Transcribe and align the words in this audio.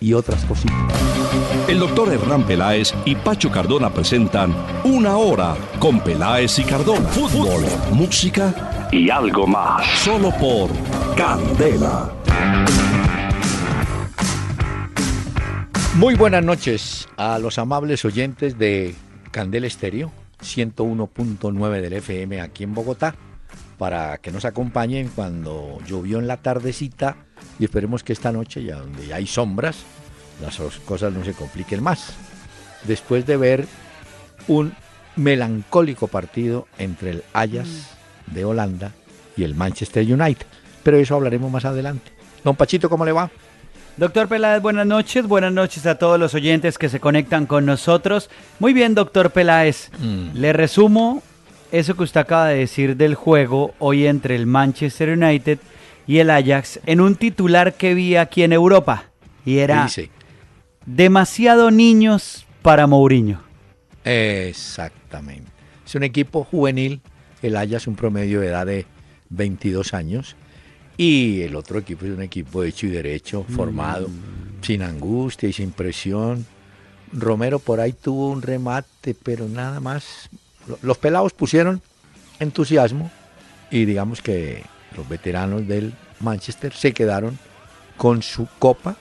y 0.00 0.14
otras 0.14 0.44
cositas. 0.44 0.76
El 1.68 1.78
doctor 1.78 2.12
Hernán 2.12 2.44
Peláez 2.44 2.94
y 3.04 3.14
Pacho 3.14 3.50
Cardona 3.50 3.92
presentan 3.92 4.54
Una 4.84 5.16
Hora 5.16 5.56
con 5.78 6.00
Peláez 6.00 6.58
y 6.58 6.64
Cardona. 6.64 7.08
Fútbol, 7.10 7.64
música 7.92 8.88
y 8.90 9.10
algo 9.10 9.46
más. 9.46 9.86
Solo 10.00 10.32
por 10.38 10.70
Candela. 11.16 12.10
Muy 15.96 16.14
buenas 16.14 16.42
noches 16.42 17.08
a 17.16 17.38
los 17.38 17.58
amables 17.58 18.04
oyentes 18.04 18.58
de 18.58 18.94
Candela 19.30 19.66
Estéreo 19.66 20.10
101.9 20.42 21.80
del 21.80 21.92
FM 21.92 22.40
aquí 22.40 22.64
en 22.64 22.74
Bogotá 22.74 23.14
para 23.76 24.18
que 24.18 24.30
nos 24.30 24.44
acompañen 24.44 25.10
cuando 25.14 25.78
llovió 25.86 26.18
en 26.18 26.26
la 26.26 26.38
tardecita 26.38 27.16
y 27.58 27.64
esperemos 27.64 28.02
que 28.02 28.12
esta 28.12 28.32
noche, 28.32 28.62
ya 28.64 28.76
donde 28.76 29.06
ya 29.06 29.16
hay 29.16 29.26
sombras, 29.26 29.78
las 30.40 30.58
cosas 30.84 31.12
no 31.12 31.24
se 31.24 31.32
compliquen 31.32 31.82
más. 31.82 32.14
Después 32.84 33.26
de 33.26 33.36
ver 33.36 33.66
un 34.48 34.72
melancólico 35.16 36.08
partido 36.08 36.66
entre 36.78 37.10
el 37.10 37.24
Ajax 37.32 37.88
de 38.26 38.44
Holanda 38.44 38.92
y 39.36 39.44
el 39.44 39.54
Manchester 39.54 40.04
United. 40.04 40.46
Pero 40.82 40.96
eso 40.96 41.14
hablaremos 41.14 41.50
más 41.50 41.64
adelante. 41.64 42.10
Don 42.42 42.56
Pachito, 42.56 42.88
¿cómo 42.88 43.04
le 43.04 43.12
va? 43.12 43.30
Doctor 43.96 44.28
Peláez, 44.28 44.62
buenas 44.62 44.86
noches. 44.86 45.26
Buenas 45.26 45.52
noches 45.52 45.84
a 45.84 45.96
todos 45.96 46.18
los 46.18 46.32
oyentes 46.34 46.78
que 46.78 46.88
se 46.88 47.00
conectan 47.00 47.44
con 47.44 47.66
nosotros. 47.66 48.30
Muy 48.58 48.72
bien, 48.72 48.94
doctor 48.94 49.30
Peláez. 49.30 49.90
Mm. 49.98 50.30
Le 50.34 50.52
resumo 50.54 51.22
eso 51.70 51.94
que 51.96 52.04
usted 52.04 52.20
acaba 52.20 52.48
de 52.48 52.58
decir 52.58 52.96
del 52.96 53.14
juego 53.14 53.74
hoy 53.78 54.06
entre 54.06 54.36
el 54.36 54.46
Manchester 54.46 55.10
United 55.10 55.58
y 55.58 55.60
el 56.18 56.30
Ajax 56.30 56.80
en 56.86 57.00
un 57.00 57.14
titular 57.14 57.74
que 57.74 57.94
vi 57.94 58.16
aquí 58.16 58.42
en 58.42 58.52
Europa. 58.52 59.04
Y 59.44 59.58
era 59.58 59.84
Dice, 59.84 60.10
demasiado 60.86 61.70
niños 61.70 62.46
para 62.62 62.86
Mourinho. 62.86 63.40
exactamente. 64.04 65.50
Es 65.86 65.94
un 65.94 66.02
equipo 66.04 66.44
juvenil. 66.44 67.00
El 67.42 67.56
Ajax 67.56 67.86
un 67.86 67.96
promedio 67.96 68.40
de 68.40 68.48
edad 68.48 68.66
de 68.66 68.86
22 69.30 69.94
años. 69.94 70.36
Y 70.96 71.40
el 71.42 71.56
otro 71.56 71.78
equipo 71.78 72.04
es 72.04 72.12
un 72.12 72.22
equipo 72.22 72.62
hecho 72.62 72.86
y 72.86 72.90
derecho, 72.90 73.44
formado, 73.48 74.08
sin 74.60 74.82
angustia 74.82 75.48
y 75.48 75.52
sin 75.54 75.70
presión. 75.70 76.44
Romero 77.12 77.58
por 77.58 77.80
ahí 77.80 77.92
tuvo 77.94 78.28
un 78.30 78.42
remate, 78.42 79.14
pero 79.22 79.48
nada 79.48 79.80
más. 79.80 80.28
Lo- 80.68 80.78
Los 80.82 80.98
pelados 80.98 81.32
pusieron 81.32 81.80
entusiasmo 82.38 83.10
y 83.70 83.86
digamos 83.86 84.20
que 84.20 84.62
los 84.96 85.08
veteranos 85.08 85.66
del 85.66 85.94
Manchester 86.20 86.72
se 86.72 86.92
quedaron 86.92 87.38
con 87.96 88.22
su 88.22 88.46
copa. 88.58 88.96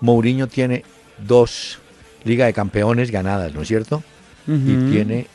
Mourinho 0.00 0.46
tiene 0.46 0.84
dos 1.18 1.78
Liga 2.24 2.46
de 2.46 2.52
Campeones 2.52 3.10
ganadas, 3.10 3.54
¿no 3.54 3.62
es 3.62 3.68
cierto? 3.68 4.02
Y 4.46 4.90
tiene 4.90 5.26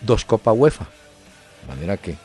dos 0.00 0.24
Copa 0.24 0.52
UEFA. 0.52 0.86
De 1.62 1.68
manera 1.74 1.96
que... 1.96 2.16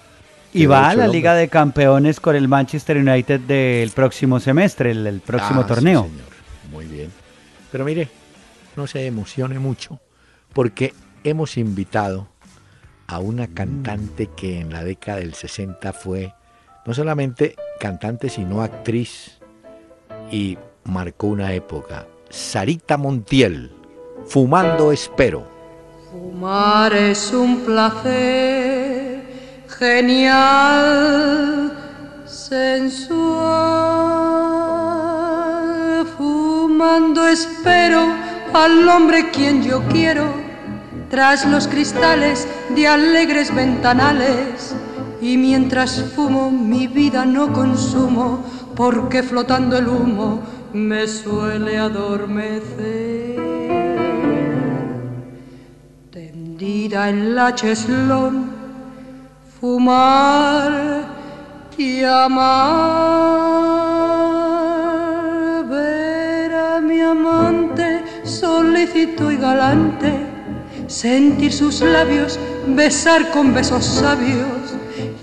Y 0.53 0.65
va 0.65 0.89
a 0.89 0.95
la. 0.95 1.07
Liga 1.07 1.35
de 1.35 1.49
Campeones 1.49 2.19
con 2.19 2.35
el 2.35 2.47
Manchester 2.47 2.97
United 2.97 3.41
del 3.41 3.91
próximo 3.91 4.39
semestre, 4.39 4.91
el, 4.91 5.05
el 5.05 5.19
próximo 5.19 5.59
Ah, 5.61 5.63
sí, 5.63 5.67
torneo. 5.67 6.03
señor. 6.03 6.25
Muy 6.71 6.85
bien. 6.85 7.11
Pero 7.71 7.83
mire, 7.85 8.07
no 8.75 8.87
se 8.87 9.05
emocione 9.05 9.59
mucho 9.59 9.99
porque 10.53 10.93
hemos 11.23 11.57
invitado 11.57 12.27
a 13.07 13.19
una 13.19 13.47
cantante 13.47 14.29
que 14.35 14.59
en 14.61 14.71
la 14.71 14.83
década 14.83 15.19
del 15.19 15.33
60 15.33 15.93
fue 15.93 16.33
no 16.87 16.93
solamente 16.93 17.55
cantante, 17.79 18.29
sino 18.29 18.61
actriz 18.63 19.37
y 20.31 20.57
marcó 20.85 21.27
una 21.27 21.53
época. 21.53 22.07
Sarita 22.29 22.95
Montiel, 22.95 23.73
Fumando 24.25 24.93
Espero. 24.93 25.45
Fumar 26.09 26.93
es 26.93 27.33
un 27.33 27.59
placer 27.65 29.21
genial, 29.77 31.73
sensual. 32.25 33.27
Fumando 36.17 37.27
espero 37.27 38.07
al 38.53 38.87
hombre 38.87 39.29
quien 39.31 39.61
yo 39.61 39.83
quiero, 39.89 40.33
tras 41.09 41.45
los 41.45 41.67
cristales 41.67 42.47
de 42.69 42.87
alegres 42.87 43.53
ventanales. 43.53 44.73
Y 45.21 45.37
mientras 45.37 46.03
fumo 46.15 46.51
mi 46.51 46.85
vida 46.87 47.25
no 47.25 47.51
consumo, 47.51 48.43
porque 48.75 49.23
flotando 49.23 49.77
el 49.77 49.87
humo 49.87 50.41
me 50.73 51.07
suele 51.07 51.77
adormecer. 51.79 53.35
Tendida 56.11 57.09
en 57.09 57.33
la 57.33 57.55
cheslón, 57.55 58.51
fumar 59.59 61.05
y 61.77 62.03
amar, 62.03 62.45
ver 65.67 66.53
a 66.53 66.79
mi 66.79 67.01
amante 67.01 68.03
solícito 68.23 69.31
y 69.31 69.37
galante, 69.37 70.27
sentir 70.85 71.51
sus 71.51 71.81
labios, 71.81 72.39
besar 72.67 73.31
con 73.31 73.51
besos 73.55 73.83
sabios 73.83 74.76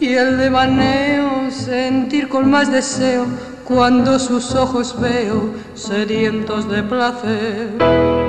y 0.05 0.17
el 0.17 0.37
devaneo 0.37 1.51
sentir 1.51 2.29
con 2.29 2.51
más 2.51 2.71
deseo 2.71 3.27
cuando 3.65 4.19
sus 4.19 4.55
ojos 4.55 5.01
veo 5.01 5.55
sedientos 5.75 6.69
de 6.71 6.83
placer. 6.83 7.71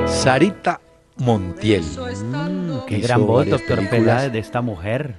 Sarita 0.08 0.80
Montiel. 1.18 1.84
Mm, 1.84 2.86
qué 2.88 3.00
gran 3.00 3.28
voz, 3.28 3.50
doctor. 3.50 3.90
Peláez, 3.90 4.32
de 4.32 4.40
esta 4.40 4.62
mujer. 4.62 5.16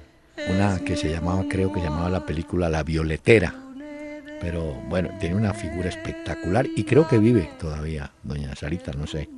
una 0.49 0.79
que 0.79 0.95
se 0.95 1.11
llamaba, 1.11 1.43
creo 1.47 1.71
que 1.71 1.79
llamaba 1.79 2.09
la 2.09 2.25
película 2.25 2.69
La 2.69 2.81
Violetera. 2.81 3.53
Pero 4.41 4.63
bueno, 4.89 5.09
tiene 5.19 5.35
una 5.35 5.53
figura 5.53 5.89
espectacular 5.89 6.65
y 6.75 6.83
creo 6.85 7.07
que 7.07 7.19
vive 7.19 7.51
todavía, 7.59 8.11
doña 8.23 8.55
Sarita, 8.55 8.93
no 8.93 9.05
sé, 9.05 9.29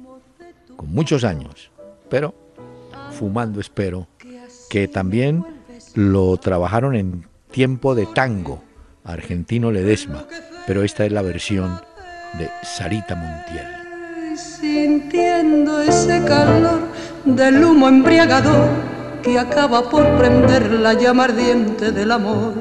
con 0.77 0.89
muchos 0.89 1.25
años. 1.25 1.69
Pero 2.09 2.33
fumando 3.11 3.59
espero 3.59 4.07
que 4.69 4.87
también 4.87 5.58
lo 5.95 6.37
trabajaron 6.37 6.95
en 6.95 7.25
tiempo 7.51 7.95
de 7.95 8.05
tango, 8.05 8.61
argentino 9.03 9.71
Ledesma, 9.71 10.25
pero 10.67 10.83
esta 10.83 11.05
es 11.05 11.11
la 11.11 11.21
versión 11.21 11.79
de 12.37 12.49
Sarita 12.63 13.15
Montiel. 13.15 13.67
sintiendo 14.37 15.81
ese 15.81 16.23
calor 16.25 16.81
del 17.25 17.63
humo 17.63 17.87
embriagador 17.89 18.69
que 19.23 19.37
acaba 19.37 19.89
por 19.89 20.07
prender 20.17 20.71
la 20.71 20.93
llama 20.93 21.25
ardiente 21.25 21.91
del 21.91 22.11
amor. 22.11 22.53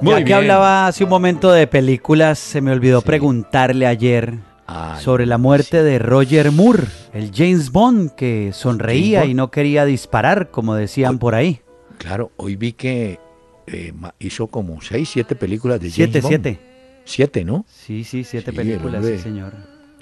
ya 0.00 0.24
que 0.24 0.34
hablaba 0.34 0.86
hace 0.88 1.04
un 1.04 1.10
momento 1.10 1.52
de 1.52 1.66
películas, 1.66 2.38
se 2.38 2.60
me 2.60 2.72
olvidó 2.72 3.02
preguntarle 3.02 3.86
ayer 3.86 4.38
Ay, 4.66 5.00
sobre 5.00 5.26
la 5.26 5.38
muerte 5.38 5.78
sí. 5.78 5.84
de 5.84 5.98
Roger 6.00 6.50
Moore, 6.50 6.84
el 7.12 7.30
James 7.32 7.70
Bond 7.70 8.12
que 8.16 8.50
sonreía 8.52 9.20
James 9.20 9.30
y 9.32 9.34
no 9.34 9.50
quería 9.50 9.84
disparar, 9.84 10.50
como 10.50 10.74
decían 10.74 11.18
por 11.18 11.34
ahí. 11.36 11.60
Claro, 11.98 12.32
hoy 12.36 12.56
vi 12.56 12.72
que 12.72 13.18
eh, 13.66 13.92
hizo 14.18 14.46
como 14.48 14.80
seis, 14.80 15.08
siete 15.10 15.34
películas 15.34 15.80
de 15.80 15.90
James 15.90 15.94
Siete, 15.94 16.20
Bond. 16.20 16.28
siete. 16.30 16.60
Siete, 17.04 17.44
¿no? 17.44 17.64
Sí, 17.68 18.04
sí, 18.04 18.24
siete 18.24 18.50
Sí, 18.50 18.56
películas, 18.56 18.96
hombre. 19.00 19.16
sí, 19.16 19.22
señor. 19.22 19.52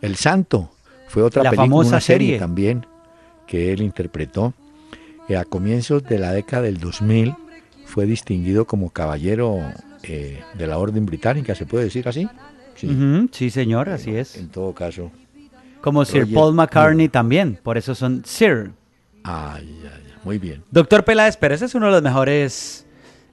El 0.00 0.16
Santo 0.16 0.70
fue 1.08 1.22
otra 1.22 1.42
La 1.42 1.50
película, 1.50 1.66
famosa 1.66 1.88
una 1.90 2.00
serie, 2.00 2.26
serie. 2.28 2.38
también 2.38 2.86
que 3.46 3.72
él 3.72 3.82
interpretó. 3.82 4.54
Eh, 5.28 5.36
a 5.36 5.44
comienzos 5.44 6.02
de 6.04 6.18
la 6.18 6.32
década 6.32 6.62
del 6.62 6.78
2000 6.78 7.34
fue 7.86 8.06
distinguido 8.06 8.64
como 8.66 8.90
caballero 8.90 9.58
eh, 10.02 10.40
de 10.54 10.66
la 10.66 10.78
Orden 10.78 11.06
Británica, 11.06 11.54
¿se 11.54 11.66
puede 11.66 11.84
decir 11.84 12.08
así? 12.08 12.28
Sí, 12.76 12.88
sí, 13.32 13.50
señor, 13.50 13.88
así 13.90 14.14
es. 14.14 14.36
en 14.36 14.48
todo 14.48 14.72
caso. 14.74 15.10
Como 15.82 16.04
Sir 16.04 16.22
Roger 16.22 16.34
Paul 16.34 16.54
McCartney 16.54 17.08
también, 17.08 17.58
por 17.62 17.76
eso 17.78 17.94
son 17.94 18.22
Sir. 18.24 18.70
Ay, 19.22 19.78
ay, 19.82 19.90
ay, 20.06 20.09
muy 20.24 20.38
bien. 20.38 20.62
Doctor 20.70 21.04
Peláez, 21.04 21.36
pero 21.36 21.54
ese 21.54 21.64
es 21.66 21.74
uno 21.74 21.86
de 21.86 21.92
los 21.92 22.02
mejores 22.02 22.86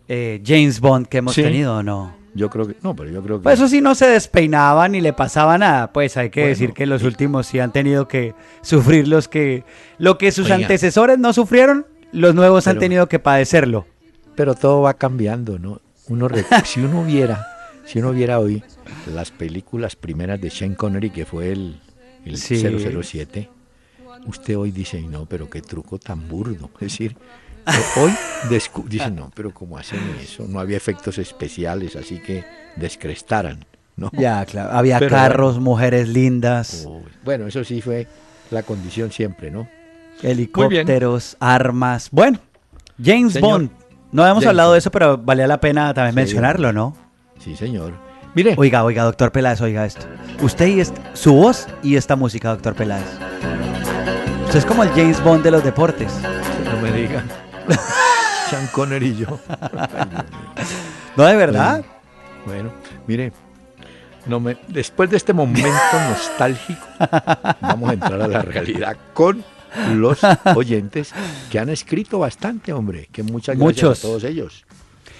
eh, 0.07 0.41
James 0.45 0.79
Bond 0.79 1.07
que 1.07 1.17
hemos 1.19 1.33
Sí. 1.35 1.41
tenido, 1.43 1.77
¿o 1.77 1.83
no? 1.83 2.15
Yo 2.33 2.49
creo 2.51 2.67
que, 2.67 2.75
no, 2.83 2.95
pero 2.95 3.09
yo 3.09 3.23
creo 3.23 3.39
que... 3.39 3.43
Pues 3.43 3.55
eso 3.59 3.67
sí 3.67 3.81
no 3.81 3.95
se 3.95 4.05
despeinaba 4.07 4.87
ni 4.87 5.01
le 5.01 5.11
pasaba 5.11 5.57
nada, 5.57 5.91
pues 5.91 6.17
hay 6.17 6.29
que 6.29 6.41
Bueno, 6.41 6.49
decir 6.49 6.73
que 6.73 6.85
los 6.85 7.01
últimos 7.03 7.47
sí 7.47 7.59
han 7.59 7.71
tenido 7.73 8.07
que 8.07 8.35
sufrir 8.61 9.07
los 9.07 9.27
que 9.27 9.63
lo 9.97 10.17
que 10.19 10.31
sus 10.31 10.45
Oiga. 10.45 10.55
antecesores 10.57 11.17
no 11.17 11.33
sufrieron, 11.33 11.87
los 12.11 12.35
nuevos 12.35 12.67
han 12.67 12.77
tenido 12.79 13.07
que 13.07 13.17
padecerlo. 13.19 13.87
Pero 14.35 14.53
todo 14.53 14.81
va 14.81 14.93
cambiando, 14.93 15.57
¿no? 15.57 15.81
uno 16.09 16.29
si 16.63 16.79
uno 16.81 17.03
viera, 17.03 17.45
si 17.85 17.99
uno 17.99 18.11
viera 18.11 18.39
hoy 18.39 18.63
las 19.11 19.31
películas 19.31 19.95
primeras 19.95 20.39
de 20.39 20.49
Sean 20.51 20.75
Connery, 20.75 21.09
que 21.09 21.25
fue 21.25 21.51
el, 21.51 21.79
el 22.23 22.37
007, 22.37 23.49
usted 24.27 24.57
hoy 24.57 24.71
dice, 24.71 25.01
no, 25.01 25.25
pero 25.25 25.49
qué 25.49 25.61
truco 25.61 25.97
tan 25.97 26.27
burdo. 26.27 26.69
Es 26.79 26.91
decir, 26.91 27.15
hoy 27.97 28.11
dice, 28.87 29.11
no, 29.11 29.31
pero 29.35 29.53
¿cómo 29.53 29.77
hacen 29.77 29.99
eso? 30.21 30.45
No 30.47 30.59
había 30.59 30.77
efectos 30.77 31.17
especiales, 31.17 31.95
así 31.95 32.19
que 32.19 32.45
descrestaran. 32.75 33.65
¿no? 33.97 34.11
Ya, 34.13 34.45
claro. 34.45 34.71
Había 34.71 34.99
carros, 35.07 35.59
mujeres 35.59 36.07
lindas. 36.07 36.87
bueno, 37.25 37.47
eso 37.47 37.63
sí 37.63 37.81
fue 37.81 38.07
la 38.51 38.63
condición 38.63 39.11
siempre, 39.11 39.51
¿no? 39.51 39.67
Helicópteros, 40.21 41.35
armas. 41.39 42.09
Bueno, 42.11 42.39
James 43.03 43.39
Bond. 43.39 43.69
No 44.11 44.23
habíamos 44.23 44.45
hablado 44.45 44.71
de 44.71 44.79
eso, 44.79 44.89
pero 44.89 45.17
valía 45.17 45.47
la 45.47 45.59
pena 45.59 45.93
también 45.93 46.15
mencionarlo, 46.15 46.71
¿no? 46.71 46.95
Sí, 47.39 47.55
señor. 47.55 47.93
Mire. 48.33 48.55
Oiga, 48.57 48.83
oiga, 48.83 49.03
doctor 49.03 49.31
Peláez, 49.31 49.59
oiga 49.61 49.85
esto. 49.85 50.05
Usted 50.41 50.67
y 50.67 50.83
su 51.13 51.33
voz 51.33 51.67
y 51.83 51.95
esta 51.97 52.15
música, 52.15 52.49
doctor 52.49 52.75
Peláez. 52.75 53.26
Usted 54.47 54.59
es 54.59 54.65
como 54.65 54.81
el 54.81 54.89
James 54.91 55.21
Bond 55.21 55.43
de 55.43 55.51
los 55.51 55.61
deportes. 55.61 56.09
No 56.63 56.81
me 56.81 56.89
digan. 56.93 57.27
Sean 58.49 58.65
Connery 58.67 59.07
y 59.07 59.15
yo. 59.17 59.39
no, 61.17 61.25
de 61.25 61.35
verdad. 61.35 61.83
Bueno, 62.45 62.71
mire, 63.07 63.33
no 64.25 64.39
me, 64.39 64.57
después 64.69 65.09
de 65.09 65.17
este 65.17 65.33
momento 65.33 65.69
nostálgico, 66.09 66.87
vamos 67.59 67.89
a 67.89 67.93
entrar 67.93 68.21
a 68.21 68.27
la 68.29 68.41
realidad 68.41 68.95
con 69.13 69.43
los 69.93 70.19
oyentes 70.55 71.11
que 71.51 71.59
han 71.59 71.67
escrito 71.67 72.19
bastante, 72.19 72.71
hombre. 72.71 73.09
Que 73.11 73.23
muchas 73.23 73.57
gracias 73.57 73.99
a 73.99 74.01
todos 74.01 74.23
ellos. 74.23 74.63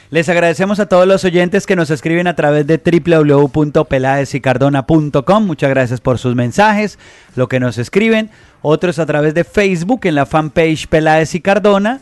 Les 0.10 0.30
agradecemos 0.30 0.80
a 0.80 0.86
todos 0.86 1.06
los 1.06 1.26
oyentes 1.26 1.66
que 1.66 1.76
nos 1.76 1.90
escriben 1.90 2.28
a 2.28 2.36
través 2.38 2.66
de 2.66 2.78
www.pelaesicardona.com. 2.78 5.46
Muchas 5.46 5.70
gracias 5.70 6.00
por 6.00 6.18
sus 6.18 6.34
mensajes, 6.34 6.98
lo 7.36 7.50
que 7.50 7.60
nos 7.60 7.78
escriben. 7.78 8.30
Otros 8.62 9.00
a 9.00 9.06
través 9.06 9.34
de 9.34 9.44
Facebook 9.44 10.02
en 10.04 10.16
la 10.16 10.26
fanpage 10.26 10.88
Peláez 10.88 11.36
y 11.36 11.42
Cardona. 11.42 12.00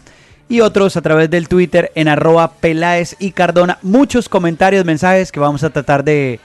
Y 0.48 0.62
otros 0.62 0.96
a 0.96 1.02
través 1.02 1.30
del 1.30 1.48
Twitter 1.48 1.92
en 1.96 2.08
arroba 2.08 2.52
Peláez 2.54 3.16
y 3.20 3.32
Cardona. 3.32 3.80
Muchos 3.82 4.30
comentarios, 4.30 4.86
mensajes 4.86 5.32
que 5.32 5.40
vamos 5.40 5.64
a 5.64 5.72
tratar 5.72 6.04
de 6.04 6.40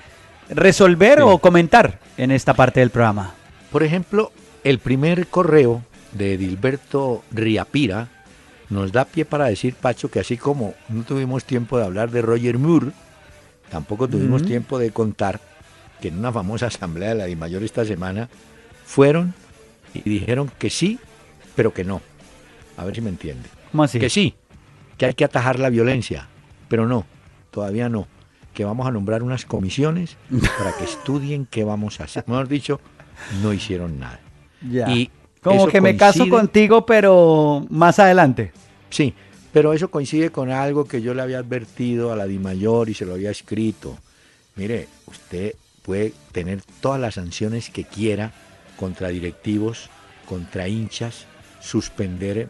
resolver 0.49 1.21
o 1.21 1.39
comentar 1.39 1.99
en 2.17 2.31
esta 2.31 2.55
parte 2.55 2.81
del 2.81 2.91
programa. 2.91 3.35
Por 3.71 3.83
ejemplo, 3.83 4.33
el 4.65 4.79
primer 4.79 5.27
correo 5.27 5.83
de 6.13 6.35
Edilberto 6.35 7.23
Riapira 7.31 8.09
nos 8.69 8.93
da 8.93 9.05
pie 9.05 9.25
para 9.25 9.47
decir, 9.47 9.75
Pacho, 9.75 10.11
que 10.11 10.21
así 10.21 10.37
como 10.37 10.75
no 10.89 11.03
tuvimos 11.03 11.45
tiempo 11.45 11.79
de 11.79 11.85
hablar 11.85 12.11
de 12.11 12.23
Roger 12.23 12.59
Moore, 12.59 12.93
tampoco 13.71 14.09
tuvimos 14.09 14.45
tiempo 14.45 14.79
de 14.79 14.91
contar 14.91 15.41
que 16.01 16.09
en 16.09 16.19
una 16.19 16.33
famosa 16.33 16.67
asamblea 16.67 17.11
de 17.11 17.15
la 17.17 17.25
DIMAYOR 17.27 17.63
esta 17.63 17.85
semana 17.85 18.29
fueron 18.85 19.35
y 19.95 20.09
dijeron 20.09 20.51
que 20.59 20.71
sí, 20.71 20.99
pero 21.55 21.73
que 21.73 21.85
no. 21.85 22.01
A 22.77 22.85
ver 22.85 22.95
si 22.95 23.01
me 23.01 23.11
entiende. 23.11 23.49
¿Cómo 23.71 23.83
así? 23.83 23.99
Que 23.99 24.11
sí, 24.11 24.35
que 24.97 25.07
hay 25.07 25.15
que 25.15 25.25
atajar 25.25 25.59
la 25.59 25.71
violencia, 25.71 26.29
pero 26.69 26.87
no, 26.87 27.07
todavía 27.51 27.89
no. 27.89 28.07
Que 28.55 28.65
vamos 28.65 28.87
a 28.87 28.91
nombrar 28.91 29.23
unas 29.23 29.45
comisiones 29.45 30.17
para 30.59 30.77
que 30.77 30.85
estudien 30.85 31.47
qué 31.47 31.65
vamos 31.65 32.01
a 32.01 32.05
hacer. 32.05 32.25
Mejor 32.27 32.49
dicho, 32.49 32.81
no 33.43 33.53
hicieron 33.53 33.99
nada. 34.01 34.21
Y 34.63 35.11
como 35.43 35.69
que 35.69 35.81
me 35.81 35.97
caso 35.97 36.29
contigo, 36.29 36.85
pero 36.85 37.65
más 37.71 37.99
adelante. 37.99 38.53
Sí, 38.91 39.15
pero 39.53 39.73
eso 39.73 39.91
coincide 39.91 40.31
con 40.31 40.51
algo 40.51 40.85
que 40.85 41.01
yo 41.01 41.15
le 41.15 41.23
había 41.23 41.39
advertido 41.39 42.13
a 42.13 42.17
la 42.17 42.27
DIMAYOR 42.27 42.89
y 42.89 42.95
se 42.95 43.07
lo 43.07 43.15
había 43.15 43.31
escrito. 43.31 43.99
Mire, 44.57 44.89
usted 45.07 45.55
puede 45.83 46.13
tener 46.33 46.61
todas 46.81 47.01
las 47.01 47.15
sanciones 47.15 47.71
que 47.71 47.85
quiera 47.85 48.33
contra 48.81 49.09
directivos, 49.09 49.91
contra 50.27 50.67
hinchas, 50.67 51.27
suspender 51.61 52.49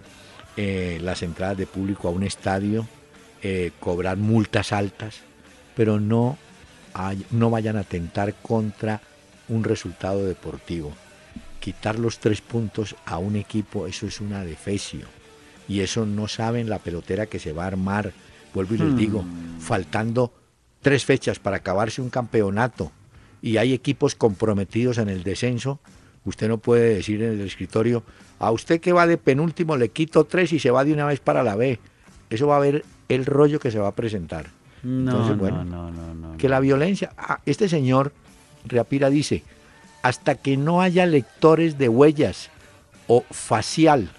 eh, 0.56 0.98
las 1.02 1.22
entradas 1.22 1.58
de 1.58 1.66
público 1.66 2.08
a 2.08 2.12
un 2.12 2.22
estadio, 2.22 2.86
eh, 3.42 3.72
cobrar 3.80 4.16
multas 4.16 4.72
altas, 4.72 5.16
pero 5.74 5.98
no, 6.00 6.38
no 7.32 7.50
vayan 7.50 7.76
a 7.76 7.80
atentar 7.80 8.34
contra 8.34 9.00
un 9.48 9.64
resultado 9.64 10.24
deportivo 10.24 10.94
quitar 11.60 11.98
los 11.98 12.18
tres 12.18 12.40
puntos 12.40 12.96
a 13.04 13.18
un 13.18 13.36
equipo, 13.36 13.86
eso 13.86 14.06
es 14.06 14.20
una 14.20 14.44
defecio. 14.44 15.06
Y 15.68 15.80
eso 15.80 16.06
no 16.06 16.26
saben 16.26 16.68
la 16.68 16.80
pelotera 16.80 17.26
que 17.26 17.38
se 17.38 17.52
va 17.52 17.64
a 17.64 17.68
armar. 17.68 18.12
Vuelvo 18.52 18.74
y 18.74 18.78
les 18.78 18.96
digo, 18.96 19.22
hmm. 19.22 19.60
faltando 19.60 20.32
tres 20.80 21.04
fechas 21.04 21.38
para 21.38 21.58
acabarse 21.58 22.02
un 22.02 22.10
campeonato 22.10 22.90
y 23.42 23.58
hay 23.58 23.72
equipos 23.72 24.16
comprometidos 24.16 24.98
en 24.98 25.08
el 25.08 25.22
descenso, 25.22 25.78
usted 26.30 26.48
no 26.48 26.58
puede 26.58 26.94
decir 26.94 27.22
en 27.22 27.32
el 27.32 27.46
escritorio, 27.46 28.02
a 28.38 28.50
usted 28.50 28.80
que 28.80 28.92
va 28.92 29.06
de 29.06 29.18
penúltimo 29.18 29.76
le 29.76 29.90
quito 29.90 30.24
tres 30.24 30.52
y 30.52 30.58
se 30.58 30.70
va 30.70 30.84
de 30.84 30.92
una 30.94 31.04
vez 31.04 31.20
para 31.20 31.42
la 31.42 31.56
B. 31.56 31.78
Eso 32.30 32.46
va 32.46 32.56
a 32.56 32.60
ver 32.60 32.84
el 33.08 33.26
rollo 33.26 33.60
que 33.60 33.70
se 33.70 33.78
va 33.78 33.88
a 33.88 33.94
presentar. 33.94 34.46
No, 34.82 35.36
no, 35.36 35.64
no, 35.64 36.14
no, 36.14 36.38
Que 36.38 36.48
la 36.48 36.58
violencia, 36.58 37.12
ah, 37.18 37.40
este 37.44 37.68
señor 37.68 38.12
Reapira 38.64 39.10
dice, 39.10 39.42
hasta 40.02 40.36
que 40.36 40.56
no 40.56 40.80
haya 40.80 41.04
lectores 41.04 41.76
de 41.76 41.90
huellas 41.90 42.48
o 43.06 43.24
facial 43.30 44.10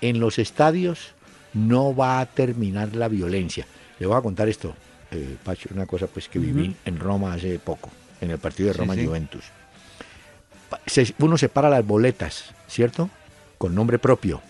en 0.00 0.20
los 0.20 0.38
estadios, 0.38 1.14
no 1.52 1.96
va 1.96 2.20
a 2.20 2.26
terminar 2.26 2.94
la 2.94 3.08
violencia. 3.08 3.66
Le 3.98 4.06
voy 4.06 4.16
a 4.16 4.20
contar 4.20 4.48
esto, 4.48 4.74
eh, 5.10 5.36
Pacho, 5.42 5.70
una 5.74 5.86
cosa 5.86 6.06
pues 6.06 6.28
que 6.28 6.38
viví 6.38 6.76
en 6.84 7.00
Roma 7.00 7.32
hace 7.32 7.58
poco, 7.58 7.90
en 8.20 8.30
el 8.30 8.38
partido 8.38 8.68
de 8.68 8.74
Roma 8.74 8.94
Juventus. 8.94 9.44
Uno 11.18 11.38
separa 11.38 11.70
las 11.70 11.86
boletas, 11.86 12.54
¿cierto? 12.66 13.10
Con 13.56 13.74
nombre 13.74 13.98
propio. 13.98 14.40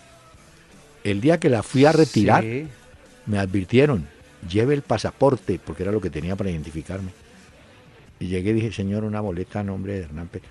El 1.03 1.21
día 1.21 1.39
que 1.39 1.49
la 1.49 1.63
fui 1.63 1.85
a 1.85 1.91
retirar, 1.91 2.43
me 3.25 3.39
advirtieron, 3.39 4.07
lleve 4.49 4.73
el 4.73 4.81
pasaporte, 4.81 5.59
porque 5.63 5.83
era 5.83 5.91
lo 5.91 6.01
que 6.01 6.09
tenía 6.09 6.35
para 6.35 6.49
identificarme. 6.49 7.11
Y 8.19 8.27
llegué 8.27 8.51
y 8.51 8.53
dije, 8.53 8.71
señor, 8.71 9.05
una 9.05 9.21
boleta 9.21 9.61
a 9.61 9.63
nombre 9.63 9.93
de 9.93 10.01
Hernán 10.01 10.27
Pérez 10.27 10.49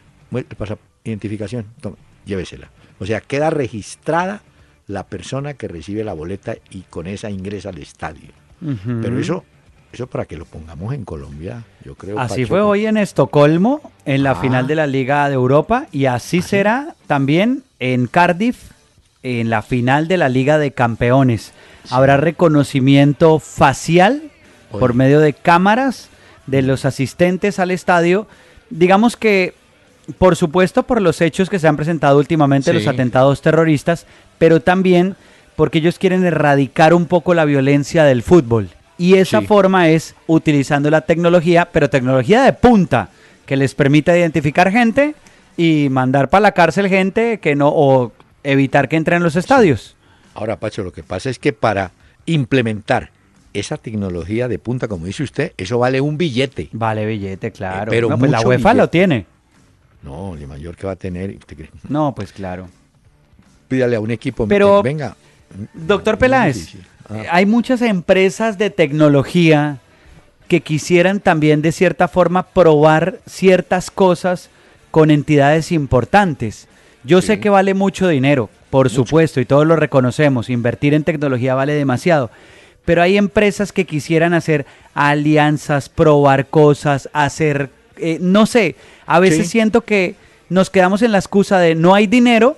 identificación, 1.04 1.66
toma, 1.80 1.96
llévesela. 2.24 2.70
O 2.98 3.06
sea, 3.06 3.20
queda 3.20 3.50
registrada 3.50 4.42
la 4.86 5.06
persona 5.06 5.54
que 5.54 5.68
recibe 5.68 6.04
la 6.04 6.14
boleta 6.14 6.56
y 6.70 6.82
con 6.82 7.06
esa 7.06 7.30
ingresa 7.30 7.70
al 7.70 7.78
estadio. 7.78 8.30
Pero 8.60 9.18
eso, 9.18 9.44
eso 9.92 10.06
para 10.06 10.26
que 10.26 10.36
lo 10.36 10.44
pongamos 10.44 10.94
en 10.94 11.04
Colombia, 11.04 11.64
yo 11.84 11.94
creo. 11.94 12.18
Así 12.18 12.44
fue 12.44 12.60
hoy 12.60 12.86
en 12.86 12.96
Estocolmo, 12.96 13.80
en 14.04 14.22
la 14.22 14.32
ah. 14.32 14.36
final 14.36 14.66
de 14.66 14.74
la 14.74 14.86
Liga 14.86 15.28
de 15.28 15.34
Europa, 15.34 15.86
y 15.92 16.06
así 16.06 16.38
¿Ah, 16.38 16.42
será 16.42 16.94
también 17.06 17.62
en 17.78 18.06
Cardiff, 18.06 18.72
en 19.22 19.50
la 19.50 19.62
final 19.62 20.08
de 20.08 20.16
la 20.16 20.28
Liga 20.28 20.58
de 20.58 20.72
Campeones. 20.72 21.52
Habrá 21.90 22.18
reconocimiento 22.18 23.38
facial 23.38 24.30
por 24.70 24.92
medio 24.94 25.20
de 25.20 25.32
cámaras 25.32 26.08
de 26.46 26.62
los 26.62 26.84
asistentes 26.84 27.58
al 27.58 27.70
estadio. 27.70 28.26
Digamos 28.70 29.16
que 29.16 29.54
por 30.16 30.36
supuesto, 30.36 30.84
por 30.84 31.02
los 31.02 31.20
hechos 31.20 31.50
que 31.50 31.58
se 31.58 31.68
han 31.68 31.76
presentado 31.76 32.18
últimamente, 32.18 32.72
los 32.72 32.86
atentados 32.86 33.42
terroristas, 33.42 34.06
pero 34.38 34.60
también 34.60 35.16
porque 35.54 35.78
ellos 35.78 35.98
quieren 35.98 36.24
erradicar 36.24 36.94
un 36.94 37.06
poco 37.06 37.34
la 37.34 37.44
violencia 37.44 38.04
del 38.04 38.22
fútbol. 38.22 38.70
Y 38.98 39.14
esa 39.14 39.42
forma 39.42 39.88
es 39.88 40.14
utilizando 40.26 40.90
la 40.90 41.02
tecnología, 41.02 41.68
pero 41.72 41.88
tecnología 41.88 42.42
de 42.42 42.52
punta, 42.52 43.10
que 43.46 43.56
les 43.56 43.74
permita 43.74 44.16
identificar 44.16 44.70
gente 44.72 45.14
y 45.56 45.88
mandar 45.90 46.28
para 46.28 46.42
la 46.42 46.52
cárcel 46.52 46.88
gente 46.88 47.38
que 47.38 47.54
no, 47.54 47.68
o 47.72 48.12
evitar 48.42 48.88
que 48.88 48.96
entren 48.96 49.18
en 49.18 49.22
los 49.22 49.36
estadios. 49.36 49.96
Ahora, 50.34 50.58
Pacho, 50.58 50.82
lo 50.82 50.92
que 50.92 51.02
pasa 51.02 51.30
es 51.30 51.38
que 51.38 51.52
para 51.52 51.92
implementar 52.26 53.10
esa 53.54 53.76
tecnología 53.76 54.48
de 54.48 54.58
punta, 54.58 54.88
como 54.88 55.06
dice 55.06 55.22
usted, 55.22 55.52
eso 55.56 55.78
vale 55.78 56.00
un 56.00 56.18
billete. 56.18 56.68
Vale 56.72 57.06
billete, 57.06 57.50
claro. 57.52 57.90
pero 57.90 58.08
pues 58.18 58.30
la 58.30 58.40
UEFA 58.40 58.74
lo 58.74 58.88
tiene. 58.88 59.26
No, 60.02 60.34
el 60.34 60.46
mayor 60.46 60.76
que 60.76 60.86
va 60.86 60.92
a 60.92 60.96
tener. 60.96 61.36
No, 61.88 62.14
pues 62.14 62.32
claro. 62.32 62.68
Pídale 63.66 63.96
a 63.96 64.00
un 64.00 64.10
equipo. 64.10 64.46
Pero, 64.46 64.82
venga. 64.82 65.16
Doctor 65.74 66.18
Peláez, 66.18 66.74
ah. 67.08 67.22
hay 67.30 67.46
muchas 67.46 67.82
empresas 67.82 68.58
de 68.58 68.70
tecnología 68.70 69.78
que 70.48 70.60
quisieran 70.62 71.20
también 71.20 71.62
de 71.62 71.72
cierta 71.72 72.08
forma 72.08 72.42
probar 72.42 73.18
ciertas 73.26 73.90
cosas 73.90 74.50
con 74.90 75.10
entidades 75.10 75.72
importantes. 75.72 76.68
Yo 77.04 77.22
sé 77.22 77.38
que 77.38 77.50
vale 77.50 77.74
mucho 77.74 78.08
dinero, 78.08 78.50
por 78.70 78.90
supuesto, 78.90 79.40
y 79.40 79.44
todos 79.44 79.66
lo 79.66 79.76
reconocemos. 79.76 80.50
Invertir 80.50 80.94
en 80.94 81.04
tecnología 81.04 81.54
vale 81.54 81.74
demasiado. 81.74 82.30
Pero 82.84 83.02
hay 83.02 83.18
empresas 83.18 83.72
que 83.72 83.84
quisieran 83.84 84.34
hacer 84.34 84.66
alianzas, 84.94 85.88
probar 85.88 86.46
cosas, 86.46 87.08
hacer, 87.12 87.70
eh, 87.98 88.18
no 88.20 88.46
sé, 88.46 88.76
a 89.06 89.20
veces 89.20 89.48
siento 89.48 89.82
que 89.82 90.16
nos 90.48 90.70
quedamos 90.70 91.02
en 91.02 91.12
la 91.12 91.18
excusa 91.18 91.58
de 91.58 91.74
no 91.74 91.94
hay 91.94 92.06
dinero, 92.06 92.56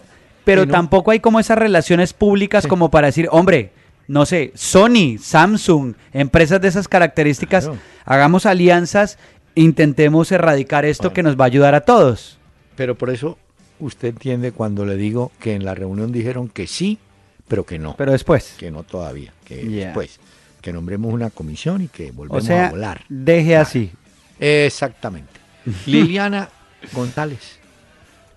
pero 0.51 0.67
tampoco 0.67 1.13
hay 1.13 1.21
como 1.21 1.39
esas 1.39 1.57
relaciones 1.57 2.13
públicas 2.13 2.67
como 2.67 2.91
para 2.91 3.07
decir, 3.07 3.29
hombre, 3.31 3.71
no 4.09 4.27
sé, 4.27 4.51
Sony, 4.57 5.17
Samsung, 5.21 5.95
empresas 6.13 6.61
de 6.61 6.67
esas 6.67 6.89
características, 6.89 7.71
hagamos 8.05 8.47
alianzas, 8.47 9.17
intentemos 9.55 10.33
erradicar 10.33 10.85
esto 10.85 11.13
que 11.13 11.23
nos 11.23 11.39
va 11.39 11.45
a 11.45 11.47
ayudar 11.47 11.77
a 11.77 11.83
todos. 11.83 12.37
Pero 12.75 12.97
por 12.97 13.11
eso 13.11 13.39
usted 13.79 14.09
entiende 14.09 14.51
cuando 14.51 14.85
le 14.85 14.97
digo 14.97 15.31
que 15.39 15.55
en 15.55 15.65
la 15.65 15.77
reunión 15.77 16.11
dijeron 16.11 16.49
que 16.49 16.67
sí, 16.67 16.99
pero 17.47 17.65
que 17.65 17.79
no. 17.79 17.95
Pero 17.97 18.11
después. 18.11 18.55
Que 18.59 18.73
no 18.73 18.83
todavía, 18.83 19.33
que 19.45 19.65
después. 19.65 20.19
Que 20.61 20.73
nombremos 20.73 21.15
una 21.15 21.31
comisión 21.31 21.83
y 21.83 21.87
que 21.87 22.11
volvemos 22.11 22.43
o 22.43 22.47
sea, 22.47 22.67
a 22.67 22.71
volar. 22.71 23.05
Deje 23.09 23.57
así. 23.57 23.93
Exactamente. 24.41 25.31
Liliana 25.87 26.49
González, 26.93 27.61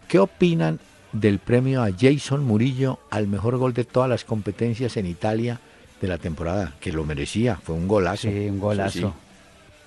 ¿qué 0.08 0.20
opinan 0.20 0.80
del 1.14 1.40
premio 1.40 1.84
a 1.84 1.90
Jason 1.98 2.44
Murillo 2.44 3.00
al 3.10 3.28
mejor 3.28 3.58
gol 3.58 3.74
de 3.74 3.86
todas 3.86 4.10
las 4.10 4.26
competencias 4.26 4.98
en 4.98 5.06
Italia 5.06 5.60
de 6.02 6.08
la 6.08 6.18
temporada? 6.18 6.74
Que 6.80 6.92
lo 6.92 7.06
merecía, 7.06 7.56
fue 7.56 7.76
un 7.76 7.88
golazo. 7.88 8.30
Sí, 8.30 8.50
un 8.50 8.60
golazo. 8.60 9.14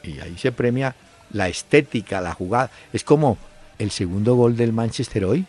Y 0.02 0.20
ahí 0.20 0.36
se 0.38 0.52
premia 0.52 0.94
la 1.32 1.48
estética, 1.48 2.20
la 2.20 2.32
jugada. 2.32 2.70
Es 2.92 3.04
como 3.04 3.36
el 3.78 3.90
segundo 3.90 4.34
gol 4.36 4.56
del 4.56 4.72
Manchester 4.72 5.24
hoy. 5.24 5.44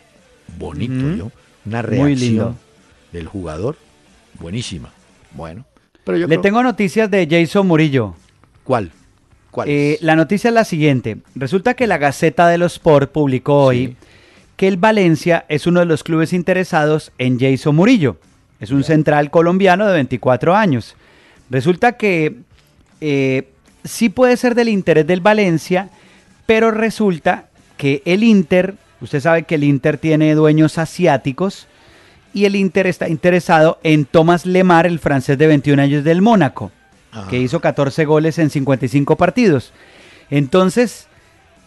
Bonito, 0.58 1.16
yo. 1.16 1.30
Una 1.64 1.82
reacción 1.82 2.56
del 3.12 3.26
jugador. 3.26 3.76
Buenísima. 4.40 4.92
Bueno. 5.32 5.64
Pero 6.04 6.18
yo 6.18 6.26
Le 6.26 6.38
tengo 6.38 6.62
noticias 6.62 7.10
de 7.10 7.26
Jason 7.30 7.66
Murillo. 7.66 8.14
¿Cuál? 8.64 8.90
¿Cuál 9.50 9.68
eh, 9.68 9.98
la 10.00 10.16
noticia 10.16 10.48
es 10.48 10.54
la 10.54 10.64
siguiente. 10.64 11.18
Resulta 11.34 11.74
que 11.74 11.86
la 11.86 11.98
Gaceta 11.98 12.48
de 12.48 12.58
los 12.58 12.74
Sport 12.74 13.12
publicó 13.12 13.64
hoy 13.64 13.96
que 14.58 14.66
el 14.66 14.76
Valencia 14.76 15.46
es 15.48 15.68
uno 15.68 15.78
de 15.78 15.86
los 15.86 16.02
clubes 16.02 16.32
interesados 16.32 17.12
en 17.16 17.38
Jason 17.38 17.76
Murillo. 17.76 18.16
Es 18.58 18.72
un 18.72 18.82
central 18.82 19.30
colombiano 19.30 19.86
de 19.86 19.92
24 19.92 20.56
años. 20.56 20.96
Resulta 21.48 21.92
que 21.92 22.38
eh, 23.00 23.50
sí 23.84 24.08
puede 24.08 24.36
ser 24.36 24.56
del 24.56 24.68
interés 24.68 25.06
del 25.06 25.20
Valencia, 25.20 25.90
pero 26.44 26.72
resulta 26.72 27.46
que 27.76 28.02
el 28.04 28.24
Inter, 28.24 28.74
usted 29.00 29.20
sabe 29.20 29.44
que 29.44 29.54
el 29.54 29.62
Inter 29.62 29.96
tiene 29.96 30.34
dueños 30.34 30.76
asiáticos 30.76 31.68
y 32.34 32.44
el 32.44 32.56
Inter 32.56 32.88
está 32.88 33.08
interesado 33.08 33.78
en 33.84 34.06
Thomas 34.06 34.44
Lemar, 34.44 34.86
el 34.86 34.98
francés 34.98 35.38
de 35.38 35.46
21 35.46 35.80
años 35.80 36.02
del 36.02 36.20
Mónaco, 36.20 36.72
que 37.30 37.38
hizo 37.38 37.60
14 37.60 38.04
goles 38.06 38.40
en 38.40 38.50
55 38.50 39.14
partidos. 39.14 39.72
Entonces, 40.30 41.06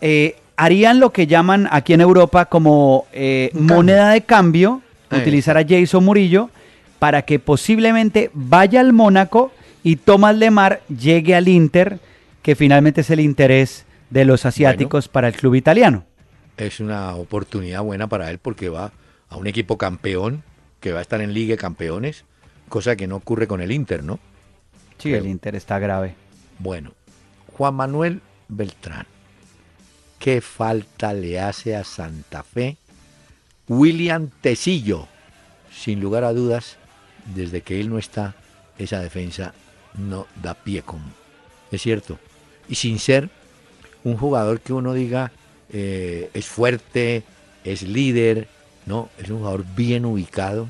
eh, 0.01 0.40
harían 0.61 0.99
lo 0.99 1.11
que 1.11 1.25
llaman 1.25 1.67
aquí 1.71 1.93
en 1.93 2.01
Europa 2.01 2.45
como 2.45 3.07
eh, 3.13 3.49
moneda 3.55 4.11
de 4.11 4.21
cambio, 4.21 4.83
utilizar 5.11 5.57
a 5.57 5.65
Jason 5.67 6.05
Murillo 6.05 6.51
para 6.99 7.23
que 7.23 7.39
posiblemente 7.39 8.29
vaya 8.35 8.79
al 8.79 8.93
Mónaco 8.93 9.51
y 9.81 9.95
Thomas 9.95 10.35
Lemar 10.35 10.83
llegue 10.87 11.33
al 11.33 11.47
Inter, 11.47 11.99
que 12.43 12.55
finalmente 12.55 13.01
es 13.01 13.09
el 13.09 13.21
interés 13.21 13.87
de 14.11 14.23
los 14.23 14.45
asiáticos 14.45 15.07
para 15.07 15.29
el 15.29 15.33
club 15.33 15.55
italiano. 15.55 16.05
Es 16.57 16.79
una 16.79 17.15
oportunidad 17.15 17.81
buena 17.81 18.05
para 18.05 18.29
él 18.29 18.37
porque 18.37 18.69
va 18.69 18.91
a 19.29 19.37
un 19.37 19.47
equipo 19.47 19.79
campeón 19.79 20.43
que 20.79 20.91
va 20.91 20.99
a 20.99 21.01
estar 21.01 21.21
en 21.21 21.33
Liga 21.33 21.53
de 21.53 21.57
Campeones, 21.57 22.23
cosa 22.69 22.95
que 22.95 23.07
no 23.07 23.15
ocurre 23.15 23.47
con 23.47 23.61
el 23.61 23.71
Inter, 23.71 24.03
¿no? 24.03 24.19
Sí, 24.99 25.11
el 25.11 25.25
Inter 25.25 25.55
está 25.55 25.79
grave. 25.79 26.13
Bueno, 26.59 26.91
Juan 27.57 27.73
Manuel 27.73 28.21
Beltrán. 28.47 29.07
¿Qué 30.21 30.39
falta 30.39 31.15
le 31.15 31.39
hace 31.39 31.75
a 31.75 31.83
Santa 31.83 32.43
Fe? 32.43 32.77
William 33.67 34.29
Tecillo. 34.41 35.07
Sin 35.75 35.99
lugar 35.99 36.23
a 36.25 36.31
dudas, 36.31 36.77
desde 37.33 37.61
que 37.61 37.81
él 37.81 37.89
no 37.89 37.97
está, 37.97 38.35
esa 38.77 38.99
defensa 38.99 39.55
no 39.97 40.27
da 40.43 40.53
pie 40.53 40.83
con. 40.83 41.01
Es 41.71 41.81
cierto. 41.81 42.19
Y 42.69 42.75
sin 42.75 42.99
ser 42.99 43.31
un 44.03 44.15
jugador 44.15 44.59
que 44.59 44.73
uno 44.73 44.93
diga 44.93 45.31
eh, 45.73 46.29
es 46.35 46.45
fuerte, 46.45 47.23
es 47.63 47.81
líder, 47.81 48.47
no, 48.85 49.09
es 49.17 49.27
un 49.31 49.39
jugador 49.39 49.65
bien 49.75 50.05
ubicado, 50.05 50.69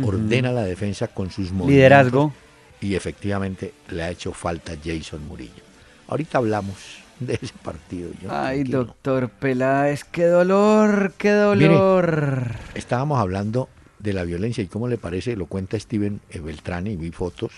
ordena 0.00 0.52
la 0.52 0.62
defensa 0.62 1.08
con 1.08 1.32
sus 1.32 1.50
movimientos. 1.50 1.74
Liderazgo. 1.74 2.34
Y 2.80 2.94
efectivamente 2.94 3.74
le 3.88 4.04
ha 4.04 4.10
hecho 4.10 4.32
falta 4.32 4.74
Jason 4.76 5.26
Murillo. 5.26 5.62
Ahorita 6.06 6.38
hablamos 6.38 7.01
de 7.26 7.38
ese 7.40 7.54
partido. 7.62 8.10
Ay, 8.28 8.64
doctor 8.64 9.28
Peláez, 9.28 10.04
qué 10.04 10.26
dolor, 10.26 11.12
qué 11.18 11.30
dolor. 11.30 12.52
estábamos 12.74 13.18
hablando 13.18 13.68
de 13.98 14.12
la 14.12 14.24
violencia 14.24 14.62
y 14.64 14.66
cómo 14.66 14.88
le 14.88 14.98
parece, 14.98 15.36
lo 15.36 15.46
cuenta 15.46 15.78
Steven 15.78 16.20
Beltrán 16.42 16.86
y 16.86 16.96
vi 16.96 17.10
fotos, 17.10 17.52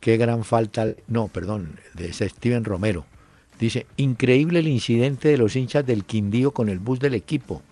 qué 0.00 0.16
gran 0.16 0.44
falta, 0.44 0.88
no, 1.08 1.28
perdón, 1.28 1.80
de 1.94 2.08
ese 2.08 2.28
Steven 2.28 2.64
Romero, 2.64 3.06
Dice, 3.58 3.86
increíble 3.96 4.58
el 4.58 4.68
incidente 4.68 5.28
de 5.28 5.38
los 5.38 5.54
hinchas 5.54 5.86
del 5.86 6.04
Quindío 6.04 6.50
con 6.50 6.68
el 6.68 6.78
bus 6.78 6.98
del 6.98 7.14
equipo. 7.14 7.62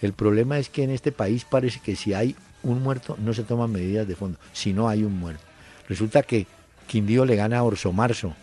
El 0.00 0.14
problema 0.14 0.58
es 0.58 0.68
que 0.68 0.82
en 0.82 0.90
este 0.90 1.12
país 1.12 1.44
parece 1.44 1.80
que 1.80 1.96
si 1.96 2.14
hay 2.14 2.34
un 2.62 2.82
muerto 2.82 3.16
no 3.20 3.34
se 3.34 3.42
toman 3.42 3.70
medidas 3.70 4.08
de 4.08 4.16
fondo, 4.16 4.38
si 4.52 4.72
no 4.72 4.88
hay 4.88 5.04
un 5.04 5.18
muerto. 5.18 5.42
Resulta 5.88 6.22
que 6.22 6.46
Quindío 6.86 7.24
le 7.24 7.36
gana 7.36 7.58
a 7.58 7.62
Orso 7.62 7.92
Marzo 7.92 8.34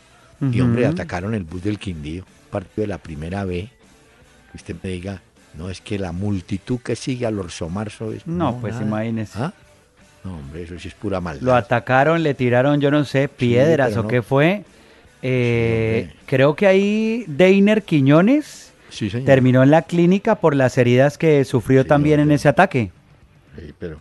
y 0.42 0.62
hombre, 0.62 0.86
atacaron 0.86 1.34
el 1.34 1.44
bus 1.44 1.64
del 1.64 1.80
Quindío, 1.80 2.24
partido 2.50 2.84
de 2.84 2.88
la 2.88 2.98
primera 2.98 3.46
B. 3.46 3.70
Que 4.52 4.58
usted 4.58 4.76
me 4.82 4.90
diga, 4.90 5.22
no 5.56 5.70
es 5.70 5.82
que 5.82 6.00
la 6.00 6.12
multitud 6.12 6.80
que 6.80 6.96
sigue 6.96 7.26
al 7.26 7.38
Orso 7.40 7.70
Marzo 7.70 8.12
es... 8.14 8.26
No, 8.26 8.60
pues 8.60 8.76
imagínese. 8.82 9.38
¿Ah? 9.38 9.54
No, 10.24 10.38
hombre, 10.38 10.64
eso 10.64 10.78
sí 10.80 10.88
es 10.88 10.94
pura 10.94 11.22
maldad. 11.22 11.42
Lo 11.44 11.56
atacaron, 11.56 12.24
le 12.24 12.34
tiraron, 12.34 12.82
yo 12.82 12.92
no 12.92 13.06
sé, 13.06 13.28
piedras 13.28 13.96
o 13.98 14.08
qué 14.08 14.22
fue 14.22 14.64
eh, 15.22 16.14
creo 16.26 16.56
que 16.56 16.68
ahí 16.68 17.26
Deiner 17.28 17.84
Quiñones 17.84 18.72
terminó 19.26 19.64
en 19.64 19.72
la 19.72 19.82
clínica 19.82 20.36
por 20.36 20.56
las 20.56 20.78
heridas 20.78 21.18
que 21.18 21.44
sufrió 21.46 21.86
también 21.86 22.20
en 22.20 22.32
ese 22.32 22.48
ataque. 22.48 22.92
pero, 23.78 24.00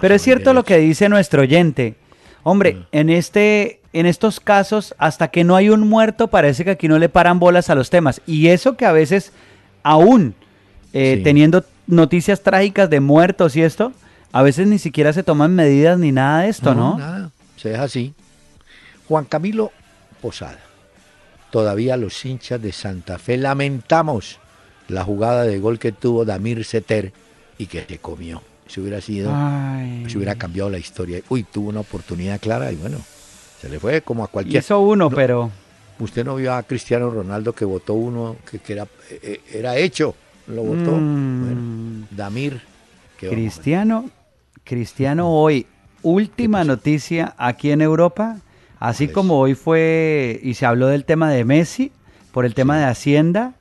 pero 0.00 0.14
es 0.14 0.22
cierto 0.22 0.52
lo 0.52 0.64
que 0.64 0.78
dice 0.78 1.08
nuestro 1.08 1.42
oyente. 1.42 1.94
Hombre, 2.42 2.84
en 2.92 3.10
este, 3.10 3.80
en 3.98 4.06
estos 4.06 4.40
casos, 4.40 4.94
hasta 4.98 5.28
que 5.28 5.42
no 5.42 5.56
hay 5.56 5.70
un 5.70 5.80
muerto, 5.80 6.28
parece 6.28 6.64
que 6.64 6.70
aquí 6.70 6.86
no 6.86 6.98
le 6.98 7.08
paran 7.08 7.38
bolas 7.38 7.70
a 7.70 7.74
los 7.74 7.88
temas. 7.88 8.20
Y 8.26 8.48
eso 8.48 8.76
que 8.76 8.84
a 8.84 8.92
veces, 8.92 9.32
aún 9.82 10.34
eh, 10.92 11.20
teniendo 11.24 11.64
noticias 11.86 12.42
trágicas 12.42 12.90
de 12.90 13.00
muertos 13.00 13.56
y 13.56 13.62
esto, 13.62 13.92
a 14.32 14.42
veces 14.42 14.66
ni 14.66 14.78
siquiera 14.78 15.12
se 15.12 15.22
toman 15.22 15.54
medidas 15.54 15.98
ni 15.98 16.12
nada 16.12 16.42
de 16.42 16.48
esto, 16.48 16.74
¿no? 16.74 16.90
¿no? 16.90 16.98
Nada, 16.98 17.30
se 17.56 17.70
deja 17.70 17.84
así. 17.84 18.14
Juan 19.08 19.24
Camilo 19.24 19.72
Posada. 20.20 20.58
Todavía 21.50 21.96
los 21.96 22.24
hinchas 22.24 22.60
de 22.60 22.72
Santa 22.72 23.18
Fe 23.18 23.36
lamentamos 23.38 24.40
la 24.88 25.04
jugada 25.04 25.44
de 25.44 25.58
gol 25.58 25.78
que 25.78 25.92
tuvo 25.92 26.24
Damir 26.24 26.64
Seter 26.64 27.12
y 27.56 27.66
que 27.66 27.84
se 27.88 27.98
comió. 27.98 28.42
Si 28.66 28.80
hubiera 28.80 29.00
sido, 29.00 29.30
se 30.08 30.16
hubiera 30.16 30.34
cambiado 30.34 30.68
la 30.68 30.78
historia. 30.78 31.22
Uy, 31.28 31.44
tuvo 31.44 31.70
una 31.70 31.80
oportunidad 31.80 32.40
clara 32.40 32.72
y 32.72 32.76
bueno, 32.76 32.98
se 33.66 33.72
le 33.72 33.80
fue 33.80 34.00
como 34.02 34.24
a 34.24 34.28
cualquier. 34.28 34.62
Hizo 34.62 34.80
uno, 34.80 35.10
pero. 35.10 35.50
Usted 35.98 36.24
no 36.24 36.36
vio 36.36 36.52
a 36.52 36.62
Cristiano 36.62 37.10
Ronaldo 37.10 37.54
que 37.54 37.64
votó 37.64 37.94
uno 37.94 38.36
que, 38.50 38.60
era, 38.72 38.86
eh, 39.10 39.40
era 39.50 39.76
hecho, 39.76 40.14
lo 40.46 40.62
votó. 40.62 40.92
Mm. 40.92 42.04
Damir. 42.10 42.60
Cristiano, 43.18 44.10
Cristiano 44.62 45.30
hoy, 45.30 45.66
última 46.02 46.64
noticia 46.64 47.34
aquí 47.38 47.70
en 47.70 47.80
Europa, 47.80 48.36
Así 48.78 49.08
como 49.08 49.38
hoy 49.38 49.54
fue 49.54 50.38
y 50.42 50.54
se 50.54 50.66
habló 50.66 50.88
del 50.88 51.04
tema 51.04 51.30
de 51.30 51.44
Messi, 51.44 51.92
por 52.30 52.44
el 52.44 52.54
tema 52.54 52.78
de 52.78 52.84
Hacienda, 52.84 53.54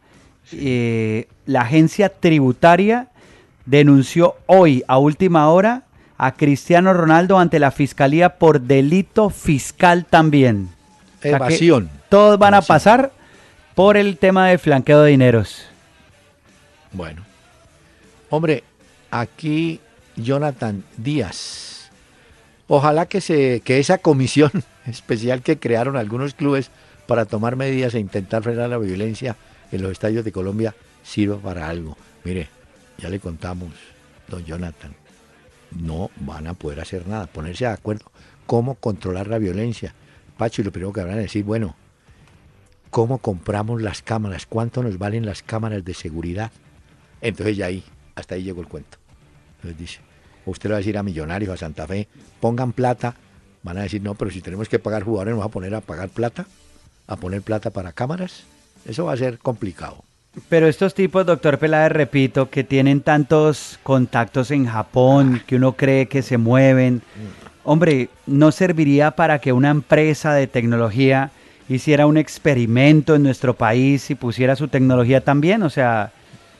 eh, 0.52 1.28
la 1.46 1.62
agencia 1.62 2.10
tributaria 2.10 3.08
denunció 3.66 4.36
hoy 4.46 4.84
a 4.88 4.98
última 4.98 5.50
hora 5.50 5.85
a 6.18 6.34
Cristiano 6.34 6.94
Ronaldo 6.94 7.40
ante 7.40 7.60
la 7.60 7.72
fiscalía 7.72 8.38
por 8.38 8.62
delito 8.62 9.30
fiscal 9.30 10.06
también. 10.06 10.70
Evasión. 11.22 11.90
todos 12.10 12.38
van 12.38 12.54
a 12.54 12.62
pasar 12.62 13.12
por 13.74 13.98
el 13.98 14.18
tema 14.18 14.48
de 14.48 14.58
flanqueo 14.58 15.02
de 15.02 15.12
dineros. 15.12 15.66
Bueno. 16.92 17.24
Hombre, 18.30 18.64
aquí 19.12 19.80
Jonathan 20.16 20.84
Díaz. 20.98 21.90
Ojalá 22.68 23.08
que, 23.08 23.22
se, 23.22 23.62
que 23.62 23.80
esa 23.80 23.98
comisión 23.98 24.52
especial 24.86 25.42
que 25.42 25.58
crearon 25.58 25.98
algunos 25.98 26.34
clubes 26.34 26.70
para 27.08 27.26
tomar 27.26 27.56
medidas 27.56 27.94
e 27.94 28.00
intentar 28.00 28.44
frenar 28.44 28.70
la 28.70 28.78
violencia 28.78 29.36
en 29.72 29.82
los 29.82 29.92
estadios 29.92 30.26
de 30.26 30.32
Colombia 30.32 30.76
sirva 31.04 31.38
para 31.38 31.70
algo. 31.70 31.98
Mire, 32.24 32.50
ya 32.98 33.10
le 33.10 33.20
contamos, 33.20 33.70
don 34.28 34.44
Jonathan, 34.46 34.94
no 35.76 36.10
van 36.18 36.48
a 36.48 36.54
poder 36.54 36.80
hacer 36.80 37.08
nada, 37.08 37.28
ponerse 37.28 37.66
de 37.66 37.72
acuerdo 37.72 38.12
cómo 38.46 38.76
controlar 38.76 39.28
la 39.28 39.38
violencia. 39.38 39.94
Pacho, 40.38 40.62
y 40.62 40.66
lo 40.66 40.72
primero 40.72 40.94
que 40.94 41.04
van 41.04 41.14
a 41.14 41.18
decir, 41.18 41.44
bueno, 41.44 41.76
¿cómo 42.90 43.20
compramos 43.20 43.82
las 43.82 44.02
cámaras? 44.02 44.46
¿Cuánto 44.46 44.84
nos 44.84 44.98
valen 44.98 45.26
las 45.26 45.44
cámaras 45.44 45.84
de 45.84 45.94
seguridad? 45.94 46.52
Entonces 47.22 47.58
ya 47.58 47.68
ahí, 47.68 47.84
hasta 48.16 48.36
ahí 48.36 48.44
llegó 48.44 48.62
el 48.62 48.68
cuento. 48.68 48.98
Entonces 49.58 49.78
dice, 49.78 50.00
usted 50.46 50.70
le 50.70 50.74
va 50.74 50.78
a 50.78 50.80
decir 50.80 50.98
a 50.98 51.04
Millonarios, 51.04 51.54
a 51.54 51.58
Santa 51.58 51.88
Fe, 51.88 52.08
pongan 52.40 52.74
plata 52.74 53.16
van 53.66 53.80
a 53.80 53.82
decir, 53.82 54.00
no, 54.04 54.14
pero 54.14 54.30
si 54.30 54.42
tenemos 54.42 54.70
que 54.70 54.78
pagar 54.78 55.02
jugadores, 55.02 55.32
nos 55.32 55.40
vamos 55.40 55.50
a 55.50 55.54
poner 55.54 55.74
a 55.74 55.82
pagar 55.82 56.10
plata, 56.10 56.46
a 57.08 57.16
poner 57.16 57.42
plata 57.42 57.72
para 57.72 57.94
cámaras. 57.94 58.44
Eso 58.86 59.06
va 59.06 59.14
a 59.14 59.18
ser 59.18 59.40
complicado. 59.40 60.05
Pero 60.50 60.68
estos 60.68 60.94
tipos, 60.94 61.26
doctor 61.26 61.58
Peláez, 61.58 61.92
repito, 61.92 62.50
que 62.50 62.64
tienen 62.64 63.02
tantos 63.02 63.80
contactos 63.84 64.52
en 64.52 64.66
Japón, 64.66 65.42
que 65.48 65.56
uno 65.56 65.74
cree 65.74 66.08
que 66.08 66.22
se 66.22 66.38
mueven, 66.38 67.02
hombre, 67.64 68.10
¿no 68.26 68.52
serviría 68.52 69.12
para 69.12 69.40
que 69.40 69.54
una 69.54 69.70
empresa 69.70 70.34
de 70.34 70.48
tecnología 70.48 71.32
hiciera 71.70 72.06
un 72.06 72.18
experimento 72.18 73.16
en 73.16 73.24
nuestro 73.24 73.56
país 73.56 74.10
y 74.12 74.16
pusiera 74.16 74.56
su 74.56 74.68
tecnología 74.68 75.22
también? 75.22 75.64
O 75.64 75.70
sea, 75.70 76.12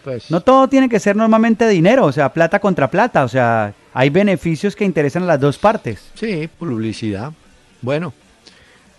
pues, 0.04 0.32
no 0.32 0.42
todo 0.42 0.68
tiene 0.68 0.88
que 0.88 1.00
ser 1.00 1.16
normalmente 1.16 1.68
dinero, 1.68 2.06
o 2.06 2.12
sea, 2.12 2.32
plata 2.32 2.60
contra 2.60 2.90
plata, 2.90 3.24
o 3.24 3.28
sea, 3.28 3.74
hay 3.94 4.10
beneficios 4.10 4.76
que 4.76 4.86
interesan 4.86 5.24
a 5.24 5.28
las 5.28 5.40
dos 5.40 5.58
partes. 5.58 6.12
Sí, 6.16 6.48
publicidad. 6.60 7.34
Bueno, 7.82 8.14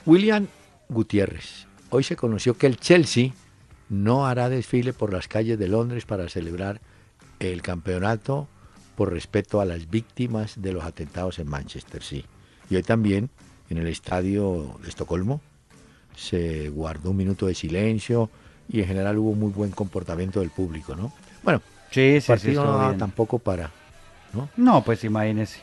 William 0.04 0.46
Gutiérrez, 0.88 1.66
hoy 1.90 2.02
se 2.04 2.14
conoció 2.14 2.56
que 2.56 2.66
el 2.66 2.76
Chelsea 2.76 3.30
no 3.88 4.26
hará 4.26 4.48
desfile 4.48 4.92
por 4.92 5.12
las 5.12 5.28
calles 5.28 5.58
de 5.58 5.68
Londres 5.68 6.04
para 6.06 6.28
celebrar 6.28 6.80
el 7.38 7.62
campeonato 7.62 8.48
por 8.96 9.12
respeto 9.12 9.60
a 9.60 9.64
las 9.64 9.90
víctimas 9.90 10.60
de 10.60 10.72
los 10.72 10.84
atentados 10.84 11.38
en 11.38 11.48
Manchester, 11.48 12.02
sí. 12.02 12.24
Y 12.70 12.76
hoy 12.76 12.82
también 12.82 13.30
en 13.68 13.78
el 13.78 13.86
estadio 13.86 14.78
de 14.82 14.88
Estocolmo 14.88 15.40
se 16.16 16.70
guardó 16.70 17.10
un 17.10 17.18
minuto 17.18 17.46
de 17.46 17.54
silencio 17.54 18.30
y 18.68 18.80
en 18.80 18.86
general 18.86 19.18
hubo 19.18 19.34
muy 19.34 19.52
buen 19.52 19.70
comportamiento 19.70 20.40
del 20.40 20.50
público, 20.50 20.96
¿no? 20.96 21.12
Bueno, 21.42 21.60
sí, 21.90 22.20
sí, 22.20 22.26
partido 22.26 22.64
no 22.64 22.96
tampoco 22.96 23.38
para, 23.38 23.70
¿no? 24.32 24.48
No, 24.56 24.82
pues 24.82 25.04
imagínese. 25.04 25.60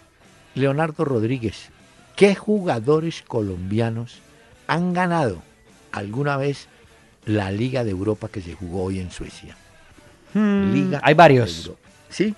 Leonardo 0.55 1.03
Rodríguez, 1.03 1.69
¿qué 2.15 2.35
jugadores 2.35 3.23
colombianos 3.23 4.19
han 4.67 4.93
ganado 4.93 5.41
alguna 5.91 6.37
vez 6.37 6.67
la 7.25 7.51
Liga 7.51 7.83
de 7.83 7.91
Europa 7.91 8.29
que 8.29 8.41
se 8.41 8.53
jugó 8.53 8.83
hoy 8.83 8.99
en 8.99 9.11
Suecia. 9.11 9.55
Hmm, 10.33 10.73
Liga 10.73 10.99
hay 11.03 11.13
varios. 11.13 11.71
¿Sí? 12.09 12.35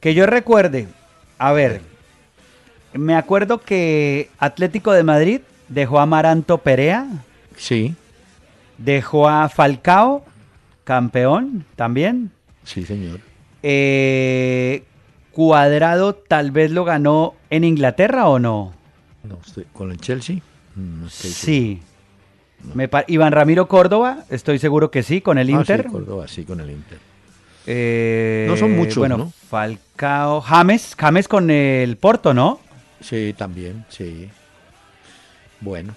Que 0.00 0.14
yo 0.14 0.26
recuerde, 0.26 0.86
a 1.38 1.52
ver, 1.52 1.80
me 2.92 3.14
acuerdo 3.14 3.58
que 3.58 4.30
Atlético 4.38 4.92
de 4.92 5.02
Madrid 5.02 5.40
dejó 5.68 6.00
a 6.00 6.06
Maranto 6.06 6.58
Perea. 6.58 7.06
Sí. 7.56 7.94
Dejó 8.78 9.28
a 9.28 9.48
Falcao, 9.48 10.24
campeón 10.84 11.64
también. 11.76 12.30
Sí, 12.64 12.84
señor. 12.84 13.20
Eh, 13.62 14.84
Cuadrado 15.32 16.14
tal 16.14 16.50
vez 16.50 16.70
lo 16.70 16.84
ganó 16.84 17.34
en 17.50 17.64
Inglaterra 17.64 18.28
o 18.28 18.38
no? 18.38 18.72
No, 19.22 19.38
estoy 19.44 19.66
con 19.72 19.90
el 19.90 19.98
Chelsea. 19.98 20.40
Mm, 20.74 21.06
sí. 21.08 21.80
Iván 23.06 23.32
Ramiro 23.32 23.68
Córdoba, 23.68 24.24
estoy 24.30 24.58
seguro 24.58 24.90
que 24.90 25.02
sí, 25.02 25.20
con 25.20 25.38
el 25.38 25.48
ah, 25.48 25.52
Inter. 25.52 25.84
sí, 25.84 25.88
Córdoba, 25.88 26.28
sí, 26.28 26.44
con 26.44 26.60
el 26.60 26.70
Inter. 26.70 26.98
Eh, 27.66 28.46
no 28.48 28.56
son 28.56 28.72
muchos, 28.72 28.96
bueno, 28.96 29.18
¿no? 29.18 29.32
Falcao, 29.48 30.40
James, 30.40 30.94
James 30.98 31.28
con 31.28 31.50
el 31.50 31.96
Porto, 31.96 32.32
¿no? 32.32 32.60
Sí, 33.00 33.34
también, 33.36 33.84
sí. 33.88 34.28
Bueno, 35.60 35.94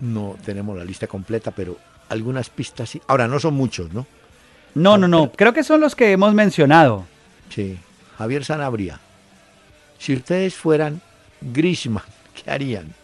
no 0.00 0.36
tenemos 0.44 0.76
la 0.76 0.84
lista 0.84 1.06
completa, 1.06 1.50
pero 1.50 1.76
algunas 2.08 2.50
pistas 2.50 2.90
sí. 2.90 3.02
Ahora, 3.06 3.26
no 3.28 3.40
son 3.40 3.54
muchos, 3.54 3.92
¿no? 3.92 4.06
No, 4.74 4.96
no, 4.98 5.08
no. 5.08 5.32
Creo 5.32 5.52
que 5.52 5.64
son 5.64 5.80
los 5.80 5.94
que 5.94 6.12
hemos 6.12 6.32
mencionado. 6.34 7.04
Sí. 7.48 7.78
Javier 8.18 8.44
Sanabria. 8.44 9.00
Si 9.98 10.14
ustedes 10.14 10.54
fueran 10.54 11.00
Grisman, 11.40 12.04
¿qué 12.34 12.50
harían? 12.50 12.94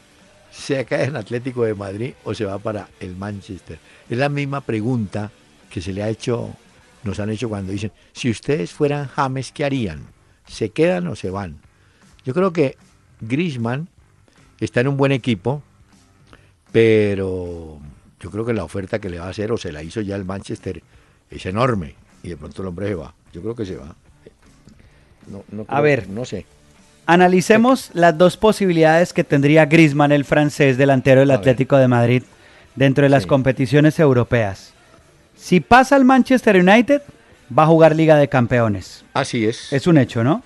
¿Se 0.56 0.84
cae 0.84 1.04
en 1.04 1.16
Atlético 1.16 1.64
de 1.64 1.75
Madrid 1.75 2.14
o 2.25 2.34
se 2.34 2.44
va 2.44 2.58
para 2.58 2.88
el 3.00 3.14
Manchester? 3.16 3.78
Es 4.08 4.18
la 4.18 4.28
misma 4.28 4.60
pregunta 4.62 5.30
que 5.70 5.80
se 5.80 5.92
le 5.92 6.02
ha 6.02 6.08
hecho, 6.08 6.54
nos 7.04 7.21
han 7.21 7.30
hecho 7.30 7.49
cuando 7.49 7.73
dicen, 7.73 7.92
si 8.12 8.30
ustedes 8.30 8.73
fueran 8.73 9.06
James, 9.06 9.52
¿qué 9.52 9.64
harían? 9.64 10.06
¿Se 10.47 10.71
quedan 10.71 11.06
o 11.08 11.16
se 11.16 11.30
van? 11.30 11.58
Yo 12.25 12.34
creo 12.34 12.52
que 12.52 12.76
Griezmann 13.21 13.88
está 14.58 14.80
en 14.80 14.88
un 14.88 14.97
buen 14.97 15.12
equipo, 15.12 15.62
pero 16.73 17.78
yo 18.21 18.30
creo 18.30 18.45
que 18.45 18.52
la 18.52 18.64
oferta 18.64 18.99
que 18.99 19.10
le 19.10 19.19
va 19.19 19.26
a 19.26 19.30
hacer 19.30 19.52
o 19.52 19.56
se 19.56 19.73
la 19.73 19.82
hizo 19.82 20.00
ya 20.00 20.16
el 20.16 20.25
Manchester 20.25 20.82
es 21.30 21.47
enorme 21.47 21.95
y 22.23 22.30
de 22.30 22.36
pronto 22.36 22.62
el 22.62 22.69
hombre 22.69 22.88
se 22.88 22.95
va. 22.95 23.14
Yo 23.32 23.42
creo 23.42 23.54
que 23.54 23.66
se 23.66 23.76
va. 23.76 23.95
a 25.69 25.80
ver, 25.80 26.08
no 26.08 26.25
sé. 26.25 26.47
Analicemos 27.06 27.90
las 27.92 28.19
dos 28.19 28.36
posibilidades 28.36 29.12
que 29.12 29.23
tendría 29.23 29.66
Griezmann, 29.66 30.10
el 30.10 30.25
francés 30.25 30.76
delantero 30.76 31.21
del 31.21 31.30
Atlético 31.30 31.76
de 31.76 31.86
Madrid, 31.86 32.25
dentro 32.75 33.04
de 33.04 33.08
las 33.08 33.26
competiciones 33.26 33.99
europeas. 34.00 34.73
Si 35.36 35.60
pasa 35.60 35.95
al 35.95 36.04
Manchester 36.04 36.56
United, 36.56 37.02
va 37.56 37.62
a 37.62 37.66
jugar 37.66 37.95
Liga 37.95 38.16
de 38.16 38.28
Campeones. 38.28 39.04
Así 39.14 39.47
es. 39.47 39.73
Es 39.73 39.86
un 39.86 39.99
hecho, 39.99 40.25
¿no? 40.25 40.42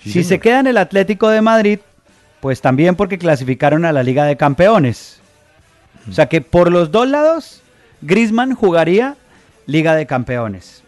si 0.00 0.22
se 0.22 0.38
queda 0.38 0.60
en 0.60 0.68
el 0.68 0.76
Atlético 0.76 1.28
de 1.28 1.40
Madrid, 1.40 1.80
pues 2.40 2.60
también 2.60 2.94
porque 2.94 3.18
clasificaron 3.18 3.84
a 3.84 3.92
la 3.92 4.04
Liga 4.04 4.24
de 4.24 4.36
Campeones. 4.36 5.18
O 6.08 6.12
sea 6.12 6.26
que 6.26 6.40
por 6.40 6.70
los 6.70 6.92
dos 6.92 7.08
lados, 7.08 7.62
Griezmann 8.02 8.54
jugaría 8.54 9.16
Liga 9.66 9.96
de 9.96 10.06
Campeones. 10.06 10.82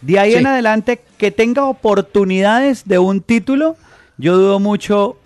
De 0.00 0.18
ahí 0.18 0.34
en 0.34 0.46
adelante, 0.46 1.00
que 1.16 1.30
tenga 1.30 1.64
oportunidades 1.64 2.86
de 2.86 2.98
un 2.98 3.20
título, 3.20 3.76
yo 4.18 4.36
dudo 4.36 4.58
mucho, 4.60 5.16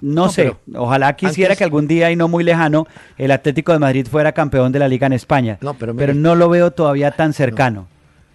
no, 0.00 0.28
sé, 0.28 0.54
ojalá 0.74 1.14
quisiera 1.14 1.56
que 1.56 1.64
algún 1.64 1.86
día 1.86 2.10
y 2.10 2.16
no 2.16 2.28
muy 2.28 2.44
lejano 2.44 2.86
el 3.16 3.30
Atlético 3.30 3.72
de 3.72 3.78
Madrid 3.78 4.06
fuera 4.10 4.32
campeón 4.32 4.72
de 4.72 4.80
la 4.80 4.88
liga 4.88 5.06
en 5.06 5.12
España, 5.12 5.58
no, 5.60 5.74
pero, 5.74 6.12
no 6.12 6.34
lo 6.34 6.48
veo 6.48 6.72
todavía 6.72 7.12
tan 7.12 7.32
cercano. 7.32 7.86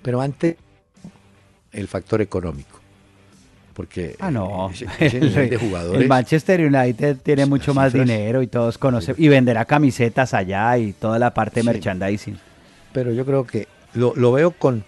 pero 0.02 0.22
antes 0.22 0.56
el 1.74 1.88
factor 1.88 2.22
económico. 2.22 2.80
Porque 3.74 4.16
ah, 4.20 4.32
no. 4.32 4.72
el, 5.00 6.08
Manchester 6.08 6.62
United 6.62 7.18
tiene 7.18 7.46
mucho 7.46 7.76
más 7.76 7.94
dinero 7.94 8.42
y 8.42 8.48
todos 8.48 8.80
conocen 8.80 9.14
y 9.20 9.28
venderá 9.28 9.66
camisetas 9.66 10.34
allá 10.34 10.76
y 10.80 10.94
toda 10.94 11.20
la 11.20 11.32
parte 11.32 11.60
de 11.60 11.66
merchandising. 11.66 12.40
Pero 12.92 13.12
yo 13.12 13.24
creo 13.24 13.46
que 13.46 13.68
lo, 13.94 14.14
lo 14.16 14.32
veo 14.32 14.50
con 14.50 14.84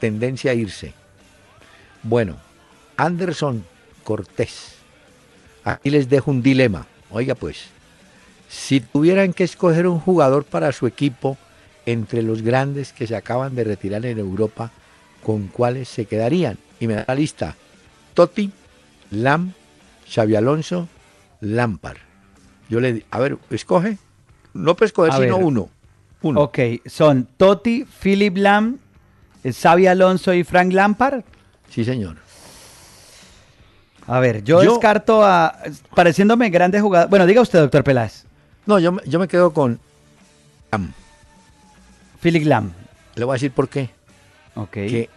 tendencia 0.00 0.50
a 0.50 0.54
irse. 0.54 0.92
Bueno, 2.02 2.34
Anderson 2.96 3.64
Cortés. 4.04 4.76
Aquí 5.64 5.90
les 5.90 6.08
dejo 6.08 6.30
un 6.30 6.42
dilema. 6.42 6.86
Oiga 7.10 7.34
pues, 7.34 7.66
si 8.48 8.80
tuvieran 8.80 9.32
que 9.32 9.44
escoger 9.44 9.86
un 9.86 9.98
jugador 9.98 10.44
para 10.44 10.72
su 10.72 10.86
equipo 10.86 11.38
entre 11.86 12.22
los 12.22 12.42
grandes 12.42 12.92
que 12.92 13.06
se 13.06 13.16
acaban 13.16 13.54
de 13.54 13.64
retirar 13.64 14.04
en 14.06 14.18
Europa, 14.18 14.70
¿con 15.22 15.48
cuáles 15.48 15.88
se 15.88 16.04
quedarían? 16.04 16.58
Y 16.78 16.86
me 16.86 16.94
da 16.94 17.04
la 17.08 17.14
lista. 17.14 17.56
Totti, 18.14 18.52
Lam, 19.10 19.52
Xavi 20.08 20.36
Alonso, 20.36 20.88
Lampard. 21.40 21.98
Yo 22.68 22.80
le 22.80 23.04
a 23.10 23.18
ver, 23.18 23.38
escoge. 23.50 23.98
No 24.54 24.76
puedes 24.76 24.90
escoger 24.90 25.12
sino 25.14 25.38
uno. 25.38 25.70
uno. 26.22 26.40
Ok, 26.40 26.58
son 26.86 27.28
Totti, 27.36 27.84
Philip 28.02 28.36
Lam, 28.36 28.78
Xavi 29.44 29.86
Alonso 29.86 30.34
y 30.34 30.44
Frank 30.44 30.72
Lampard. 30.72 31.22
Sí, 31.70 31.84
señor. 31.84 32.21
A 34.06 34.20
ver, 34.20 34.42
yo, 34.42 34.60
descarto 34.60 35.24
a. 35.24 35.58
Pareciéndome 35.94 36.50
grande 36.50 36.80
jugador. 36.80 37.08
Bueno, 37.08 37.26
diga 37.26 37.40
usted, 37.40 37.60
doctor 37.60 37.84
Peláez. 37.84 38.24
No, 38.66 38.78
yo, 38.78 38.96
yo 39.04 39.18
me 39.18 39.28
quedo 39.28 39.52
con. 39.52 39.78
Lam. 40.70 40.92
Philip 42.20 42.44
Lam. 42.46 42.72
Le 43.14 43.24
voy 43.24 43.32
a 43.32 43.36
decir 43.36 43.52
por 43.52 43.68
qué. 43.68 43.90
Ok. 44.54 44.70
Que 44.72 45.10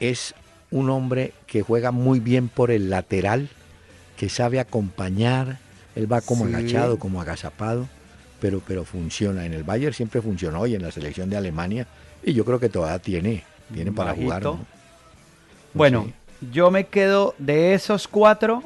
es 0.00 0.34
un 0.70 0.90
hombre 0.90 1.32
que 1.46 1.62
juega 1.62 1.90
muy 1.92 2.20
bien 2.20 2.48
por 2.48 2.70
el 2.70 2.90
lateral, 2.90 3.48
que 4.16 4.28
sabe 4.28 4.60
acompañar. 4.60 5.58
Él 5.94 6.10
va 6.10 6.20
como 6.20 6.44
agachado, 6.44 6.98
como 6.98 7.22
agazapado, 7.22 7.88
pero, 8.40 8.60
pero 8.66 8.84
funciona. 8.84 9.46
En 9.46 9.54
el 9.54 9.64
Bayern 9.64 9.94
siempre 9.94 10.20
funcionó 10.20 10.66
y 10.66 10.74
en 10.74 10.82
la 10.82 10.90
selección 10.90 11.30
de 11.30 11.38
Alemania. 11.38 11.86
Y 12.22 12.34
yo 12.34 12.44
creo 12.44 12.60
que 12.60 12.68
todavía 12.68 12.98
tiene, 12.98 13.44
tiene 13.72 13.92
para 13.92 14.14
jugar. 14.14 14.42
bueno. 15.72 16.12
Yo 16.52 16.70
me 16.70 16.86
quedo 16.86 17.34
de 17.38 17.74
esos 17.74 18.08
cuatro, 18.08 18.62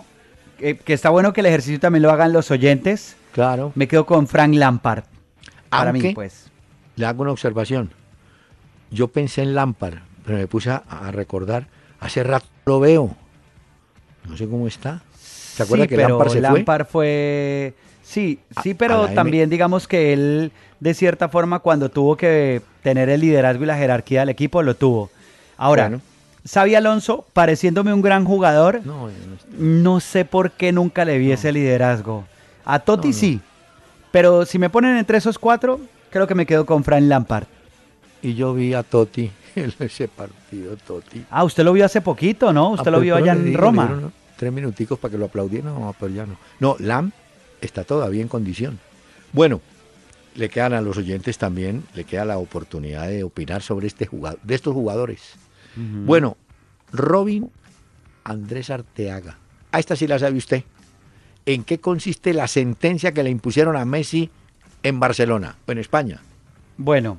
que, 0.58 0.78
está 0.86 1.10
bueno 1.10 1.32
que 1.32 1.40
el 1.40 1.46
ejercicio 1.46 1.80
también 1.80 2.02
lo 2.02 2.10
hagan 2.10 2.32
los 2.32 2.50
oyentes. 2.50 3.16
Claro. 3.32 3.72
Me 3.74 3.88
quedo 3.88 4.06
con 4.06 4.26
Frank 4.26 4.54
Lampard. 4.54 5.04
Para 5.68 5.92
mí, 5.92 6.14
pues. 6.14 6.50
Le 6.96 7.06
hago 7.06 7.22
una 7.22 7.32
observación. 7.32 7.90
Yo 8.90 9.08
pensé 9.08 9.42
en 9.42 9.54
Lampard, 9.54 9.98
pero 10.24 10.38
me 10.38 10.46
puse 10.46 10.70
a, 10.70 11.10
recordar. 11.12 11.68
Hace 12.00 12.24
rato 12.24 12.46
lo 12.66 12.80
veo. 12.80 13.16
No 14.28 14.36
sé 14.36 14.48
cómo 14.48 14.66
está. 14.66 15.02
¿Se 15.16 15.62
acuerda 15.62 15.86
que 15.86 15.96
Lampard 15.96 16.30
se 16.30 16.40
Lampard 16.40 16.86
fue? 16.86 17.74
Sí, 18.02 18.40
sí, 18.62 18.74
pero 18.74 19.06
también 19.08 19.48
digamos 19.48 19.86
que 19.86 20.12
él, 20.12 20.50
de 20.80 20.94
cierta 20.94 21.28
forma, 21.28 21.60
cuando 21.60 21.90
tuvo 21.90 22.16
que 22.16 22.60
tener 22.82 23.08
el 23.08 23.20
liderazgo 23.20 23.62
y 23.62 23.66
la 23.66 23.76
jerarquía 23.76 24.20
del 24.20 24.30
equipo, 24.30 24.62
lo 24.64 24.74
tuvo. 24.74 25.10
Ahora, 25.56 26.00
Xavi 26.48 26.74
Alonso, 26.74 27.26
pareciéndome 27.32 27.92
un 27.92 28.02
gran 28.02 28.24
jugador, 28.24 28.80
no, 29.58 30.00
sé 30.00 30.24
por 30.24 30.52
qué 30.52 30.72
nunca 30.72 31.04
le 31.04 31.18
vi 31.18 31.32
ese 31.32 31.52
liderazgo. 31.52 32.24
A 32.64 32.78
Totti 32.78 33.12
sí. 33.12 33.40
Pero 34.10 34.44
si 34.44 34.58
me 34.58 34.70
ponen 34.70 34.96
entre 34.96 35.18
esos 35.18 35.38
cuatro, 35.38 35.80
creo 36.10 36.26
que 36.26 36.34
me 36.34 36.46
quedo 36.46 36.66
con 36.66 36.82
Frank 36.82 37.02
Lampard. 37.04 37.44
Y 38.22 38.34
yo 38.34 38.54
vi 38.54 38.74
a 38.74 38.82
Totti 38.82 39.30
en 39.54 39.72
ese 39.78 40.08
partido, 40.08 40.76
Totti. 40.76 41.24
Ah, 41.30 41.44
usted 41.44 41.62
lo 41.64 41.72
vio 41.72 41.84
hace 41.84 42.00
poquito, 42.00 42.52
¿no? 42.52 42.70
Usted 42.70 42.88
Ah, 42.88 42.90
lo 42.90 42.98
pero- 42.98 43.02
vio 43.02 43.16
allá 43.16 43.32
en 43.32 43.54
Roma. 43.54 43.86
dieron 43.86 44.12
Tres 44.36 44.52
minuticos 44.52 44.98
para 44.98 45.12
que 45.12 45.18
lo 45.18 45.26
aplaudieran, 45.26 45.74
no, 45.74 45.94
pero 46.00 46.12
ya 46.14 46.24
no. 46.24 46.36
No, 46.60 46.74
Lam 46.78 47.12
está 47.60 47.84
todavía 47.84 48.22
en 48.22 48.28
condición. 48.28 48.78
Bueno, 49.34 49.60
le 50.34 50.48
quedan 50.48 50.72
a 50.72 50.80
los 50.80 50.96
oyentes 50.96 51.36
también, 51.36 51.84
le 51.94 52.04
queda 52.04 52.24
la 52.24 52.38
oportunidad 52.38 53.06
de 53.08 53.22
opinar 53.22 53.60
sobre 53.60 53.86
este 53.86 54.06
jugador, 54.06 54.40
de 54.42 54.54
estos 54.54 54.72
jugadores. 54.72 55.20
Bueno, 55.76 56.36
Robin 56.92 57.50
Andrés 58.24 58.70
Arteaga. 58.70 59.36
A 59.72 59.78
esta 59.78 59.96
sí 59.96 60.06
la 60.06 60.18
sabe 60.18 60.36
usted. 60.36 60.64
¿En 61.46 61.64
qué 61.64 61.78
consiste 61.78 62.34
la 62.34 62.48
sentencia 62.48 63.12
que 63.12 63.22
le 63.22 63.30
impusieron 63.30 63.76
a 63.76 63.84
Messi 63.84 64.30
en 64.82 65.00
Barcelona, 65.00 65.56
o 65.66 65.72
en 65.72 65.78
España? 65.78 66.20
Bueno, 66.76 67.18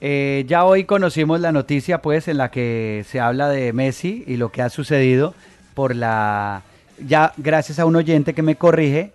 eh, 0.00 0.44
ya 0.48 0.64
hoy 0.64 0.84
conocimos 0.84 1.40
la 1.40 1.52
noticia, 1.52 2.02
pues, 2.02 2.28
en 2.28 2.38
la 2.38 2.50
que 2.50 3.04
se 3.08 3.20
habla 3.20 3.48
de 3.48 3.72
Messi 3.72 4.24
y 4.26 4.36
lo 4.36 4.50
que 4.50 4.62
ha 4.62 4.70
sucedido 4.70 5.34
por 5.74 5.94
la. 5.94 6.62
Ya 6.98 7.32
gracias 7.36 7.78
a 7.78 7.86
un 7.86 7.96
oyente 7.96 8.34
que 8.34 8.42
me 8.42 8.56
corrige, 8.56 9.12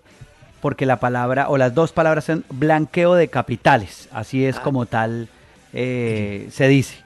porque 0.60 0.86
la 0.86 1.00
palabra 1.00 1.48
o 1.48 1.56
las 1.58 1.74
dos 1.74 1.92
palabras 1.92 2.24
son 2.24 2.44
blanqueo 2.50 3.14
de 3.14 3.28
capitales, 3.28 4.08
así 4.12 4.44
es 4.44 4.58
como 4.60 4.86
tal 4.86 5.28
eh, 5.72 6.48
se 6.50 6.68
dice. 6.68 6.96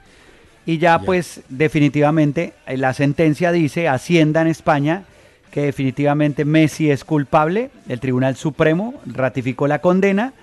Y 0.65 0.77
ya, 0.77 0.99
Ya. 0.99 1.05
pues, 1.05 1.41
definitivamente 1.49 2.53
eh, 2.67 2.77
la 2.77 2.93
sentencia 2.93 3.51
dice 3.51 3.87
Hacienda 3.87 4.41
en 4.41 4.47
España 4.47 5.03
que 5.51 5.61
definitivamente 5.61 6.43
Messi 6.43 6.91
es 6.91 7.05
culpable. 7.05 7.69
El 7.87 7.99
Tribunal 8.01 8.35
Supremo 8.35 8.93
ratificó 9.05 9.67
la 9.67 9.79
condena 9.79 10.33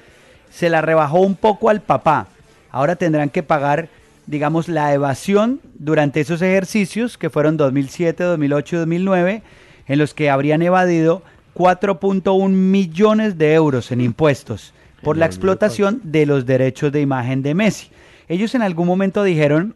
se 0.52 0.68
la 0.70 0.82
rebajó 0.82 1.20
un 1.20 1.34
poco 1.34 1.70
al 1.70 1.80
papá. 1.80 2.28
Ahora 2.70 2.96
tendrán 2.96 3.30
que 3.30 3.42
pagar, 3.42 3.88
digamos, 4.26 4.68
la 4.68 4.92
evasión 4.92 5.60
durante 5.78 6.20
esos 6.20 6.42
ejercicios 6.42 7.18
que 7.18 7.30
fueron 7.30 7.56
2007, 7.56 8.22
2008 8.22 8.76
y 8.76 8.78
2009, 8.78 9.42
en 9.88 9.98
los 9.98 10.14
que 10.14 10.30
habrían 10.30 10.62
evadido 10.62 11.22
4.1 11.54 12.48
millones 12.50 13.36
de 13.38 13.54
euros 13.54 13.90
en 13.92 14.00
impuestos 14.00 14.72
por 15.02 15.16
la 15.16 15.26
explotación 15.26 16.00
de 16.04 16.26
los 16.26 16.46
derechos 16.46 16.92
de 16.92 17.00
imagen 17.00 17.42
de 17.42 17.54
Messi. 17.54 17.88
Ellos 18.28 18.54
en 18.54 18.62
algún 18.62 18.86
momento 18.86 19.24
dijeron, 19.24 19.74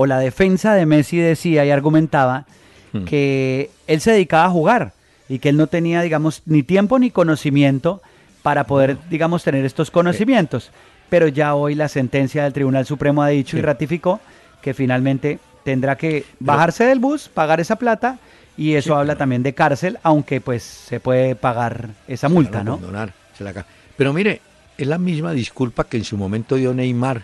o 0.00 0.06
la 0.06 0.18
defensa 0.18 0.72
de 0.72 0.86
Messi 0.86 1.18
decía 1.18 1.66
y 1.66 1.70
argumentaba, 1.70 2.46
Hmm. 2.92 3.04
que 3.04 3.70
él 3.86 4.00
se 4.00 4.12
dedicaba 4.12 4.46
a 4.46 4.50
jugar 4.50 4.92
y 5.28 5.38
que 5.40 5.50
él 5.50 5.56
no 5.58 5.66
tenía, 5.66 6.00
digamos, 6.00 6.42
ni 6.46 6.62
tiempo 6.62 6.98
ni 6.98 7.10
conocimiento 7.10 8.00
para 8.42 8.64
poder, 8.64 8.96
digamos, 9.10 9.44
tener 9.44 9.64
estos 9.66 9.90
conocimientos. 9.90 10.70
Pero 11.10 11.28
ya 11.28 11.54
hoy 11.54 11.74
la 11.74 11.88
sentencia 11.88 12.42
del 12.44 12.52
Tribunal 12.54 12.86
Supremo 12.86 13.22
ha 13.22 13.28
dicho 13.28 13.58
y 13.58 13.60
ratificó 13.60 14.20
que 14.62 14.72
finalmente 14.74 15.38
tendrá 15.64 15.96
que 15.96 16.24
bajarse 16.40 16.84
del 16.84 16.98
bus, 16.98 17.28
pagar 17.28 17.60
esa 17.60 17.76
plata 17.76 18.18
y 18.56 18.74
eso 18.74 18.94
Sí, 18.94 18.98
habla 18.98 19.16
también 19.16 19.42
de 19.42 19.52
cárcel, 19.54 19.98
aunque 20.02 20.40
pues 20.40 20.62
se 20.62 20.98
puede 20.98 21.36
pagar 21.36 21.90
esa 22.08 22.28
multa, 22.28 22.62
Claro, 22.62 22.64
¿no? 22.64 22.76
condonar, 22.78 23.12
se 23.36 23.44
la 23.44 23.52
Pero 23.96 24.12
mire, 24.14 24.40
es 24.78 24.86
la 24.88 24.98
misma 24.98 25.32
disculpa 25.32 25.84
que 25.84 25.96
en 25.98 26.04
su 26.04 26.16
momento 26.16 26.56
dio 26.56 26.72
Neymar. 26.74 27.22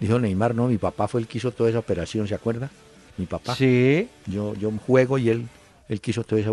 Dijo 0.00 0.18
Neymar, 0.18 0.54
no, 0.54 0.66
mi 0.68 0.78
papá 0.78 1.08
fue 1.08 1.20
el 1.20 1.26
que 1.28 1.38
hizo 1.38 1.52
toda 1.52 1.70
esa 1.70 1.78
operación, 1.78 2.26
¿se 2.28 2.34
acuerda? 2.34 2.70
Mi 3.16 3.26
papá. 3.26 3.54
Sí, 3.54 4.08
Yo, 4.26 4.54
yo 4.54 4.70
juego 4.86 5.18
y 5.18 5.30
él, 5.30 5.48
él 5.88 6.00
quiso 6.00 6.24
toda 6.24 6.40
esa... 6.40 6.50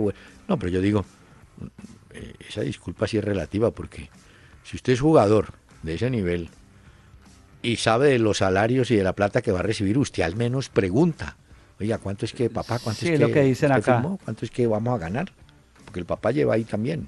No, 0.47 0.58
pero 0.58 0.69
yo 0.69 0.80
digo, 0.82 1.06
eh, 2.12 2.34
esa 2.47 2.62
disculpa 2.62 3.08
sí 3.08 3.17
es 3.17 3.23
relativa 3.23 3.71
porque 3.71 4.10
si 4.63 4.75
usted 4.75 4.93
es 4.93 5.01
jugador 5.01 5.54
de 5.82 5.95
ese 5.95 6.10
nivel 6.10 6.49
y 7.63 7.77
sabe 7.77 8.10
de 8.10 8.19
los 8.19 8.38
salarios 8.39 8.91
y 8.91 8.95
de 8.95 9.04
la 9.04 9.13
plata 9.13 9.41
que 9.41 9.51
va 9.51 9.60
a 9.60 9.63
recibir, 9.63 9.97
usted 9.97 10.23
al 10.23 10.36
menos 10.36 10.69
pregunta. 10.69 11.36
Oiga, 11.80 11.97
¿cuánto 11.97 12.25
es 12.25 12.34
que 12.34 12.49
papá? 12.49 12.77
¿Cuánto 12.80 13.01
Sí, 13.01 13.08
es 13.08 13.19
que 13.19 13.25
lo 13.27 13.32
que 13.34 13.41
dicen 13.41 13.71
acá. 13.71 13.95
firmó? 13.99 14.19
¿Cuánto 14.23 14.45
es 14.45 14.51
que 14.51 14.67
vamos 14.67 14.93
a 14.93 14.97
ganar? 14.99 15.32
Porque 15.86 15.99
el 15.99 16.06
papá 16.06 16.32
lleva 16.32 16.54
ahí 16.54 16.63
también. 16.63 17.08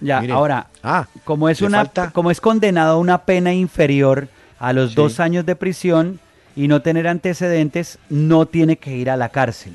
ya, 0.00 0.20
Mire, 0.20 0.32
ahora, 0.32 0.68
ah, 0.82 1.06
como 1.24 1.48
es 1.48 1.62
una 1.62 1.78
falta- 1.78 2.10
como 2.10 2.30
es 2.32 2.40
condenado 2.40 2.94
a 2.94 2.98
una 2.98 3.24
pena 3.24 3.52
inferior 3.54 4.28
a 4.68 4.72
los 4.72 4.90
Sí. 4.90 4.96
dos 4.96 5.20
años 5.20 5.44
de 5.46 5.56
prisión 5.56 6.20
y 6.56 6.68
no 6.68 6.82
tener 6.82 7.08
antecedentes, 7.08 7.98
no 8.08 8.46
tiene 8.46 8.76
que 8.76 8.96
ir 8.96 9.10
a 9.10 9.16
la 9.16 9.28
cárcel. 9.30 9.72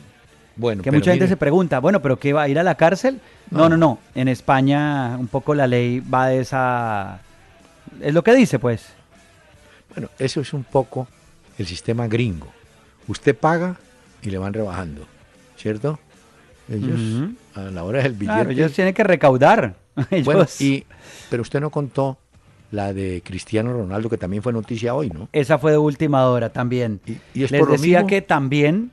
Bueno, 0.56 0.84
Que 0.84 0.92
mucha 0.92 1.12
gente 1.12 1.28
se 1.28 1.38
pregunta, 1.38 1.80
bueno, 1.80 2.02
pero 2.02 2.20
¿qué 2.20 2.34
va 2.34 2.44
a 2.44 2.50
ir 2.50 2.60
a 2.60 2.64
la 2.64 2.76
cárcel? 2.76 3.22
No, 3.50 3.60
No. 3.60 3.70
no, 3.70 3.78
no. 3.78 4.00
En 4.16 4.28
España 4.28 5.16
un 5.18 5.28
poco 5.28 5.56
la 5.56 5.68
ley 5.68 6.00
va 6.02 6.28
de 6.28 6.40
esa... 6.42 7.20
Es 8.02 8.14
lo 8.14 8.24
que 8.24 8.36
dice, 8.36 8.60
pues. 8.60 8.86
Bueno, 9.94 10.10
eso 10.20 10.42
es 10.42 10.54
un 10.54 10.64
poco 10.64 11.08
el 11.58 11.66
sistema 11.66 12.08
gringo. 12.08 12.48
Usted 13.08 13.36
paga 13.36 13.78
y 14.22 14.30
le 14.30 14.38
van 14.38 14.54
rebajando, 14.54 15.06
¿cierto? 15.58 15.98
Ellos, 16.70 17.00
a 17.56 17.62
la 17.62 17.84
hora 17.84 18.04
del 18.04 18.14
billete. 18.14 18.36
Claro, 18.36 18.50
ellos 18.52 18.74
tienen 18.74 18.94
que 18.94 19.04
recaudar. 19.04 19.76
Ellos- 20.12 20.26
Bueno, 20.26 20.46
y, 20.60 20.86
pero 21.30 21.42
usted 21.42 21.60
no 21.60 21.70
contó 21.72 22.18
la 22.72 22.94
de 22.94 23.22
Cristiano 23.24 23.74
Ronaldo, 23.74 24.10
que 24.10 24.18
también 24.18 24.44
fue 24.44 24.54
noticia 24.54 24.94
hoy, 24.94 25.10
¿no? 25.10 25.28
Esa 25.34 25.58
fue 25.58 25.72
de 25.72 25.78
última 25.78 26.28
hora 26.28 26.50
también. 26.50 27.00
Y, 27.06 27.18
y 27.34 27.44
es 27.44 27.52
Les 27.52 27.60
por 27.60 27.72
decía 27.72 28.06
que 28.06 28.22
también, 28.22 28.92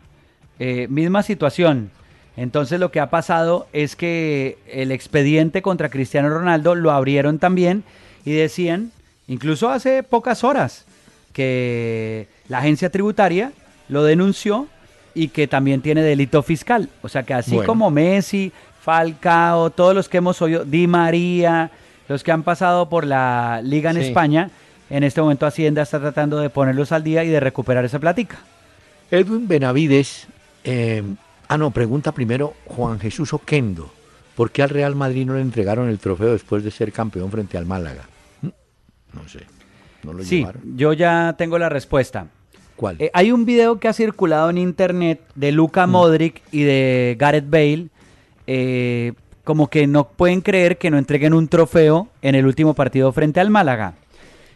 eh, 0.58 0.86
misma 0.88 1.22
situación. 1.22 1.90
Entonces 2.36 2.78
lo 2.80 2.90
que 2.90 3.00
ha 3.00 3.10
pasado 3.10 3.66
es 3.72 3.96
que 3.96 4.58
el 4.70 4.92
expediente 4.92 5.62
contra 5.62 5.88
Cristiano 5.88 6.28
Ronaldo 6.28 6.74
lo 6.74 6.90
abrieron 6.90 7.38
también 7.38 7.82
y 8.24 8.32
decían, 8.32 8.92
incluso 9.26 9.70
hace 9.70 10.02
pocas 10.02 10.44
horas, 10.44 10.84
que 11.32 12.28
la 12.48 12.58
agencia 12.58 12.90
tributaria 12.90 13.52
lo 13.88 14.04
denunció 14.04 14.68
y 15.14 15.28
que 15.28 15.46
también 15.46 15.80
tiene 15.80 16.02
delito 16.02 16.42
fiscal. 16.42 16.88
O 17.02 17.08
sea 17.08 17.22
que 17.22 17.34
así 17.34 17.52
Bueno. 17.54 17.66
como 17.66 17.90
Messi, 17.90 18.52
Falcao, 18.82 19.70
todos 19.70 19.94
los 19.94 20.08
que 20.08 20.18
hemos 20.18 20.40
oído, 20.42 20.64
Di 20.64 20.86
María, 20.86 21.70
los 22.08 22.22
que 22.22 22.32
han 22.32 22.42
pasado 22.42 22.88
por 22.88 23.06
la 23.06 23.60
liga 23.62 23.90
en 23.90 23.96
Sí. 23.96 24.02
España, 24.08 24.50
en 24.90 25.02
este 25.04 25.20
momento 25.20 25.46
Hacienda 25.46 25.82
está 25.82 25.98
tratando 26.00 26.38
de 26.38 26.50
ponerlos 26.50 26.92
al 26.92 27.02
día 27.04 27.24
y 27.24 27.28
de 27.28 27.40
recuperar 27.40 27.84
esa 27.84 27.98
platica. 27.98 28.38
Edwin 29.10 29.46
Benavides, 29.48 30.26
eh, 30.64 31.02
ah 31.48 31.58
no, 31.58 31.70
pregunta 31.70 32.12
primero 32.12 32.54
Juan 32.66 32.98
Jesús 33.00 33.32
Oquendo, 33.32 33.92
¿por 34.34 34.50
qué 34.50 34.62
al 34.62 34.70
Real 34.70 34.94
Madrid 34.94 35.26
no 35.26 35.34
le 35.34 35.40
entregaron 35.40 35.88
el 35.88 35.98
trofeo 35.98 36.32
después 36.32 36.62
de 36.64 36.70
ser 36.70 36.92
campeón 36.92 37.30
frente 37.30 37.56
al 37.58 37.66
Málaga? 37.66 38.04
¿Mm? 38.42 38.48
No 39.12 39.28
sé, 39.28 39.40
no 40.02 40.12
lo 40.12 40.22
Sí, 40.24 40.38
llevaron. 40.38 40.62
yo 40.76 40.92
ya 40.92 41.34
tengo 41.38 41.58
la 41.58 41.68
respuesta. 41.68 42.26
¿Cuál? 42.76 42.96
Eh, 42.98 43.10
hay 43.14 43.32
un 43.32 43.46
video 43.46 43.80
que 43.80 43.88
ha 43.88 43.92
circulado 43.94 44.50
en 44.50 44.58
internet 44.58 45.20
de 45.34 45.50
Mm. 45.50 45.54
Luka 45.54 45.86
Modric 45.86 46.42
y 46.52 46.62
de 46.64 47.16
Gareth 47.18 47.48
Bale, 47.48 47.88
eh, 48.46 49.14
como 49.46 49.68
que 49.70 49.86
no 49.86 50.08
pueden 50.08 50.40
creer 50.40 50.76
que 50.76 50.90
no 50.90 50.98
entreguen 50.98 51.32
un 51.32 51.46
trofeo 51.46 52.08
en 52.20 52.34
el 52.34 52.46
último 52.46 52.74
partido 52.74 53.12
frente 53.12 53.38
al 53.38 53.48
Málaga. 53.48 53.92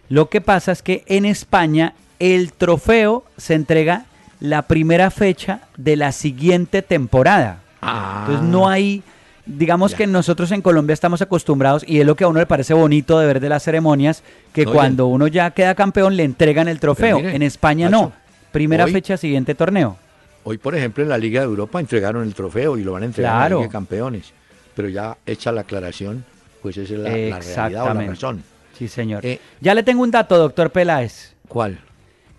Lo 0.09 0.29
que 0.29 0.41
pasa 0.41 0.73
es 0.73 0.83
que 0.83 1.05
en 1.07 1.25
España 1.27 1.95
el 2.19 2.53
trofeo 2.53 3.23
se 3.37 3.55
entrega 3.55 4.07
la 4.41 4.63
primera 4.63 5.13
fecha 5.13 5.61
de 5.77 5.95
la 5.95 6.11
siguiente 6.11 6.83
temporada. 6.83 7.61
Ah. 7.81 8.25
Entonces 8.27 8.49
no 8.51 8.69
hay, 8.69 9.05
digamos 9.47 9.93
Ya. 9.93 9.99
que 9.99 10.07
nosotros 10.09 10.51
en 10.51 10.61
Colombia 10.61 10.93
estamos 10.93 11.23
acostumbrados 11.23 11.85
y 11.87 12.01
es 12.01 12.05
lo 12.07 12.17
que 12.17 12.25
a 12.25 12.29
uno 12.29 12.41
le 12.41 12.47
parece 12.47 12.75
bonito 12.75 13.17
de 13.21 13.27
ver 13.29 13.39
de 13.39 13.49
las 13.49 13.63
ceremonias, 13.63 14.25
que 14.53 14.63
Oye. 14.63 14.73
cuando 14.73 15.07
uno 15.07 15.29
ya 15.29 15.53
queda 15.53 15.77
campeón 15.77 16.17
le 16.17 16.25
entregan 16.25 16.67
el 16.67 16.81
trofeo. 16.81 17.19
mire, 17.19 17.37
en 17.37 17.43
España 17.43 17.89
no. 17.89 18.13
Primera 18.51 18.87
hoy- 18.87 18.93
fecha, 18.93 19.17
siguiente 19.17 19.55
torneo. 19.55 19.97
Hoy, 20.43 20.59
por 20.59 20.75
ejemplo, 20.75 21.05
en 21.05 21.11
la 21.11 21.19
Liga 21.19 21.43
de 21.43 21.47
Europa 21.47 21.79
entregaron 21.79 22.25
el 22.25 22.35
trofeo 22.35 22.77
y 22.77 22.83
lo 22.83 22.91
van 22.93 23.05
a 23.05 23.07
entregar 23.07 23.33
en 23.35 23.39
Claro. 23.39 23.55
la 23.57 23.61
Liga 23.61 23.69
de 23.69 23.73
Campeones. 23.73 24.33
Pero 24.75 24.89
ya 24.89 25.17
hecha 25.27 25.53
la 25.53 25.63
aclaración, 25.63 26.25
pues 26.63 26.77
esa 26.77 26.95
es 26.95 26.99
la, 27.01 27.11
la 27.11 27.39
realidad 27.41 27.91
o 27.91 27.95
la 27.95 28.07
razón. 28.07 28.43
Sí, 28.79 28.89
señor. 28.89 29.25
Eh, 29.27 29.41
ya 29.61 29.75
le 29.75 29.83
tengo 29.83 30.03
un 30.03 30.11
dato, 30.11 30.39
doctor 30.39 30.71
Peláez, 30.71 31.35
¿Cuál? 31.49 31.79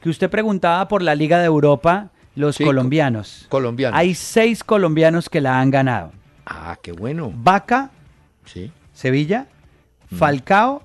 que 0.02 0.10
usted 0.10 0.30
preguntaba 0.30 0.88
por 0.88 1.02
la 1.04 1.13
Liga 1.13 1.39
de 1.39 1.46
Europa, 1.46 2.10
los 2.36 2.56
Sí, 2.56 2.63
colombianos. 2.63 3.46
Colombiano. 3.50 3.96
Hay 3.96 4.15
seis 4.15 4.63
colombianos 4.63 5.30
que 5.30 5.41
la 5.41 5.60
han 5.60 5.70
ganado. 5.70 6.12
Ah, 6.46 6.78
qué 6.82 6.91
bueno. 6.91 7.32
Vaca, 7.36 7.91
Sí. 8.46 8.72
Sevilla, 8.94 9.46
Falcao, 10.17 10.84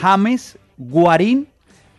James, 0.00 0.58
Guarín, 0.76 1.46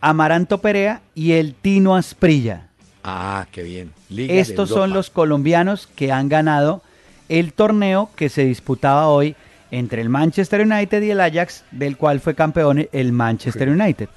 Amaranto 0.00 0.58
Perea 0.58 1.00
y 1.14 1.32
el 1.32 1.54
Tino 1.54 1.96
Asprilla. 1.96 2.68
Ah, 3.02 3.46
qué 3.50 3.62
bien. 3.62 3.92
Liga 4.08 4.34
de 4.34 4.40
Estos 4.40 4.68
son 4.68 4.90
los 4.92 5.10
colombianos 5.10 5.86
que 5.96 6.12
han 6.12 6.28
ganado 6.28 6.82
el 7.30 7.54
torneo 7.54 8.10
que 8.16 8.28
se 8.28 8.44
disputaba 8.44 9.08
hoy 9.08 9.34
entre 9.70 10.02
el 10.02 10.08
Manchester 10.08 10.60
United 10.62 11.00
y 11.00 11.10
el 11.10 11.20
Ajax, 11.20 11.64
del 11.70 11.96
cual 11.96 12.20
fue 12.20 12.34
campeón 12.34 12.88
el 12.92 13.12
Manchester 13.12 13.68
United. 13.68 14.08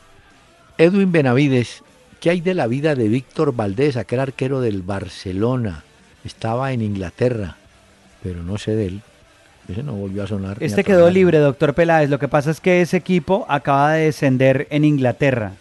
Edwin 0.79 1.11
Benavides, 1.11 1.83
¿qué 2.19 2.31
hay 2.31 2.41
de 2.41 2.55
la 2.55 2.65
vida 2.65 2.95
de 2.95 3.07
Víctor 3.07 3.55
Valdés, 3.55 3.95
aquel 3.95 4.19
arquero 4.19 4.61
del 4.61 4.81
Barcelona? 4.81 5.83
Estaba 6.25 6.73
en 6.73 6.81
Inglaterra, 6.81 7.57
pero 8.23 8.41
no 8.41 8.57
sé 8.57 8.75
de 8.75 8.87
él. 8.87 9.01
Ese 9.69 9.83
no 9.83 9.93
volvió 9.93 10.23
a 10.23 10.27
sonar. 10.27 10.57
Este 10.59 10.83
quedó 10.83 11.09
libre, 11.09 11.37
doctor 11.37 11.73
Peláez. 11.73 12.09
Lo 12.09 12.19
que 12.19 12.27
pasa 12.27 12.49
es 12.51 12.59
que 12.59 12.81
ese 12.81 12.97
equipo 12.97 13.45
acaba 13.47 13.93
de 13.93 14.05
descender 14.05 14.67
en 14.71 14.83
Inglaterra. 14.83 15.53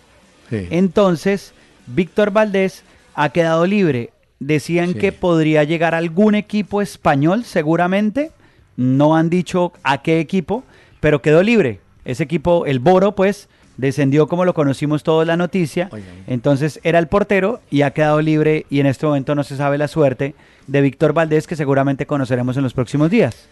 Entonces, 0.50 1.52
Víctor 1.86 2.30
Valdés 2.30 2.82
ha 3.14 3.28
quedado 3.28 3.66
libre. 3.66 4.10
Decían 4.44 4.94
que 4.94 5.12
podría 5.12 5.62
llegar 5.62 5.94
algún 5.94 6.35
equipo 6.35 6.83
español, 6.83 7.44
seguramente. 7.44 8.33
No 8.76 9.14
han 9.14 9.31
dicho 9.31 9.72
a 9.85 10.02
qué 10.02 10.18
equipo, 10.18 10.64
pero 10.98 11.22
quedó 11.22 11.44
libre. 11.44 11.78
Ese 12.05 12.24
equipo, 12.24 12.66
el 12.66 12.81
Boro, 12.81 13.12
pues, 13.12 13.48
descendió 13.76 14.26
como 14.26 14.44
lo 14.44 14.52
conocimos 14.52 15.05
todos 15.05 15.24
la 15.24 15.37
noticia. 15.37 15.90
Entonces 16.26 16.81
era 16.83 16.98
el 16.98 17.07
portero 17.07 17.61
y 17.70 17.83
ha 17.83 17.92
quedado 17.92 18.20
libre 18.20 18.66
y 18.68 18.81
en 18.81 18.87
este 18.87 19.07
momento 19.07 19.37
no 19.37 19.44
se 19.44 19.57
sabe 19.57 19.78
la 19.78 19.87
suerte 19.87 20.35
de 20.66 20.81
Víctor 20.81 21.12
Valdés, 21.12 21.46
que 21.46 21.55
seguramente 21.55 22.07
conoceremos 22.07 22.57
en 22.57 22.64
los 22.64 22.74
próximos 22.74 23.11
días. 23.11 23.48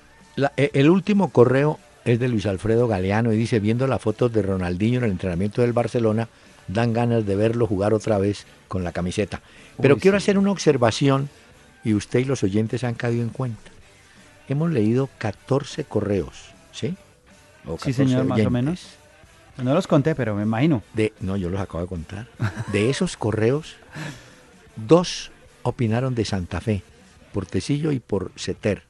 E, 0.57 0.71
el 0.75 0.91
último 0.91 1.29
correo 1.29 1.79
es 2.05 2.19
de 2.19 2.29
Luis 2.29 2.47
Alfredo 2.47 2.89
Galeano 2.89 3.33
y 3.33 3.37
dice, 3.37 3.61
viendo 3.61 3.87
las 3.87 4.03
fotos 4.03 4.33
de 4.33 4.43
Ronaldinho 4.43 4.99
en 4.99 5.05
el 5.05 5.11
entrenamiento 5.13 5.63
del 5.63 5.73
Barcelona, 5.73 6.29
dan 6.73 6.93
ganas 6.93 7.27
de 7.27 7.37
verlo 7.37 7.67
jugar 7.67 7.95
otra 7.95 8.19
vez 8.19 8.47
con 8.69 8.85
la 8.85 8.93
camiseta. 8.93 9.43
Pero 9.81 9.99
quiero 9.99 10.17
hacer 10.17 10.39
una 10.39 10.51
observación 10.51 11.29
y 11.85 11.95
usted 11.95 12.21
y 12.21 12.25
los 12.25 12.43
oyentes 12.43 12.85
han 12.85 12.95
caído 12.95 13.23
en 13.23 13.31
cuenta. 13.31 13.71
Hemos 14.49 14.71
leído 14.71 15.09
14 15.19 15.85
correos, 15.85 16.53
¿sí? 16.73 16.97
sí, 17.83 17.93
señor, 17.93 18.25
más 18.25 18.45
o 18.45 18.51
menos. 18.51 18.87
No 19.63 19.75
los 19.75 19.87
conté, 19.87 20.15
pero 20.15 20.35
me 20.35 20.43
imagino. 20.43 20.83
De, 20.95 21.13
no, 21.21 21.37
yo 21.37 21.51
los 21.51 21.61
acabo 21.61 21.83
de 21.83 21.89
contar. 21.89 22.29
De 22.73 22.91
esos 22.91 23.17
correos, 23.17 23.77
dos 24.77 25.31
opinaron 25.63 26.15
de 26.15 26.25
Santa 26.25 26.61
Fe, 26.61 26.83
por 27.33 27.47
Tecillo 27.47 27.93
y 27.93 28.01
por 28.01 28.33
Seter. 28.37 28.85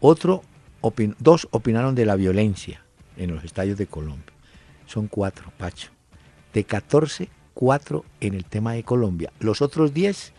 Otro, 0.00 0.42
dos 1.18 1.48
opinaron 1.50 1.94
de 1.94 2.06
la 2.06 2.16
violencia 2.16 2.82
en 3.16 3.34
los 3.34 3.44
estadios 3.44 3.78
de 3.78 3.86
Colombia. 3.86 4.32
Son 4.86 5.08
cuatro, 5.08 5.52
Pacho. 5.56 5.90
De 6.56 6.64
14, 6.64 7.28
cuatro 7.52 8.06
en 8.22 8.32
el 8.32 8.46
tema 8.46 8.72
de 8.72 8.82
Colombia. 8.82 9.30
Los 9.40 9.60
otros 9.60 9.92
10 9.92 10.32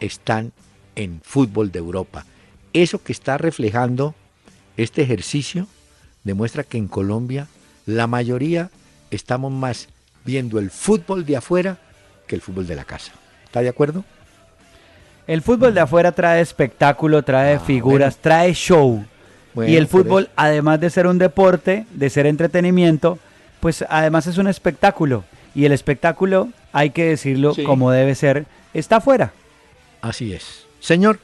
están 0.00 0.52
en 0.96 1.20
fútbol 1.22 1.70
de 1.70 1.78
Europa. 1.78 2.24
Eso 2.72 3.02
que 3.02 3.12
está 3.12 3.36
reflejando 3.36 4.14
este 4.78 5.02
ejercicio 5.02 5.66
demuestra 6.24 6.64
que 6.64 6.78
en 6.78 6.88
Colombia 6.88 7.46
la 7.84 8.06
mayoría 8.06 8.70
estamos 9.10 9.52
más 9.52 9.90
viendo 10.24 10.58
el 10.58 10.70
fútbol 10.70 11.26
de 11.26 11.36
afuera 11.36 11.76
que 12.26 12.36
el 12.36 12.40
fútbol 12.40 12.66
de 12.66 12.76
la 12.76 12.84
casa. 12.84 13.12
¿Está 13.44 13.60
de 13.60 13.68
acuerdo? 13.68 14.02
El 15.26 15.42
fútbol 15.42 15.74
de 15.74 15.80
afuera 15.80 16.10
trae 16.12 16.40
espectáculo, 16.40 17.22
trae 17.22 17.56
ah, 17.56 17.60
figuras, 17.60 18.16
trae 18.16 18.54
show. 18.54 19.04
y 19.56 19.76
el 19.76 19.88
fútbol, 19.88 20.30
además 20.36 20.80
de 20.80 20.88
ser 20.88 21.06
un 21.06 21.18
deporte, 21.18 21.84
de 21.92 22.08
ser 22.08 22.24
entretenimiento, 22.24 23.18
pues 23.60 23.84
además 23.90 24.26
es 24.26 24.38
un 24.38 24.46
espectáculo. 24.46 25.22
Y 25.54 25.64
el 25.64 25.72
espectáculo, 25.72 26.50
hay 26.72 26.90
que 26.90 27.04
decirlo 27.04 27.54
como 27.64 27.90
debe 27.90 28.14
ser, 28.14 28.44
está 28.74 28.96
afuera. 28.96 29.32
Así 30.00 30.32
es. 30.32 30.66
Señor, 30.80 31.18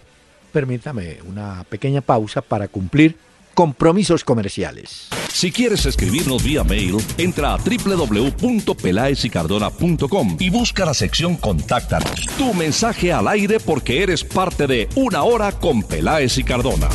permítame 0.52 1.18
una 1.26 1.64
pequeña 1.68 2.00
pausa 2.00 2.40
para 2.42 2.68
cumplir 2.68 3.16
compromisos 3.54 4.22
comerciales. 4.22 5.08
Si 5.32 5.50
quieres 5.50 5.86
escribirnos 5.86 6.44
vía 6.44 6.62
mail, 6.62 6.98
entra 7.18 7.54
a 7.54 7.58
www.pelaesicardona.com 7.58 10.36
y 10.38 10.50
busca 10.50 10.84
la 10.84 10.94
sección 10.94 11.36
Contáctanos. 11.36 12.26
Tu 12.36 12.54
mensaje 12.54 13.12
al 13.12 13.26
aire 13.28 13.58
porque 13.60 14.02
eres 14.02 14.24
parte 14.24 14.66
de 14.66 14.88
Una 14.94 15.22
Hora 15.22 15.52
con 15.52 15.82
Peláez 15.82 16.38
y 16.38 16.44
Cardona. 16.44 16.88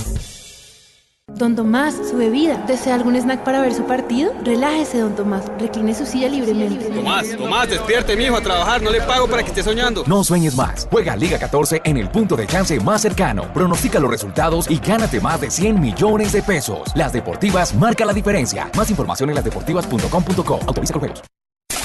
Don 1.36 1.56
Tomás, 1.56 1.96
su 2.10 2.18
bebida. 2.18 2.64
¿Desea 2.68 2.96
algún 2.96 3.16
snack 3.16 3.44
para 3.44 3.62
ver 3.62 3.74
su 3.74 3.84
partido? 3.84 4.34
Relájese, 4.44 5.00
don 5.00 5.16
Tomás. 5.16 5.44
Recline 5.60 5.96
su 5.96 6.06
silla 6.06 6.30
libremente. 6.30 6.86
Tomás, 6.86 7.26
Tomás, 7.36 7.70
despierte, 7.70 8.16
mijo, 8.16 8.36
a 8.36 8.42
trabajar. 8.42 8.82
No 8.82 8.92
le 8.92 9.02
pago 9.02 9.28
para 9.28 9.42
que 9.42 9.50
esté 9.50 9.64
soñando. 9.64 10.04
No 10.06 10.24
sueñes 10.24 10.56
más. 10.56 10.88
Juega 10.92 11.16
Liga 11.16 11.40
14 11.40 11.82
en 11.84 11.98
el 11.98 12.10
punto 12.10 12.36
de 12.36 12.46
chance 12.48 12.80
más 12.80 13.02
cercano. 13.02 13.52
Pronostica 13.54 14.00
los 14.00 14.12
resultados 14.12 14.70
y 14.70 14.78
gánate 14.78 15.20
más 15.20 15.42
de 15.42 15.50
100 15.50 15.80
millones 15.80 16.32
de 16.32 16.44
pesos. 16.44 16.92
Las 16.96 17.14
Deportivas 17.14 17.74
marca 17.76 18.06
la 18.06 18.14
diferencia. 18.14 18.70
Más 18.78 18.90
información 18.90 19.30
en 19.30 19.36
lasdeportivas.com.co. 19.36 20.60
Autoriza 20.68 20.94
con 20.94 21.00
juegos. 21.00 21.22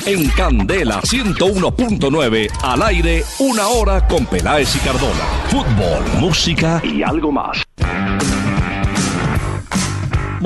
En 0.07 0.29
Candela 0.31 1.01
101.9, 1.01 2.49
al 2.63 2.83
aire, 2.83 3.25
una 3.41 3.67
hora 3.67 4.07
con 4.07 4.25
Peláez 4.27 4.77
y 4.77 4.79
Cardona. 4.79 5.25
Fútbol, 5.49 6.21
música 6.21 6.81
y 6.85 7.03
algo 7.03 7.33
más. 7.33 7.61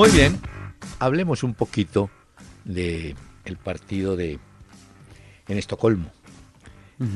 Muy 0.00 0.08
bien, 0.12 0.40
hablemos 0.98 1.42
un 1.42 1.52
poquito 1.52 2.08
de 2.64 3.14
el 3.44 3.58
partido 3.58 4.16
de 4.16 4.38
en 5.46 5.58
Estocolmo. 5.58 6.10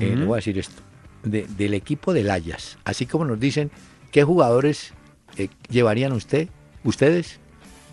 Eh, 0.00 0.14
le 0.14 0.26
voy 0.26 0.34
a 0.34 0.36
decir 0.36 0.58
esto, 0.58 0.82
del 1.22 1.72
equipo 1.72 2.12
del 2.12 2.30
Ayas, 2.30 2.76
así 2.84 3.06
como 3.06 3.24
nos 3.24 3.40
dicen 3.40 3.70
qué 4.12 4.22
jugadores 4.22 4.92
eh, 5.38 5.48
llevarían 5.70 6.12
usted, 6.12 6.50
ustedes, 6.84 7.40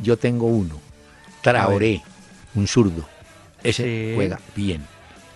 yo 0.01 0.17
tengo 0.17 0.47
uno, 0.47 0.77
Traoré, 1.41 2.01
un 2.53 2.67
zurdo, 2.67 3.07
ese 3.63 4.11
juega 4.13 4.41
bien, 4.57 4.85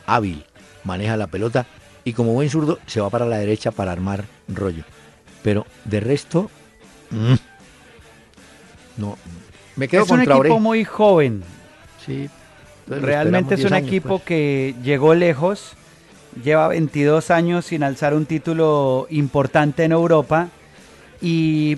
hábil, 0.06 0.44
maneja 0.84 1.16
la 1.16 1.28
pelota 1.28 1.66
y 2.04 2.12
como 2.12 2.34
buen 2.34 2.50
zurdo 2.50 2.80
se 2.88 3.00
va 3.00 3.10
para 3.10 3.26
la 3.26 3.38
derecha 3.38 3.72
para 3.72 3.94
armar 3.94 4.26
rollo. 4.50 4.84
Pero 5.44 5.66
de 5.86 6.02
resto, 6.02 6.52
mm, 7.12 7.36
no, 8.98 9.18
me 9.76 9.88
quedo 9.88 10.04
es 10.04 10.12
un 10.12 10.22
equipo 10.22 10.60
muy 10.60 10.84
joven. 10.84 11.44
Sí. 12.06 12.30
Realmente 12.88 13.56
es 13.56 13.66
un 13.66 13.74
equipo 13.74 14.10
pues. 14.10 14.24
que 14.24 14.76
llegó 14.84 15.16
lejos, 15.16 15.74
lleva 16.44 16.68
22 16.68 17.32
años 17.32 17.66
sin 17.66 17.84
alzar 17.84 18.14
un 18.14 18.26
título 18.26 19.08
importante 19.10 19.84
en 19.84 19.92
Europa 19.92 20.50
y 21.22 21.78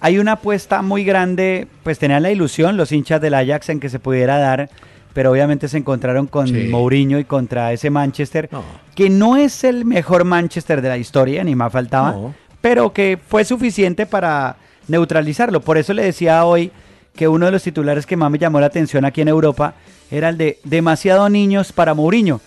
hay 0.00 0.18
una 0.18 0.32
apuesta 0.32 0.82
muy 0.82 1.04
grande, 1.04 1.68
pues 1.82 1.98
tenían 1.98 2.22
la 2.22 2.30
ilusión 2.30 2.76
los 2.76 2.92
hinchas 2.92 3.20
del 3.20 3.34
Ajax 3.34 3.68
en 3.68 3.80
que 3.80 3.88
se 3.88 3.98
pudiera 3.98 4.38
dar, 4.38 4.68
pero 5.12 5.30
obviamente 5.30 5.68
se 5.68 5.78
encontraron 5.78 6.26
con 6.26 6.70
Mourinho 6.70 7.18
y 7.18 7.24
contra 7.24 7.72
ese 7.72 7.90
Manchester, 7.90 8.48
que 8.94 9.10
no 9.10 9.36
es 9.36 9.64
el 9.64 9.84
mejor 9.84 10.24
Manchester 10.24 10.82
de 10.82 10.88
la 10.88 10.98
historia, 10.98 11.44
ni 11.44 11.54
más 11.54 11.72
faltaba, 11.72 12.16
pero 12.60 12.92
que 12.92 13.18
fue 13.24 13.44
suficiente 13.44 14.06
para 14.06 14.56
neutralizarlo. 14.86 15.60
Por 15.60 15.78
eso 15.78 15.92
le 15.92 16.04
decía 16.04 16.44
hoy 16.44 16.70
que 17.18 17.26
uno 17.26 17.46
de 17.46 17.52
los 17.52 17.64
titulares 17.64 18.06
que 18.06 18.16
más 18.16 18.30
me 18.30 18.38
llamó 18.38 18.60
la 18.60 18.66
atención 18.66 19.04
aquí 19.04 19.22
en 19.22 19.26
Europa 19.26 19.74
era 20.08 20.28
el 20.28 20.38
de 20.38 20.60
demasiado 20.62 21.28
niños 21.28 21.72
para 21.72 21.92
Mourinho. 21.92 22.40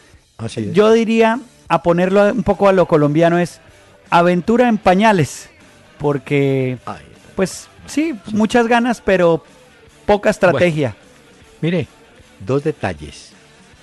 Yo 0.71 0.93
diría, 0.93 1.41
a 1.67 1.84
ponerlo 1.84 2.31
un 2.31 2.43
poco 2.43 2.69
a 2.69 2.71
lo 2.71 2.86
colombiano, 2.88 3.38
es 3.38 3.60
aventura 4.10 4.69
en 4.69 4.77
pañales, 4.77 5.49
porque, 5.99 6.77
pues 7.36 7.67
sí, 7.86 8.17
muchas 8.31 8.67
ganas, 8.67 9.01
pero 9.01 9.43
poca 10.05 10.29
estrategia. 10.29 10.95
mire, 11.60 11.88
dos 12.39 12.63
detalles. 12.63 13.34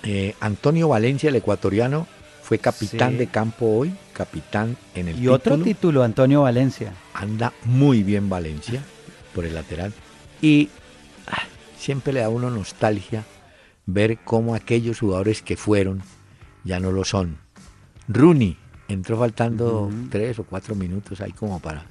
Eh, 0.05 0.35
Antonio 0.40 0.88
Valencia, 0.88 1.29
el 1.29 1.37
ecuatoriano, 1.37 2.07
fue 2.42 2.59
capitán 2.59 3.18
de 3.18 3.27
campo 3.27 3.66
hoy, 3.66 3.92
capitán 4.14 4.74
en 4.94 5.09
el 5.09 5.22
Y 5.22 5.29
otro 5.29 5.59
título, 5.59 6.03
Antonio 6.03 6.42
Valencia. 6.42 6.94
Anda 7.12 7.53
muy 7.64 8.03
bien 8.03 8.31
Valencia 8.31 8.83
por 9.35 9.44
el 9.44 9.55
lateral. 9.55 9.92
Y 10.40 10.68
ah, 11.27 11.42
siempre 11.79 12.12
le 12.12 12.20
da 12.20 12.27
a 12.27 12.31
uno 12.31 12.51
nostalgia 12.51 13.24
ver 13.87 14.18
cómo 14.24 14.55
aquellos 14.55 15.01
jugadores 15.01 15.42
que 15.42 15.57
fueron 15.57 16.03
ya 16.64 16.79
no 16.79 16.92
lo 16.92 17.05
son. 17.05 17.38
Rooney 18.09 18.57
entró 18.88 19.18
faltando 19.18 19.90
tres 20.11 20.38
o 20.38 20.44
cuatro 20.44 20.74
minutos 20.74 21.20
ahí 21.20 21.33
como 21.33 21.61
para, 21.61 21.85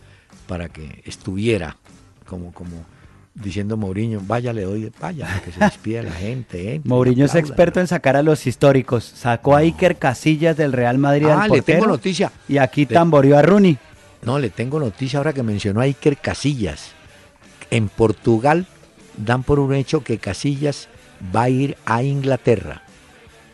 para 0.48 0.70
que 0.70 1.02
estuviera 1.06 1.78
como, 2.26 2.52
como 2.52 2.86
diciendo 3.34 3.78
Mourinho, 3.78 4.22
vaya 4.26 4.54
le 4.54 4.64
doy, 4.64 4.92
vaya, 5.00 5.42
que 5.44 5.52
se 5.52 5.60
despida 5.60 6.04
la 6.04 6.12
gente. 6.12 6.82
Mourinho 6.86 7.26
es 7.26 7.36
experto 7.36 7.80
en 7.80 7.88
sacar 7.88 8.16
a 8.16 8.24
los 8.24 8.46
históricos. 8.48 9.04
Sacó 9.04 9.56
a 9.56 9.60
Iker 9.60 9.98
Casillas 9.98 10.58
del 10.58 10.74
Real 10.74 10.98
Madrid 10.98 11.28
ah, 11.28 11.48
le 11.48 11.62
tengo 11.62 11.88
noticia. 11.88 12.32
Y 12.48 12.58
aquí 12.58 12.86
tamborió 12.86 13.38
a 13.38 13.42
Rooney. 13.42 13.78
No, 14.24 14.40
le 14.40 14.50
tengo 14.50 14.80
noticia 14.80 15.20
ahora 15.20 15.34
que 15.34 15.44
mencionó 15.44 15.82
a 15.82 15.84
Iker 15.84 16.18
Casillas 16.18 16.97
en 17.72 17.90
Portugal 17.90 18.68
dan 19.18 19.44
por 19.44 19.60
un 19.60 19.74
hecho 19.74 20.04
que 20.04 20.18
Casillas 20.18 20.88
va 21.36 21.44
a 21.44 21.50
ir 21.50 21.78
a 21.86 22.04
Inglaterra. 22.04 22.84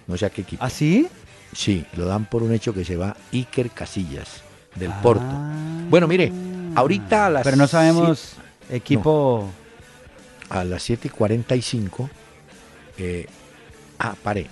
No 0.07 0.17
sé 0.17 0.25
a 0.25 0.29
qué 0.29 0.41
equipo. 0.41 0.63
¿Ah, 0.63 0.69
sí? 0.69 1.07
Sí, 1.53 1.85
lo 1.95 2.05
dan 2.05 2.25
por 2.25 2.43
un 2.43 2.51
hecho 2.51 2.73
que 2.73 2.83
se 2.83 2.97
va 2.97 3.15
Iker 3.31 3.69
Casillas, 3.69 4.41
del 4.75 4.91
Porto. 5.01 5.23
Bueno, 5.89 6.07
mire, 6.07 6.31
ahorita 6.75 7.27
a 7.27 7.29
las... 7.29 7.43
Pero 7.43 7.57
no 7.57 7.67
sabemos 7.67 8.35
equipo... 8.69 9.49
a 10.49 10.63
las 10.63 10.89
7.45... 10.89 12.09
Eh, 12.97 13.27
ah, 13.99 14.15
pare, 14.21 14.47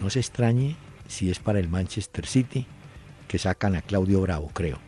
no 0.00 0.08
se 0.08 0.20
extrañe 0.20 0.76
si 1.08 1.30
es 1.30 1.38
para 1.38 1.58
el 1.58 1.68
Manchester 1.68 2.26
City, 2.26 2.66
que 3.28 3.38
sacan 3.38 3.76
a 3.76 3.82
Claudio 3.82 4.20
Bravo, 4.22 4.50
creo. 4.52 4.78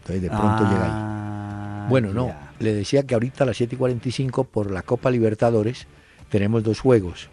Entonces 0.00 0.22
de 0.22 0.28
pronto 0.28 0.64
llega 0.64 0.84
ahí. 0.84 0.90
Ah, 0.92 1.86
bueno, 1.88 2.12
no. 2.12 2.34
le 2.58 2.74
decía 2.74 3.04
que 3.04 3.14
ahorita 3.14 3.44
a 3.44 3.46
las 3.48 3.56
7 3.56 3.74
y 3.74 3.78
45 3.78 4.44
por 4.44 4.70
la 4.70 4.82
Copa 4.82 5.10
Libertadores 5.10 5.86
tenemos 6.28 6.62
dos 6.62 6.80
juegos. 6.80 7.28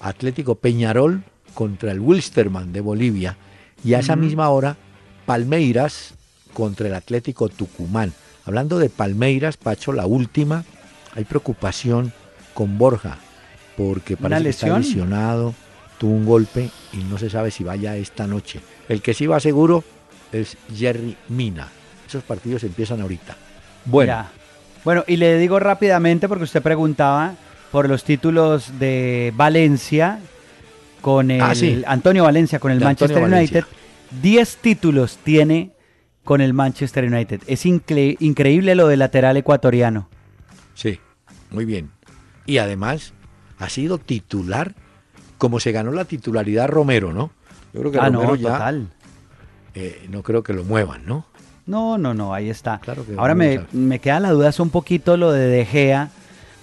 Atlético 0.00 0.54
Peñarol 0.54 1.22
contra 1.54 1.92
el 1.92 2.00
Wilstermann 2.00 2.72
de 2.72 2.80
Bolivia 2.80 3.36
y 3.84 3.94
a 3.94 4.00
esa 4.00 4.16
misma 4.16 4.48
hora 4.50 4.76
Palmeiras 5.26 6.14
contra 6.54 6.88
el 6.88 6.94
Atlético 6.94 7.48
Tucumán. 7.48 8.12
Hablando 8.44 8.78
de 8.78 8.88
Palmeiras, 8.88 9.56
Pacho, 9.56 9.92
la 9.92 10.06
última, 10.06 10.64
hay 11.14 11.24
preocupación 11.24 12.12
con 12.54 12.78
Borja 12.78 13.18
porque 13.76 14.16
parece 14.16 14.42
que 14.42 14.48
está 14.50 14.78
lesionado, 14.78 15.54
tuvo 15.98 16.12
un 16.12 16.26
golpe 16.26 16.68
y 16.92 16.96
no 16.98 17.16
se 17.16 17.30
sabe 17.30 17.52
si 17.52 17.62
vaya 17.62 17.96
esta 17.96 18.26
noche. 18.26 18.60
El 18.88 19.02
que 19.02 19.14
sí 19.14 19.26
va 19.26 19.38
seguro 19.38 19.84
es 20.32 20.56
Jerry 20.74 21.16
Mina. 21.28 21.68
Esos 22.08 22.24
partidos 22.24 22.64
empiezan 22.64 23.00
ahorita. 23.02 23.36
Bueno. 23.84 24.26
Bueno, 24.84 25.04
y 25.06 25.16
le 25.16 25.38
digo 25.38 25.58
rápidamente 25.58 26.28
porque 26.28 26.44
usted 26.44 26.62
preguntaba 26.62 27.34
por 27.70 27.88
los 27.88 28.04
títulos 28.04 28.78
de 28.78 29.32
Valencia 29.36 30.18
con 31.02 31.30
el 31.30 31.42
Ah, 31.42 31.52
Antonio 31.86 32.24
Valencia 32.24 32.58
con 32.58 32.72
el 32.72 32.80
Manchester 32.80 33.22
United. 33.22 33.64
10 34.22 34.56
títulos 34.56 35.18
tiene 35.22 35.72
con 36.24 36.40
el 36.40 36.54
Manchester 36.54 37.04
United. 37.04 37.42
Es 37.46 37.66
increíble 37.66 38.74
lo 38.74 38.88
del 38.88 39.00
lateral 39.00 39.36
ecuatoriano. 39.36 40.08
Sí, 40.74 41.00
muy 41.50 41.66
bien. 41.66 41.90
Y 42.46 42.58
además 42.58 43.12
ha 43.58 43.68
sido 43.68 43.98
titular 43.98 44.74
como 45.36 45.60
se 45.60 45.72
ganó 45.72 45.92
la 45.92 46.06
titularidad 46.06 46.68
Romero, 46.68 47.12
¿no? 47.12 47.30
Yo 47.74 47.80
creo 47.80 47.92
que 47.92 47.98
ah, 47.98 48.08
Romero 48.08 48.34
ya 48.36 48.52
total. 48.52 48.88
Eh, 49.74 50.06
no 50.08 50.22
creo 50.22 50.42
que 50.42 50.52
lo 50.52 50.64
muevan, 50.64 51.04
¿no? 51.04 51.26
No, 51.68 51.98
no, 51.98 52.14
no, 52.14 52.32
ahí 52.32 52.48
está. 52.48 52.80
Ahora 53.18 53.34
me, 53.34 53.60
me, 53.72 53.98
queda 53.98 54.20
la 54.20 54.30
duda 54.30 54.48
es 54.48 54.58
un 54.58 54.70
poquito 54.70 55.18
lo 55.18 55.32
de 55.32 55.48
De 55.48 55.66
Gea, 55.66 56.08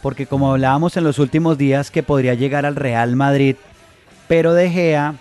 porque 0.02 0.26
como 0.26 0.52
hablábamos 0.52 0.98
en 0.98 1.04
los 1.04 1.20
últimos 1.20 1.60
días 1.60 1.92
que 1.92 2.02
podría 2.02 2.34
llegar 2.34 2.66
al 2.66 2.76
Real 2.76 3.16
Madrid, 3.16 3.56
pero 4.28 4.56
De 4.56 4.72
Gea, 4.72 5.14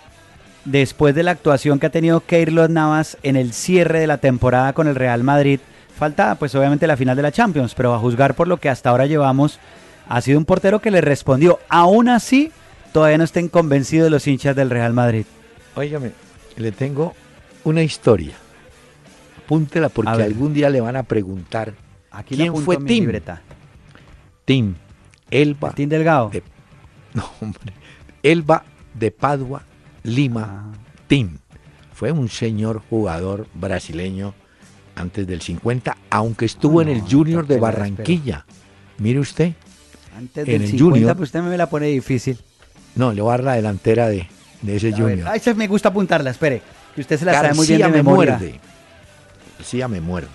después 0.65 1.13
de 1.13 1.21
la 1.21 1.29
actuación 1.29 1.77
que 1.77 1.85
ha 1.85 1.91
tenido 1.91 2.21
Keylor 2.21 2.67
Navas 2.67 3.19
en 3.21 3.35
el 3.35 3.53
cierre 3.53 3.99
de 3.99 4.07
la 4.07 4.17
temporada 4.17 4.73
con 4.73 4.87
el 4.87 4.95
Real 4.95 5.21
Madrid, 5.21 5.59
falta 5.95 6.33
pues 6.33 6.55
obviamente 6.55 6.87
la 6.87 6.97
final 6.97 7.15
de 7.15 7.21
la 7.21 7.31
Champions, 7.31 7.75
pero 7.75 7.93
a 7.93 7.99
juzgar 7.99 8.33
por 8.33 8.47
lo 8.47 8.57
que 8.57 8.69
hasta 8.69 8.89
ahora 8.89 9.05
llevamos, 9.05 9.59
ha 10.09 10.19
sido 10.19 10.39
un 10.39 10.45
portero 10.45 10.81
que 10.81 10.89
le 10.89 11.01
respondió. 11.01 11.59
Aún 11.69 12.09
así, 12.09 12.51
todavía 12.91 13.19
no 13.19 13.23
estén 13.23 13.49
convencidos 13.49 14.09
los 14.09 14.25
hinchas 14.25 14.55
del 14.55 14.71
Real 14.71 14.93
Madrid. 14.93 15.27
Óigame, 15.75 16.11
le 16.57 16.71
tengo 16.71 17.13
una 17.63 17.83
historia 17.83 18.33
apúntela 19.45 19.89
porque 19.89 20.23
algún 20.23 20.53
día 20.53 20.69
le 20.69 20.81
van 20.81 20.95
a 20.95 21.03
preguntar 21.03 21.73
Aquí 22.15 22.35
quién 22.35 22.55
fue 22.55 22.77
Tim. 22.77 23.11
Tim 24.45 24.75
Elba. 25.29 25.71
Tim 25.73 25.89
Delgado. 25.89 26.31
no, 27.13 27.29
hombre. 27.41 27.73
Elba 28.23 28.63
de 28.93 29.11
Padua, 29.11 29.63
Lima, 30.03 30.71
ah. 30.71 30.77
Tim. 31.07 31.37
Fue 31.93 32.11
un 32.11 32.29
señor 32.29 32.81
jugador 32.89 33.47
brasileño 33.53 34.33
antes 34.95 35.27
del 35.27 35.41
50, 35.41 35.97
aunque 36.09 36.45
estuvo 36.45 36.81
en 36.81 36.89
el 36.89 37.01
Junior 37.01 37.45
de 37.47 37.59
Barranquilla. 37.59 38.45
Mire 38.97 39.19
usted. 39.19 39.53
Antes 40.17 40.45
del 40.45 40.67
50, 40.67 41.15
pues 41.15 41.29
usted 41.29 41.41
me 41.41 41.57
la 41.57 41.69
pone 41.69 41.87
difícil. 41.87 42.37
No, 42.95 43.11
le 43.11 43.21
voy 43.21 43.29
a 43.29 43.37
dar 43.37 43.43
la 43.43 43.53
delantera 43.55 44.07
de, 44.07 44.27
ese 44.65 44.91
Junior. 44.93 45.27
Ahí 45.27 45.41
me 45.55 45.67
gusta 45.67 45.89
apuntarla, 45.89 46.31
espere. 46.31 46.61
Que 46.93 47.01
usted 47.01 47.19
se 47.19 47.25
la 47.25 47.33
sabe 47.33 47.53
muy 47.53 47.67
bien 47.67 47.81
de 47.81 47.89
memoria. 47.89 48.37
Muerde. 48.37 48.59
Decía 49.65 49.87
me 49.87 49.99
muerde. 49.99 50.29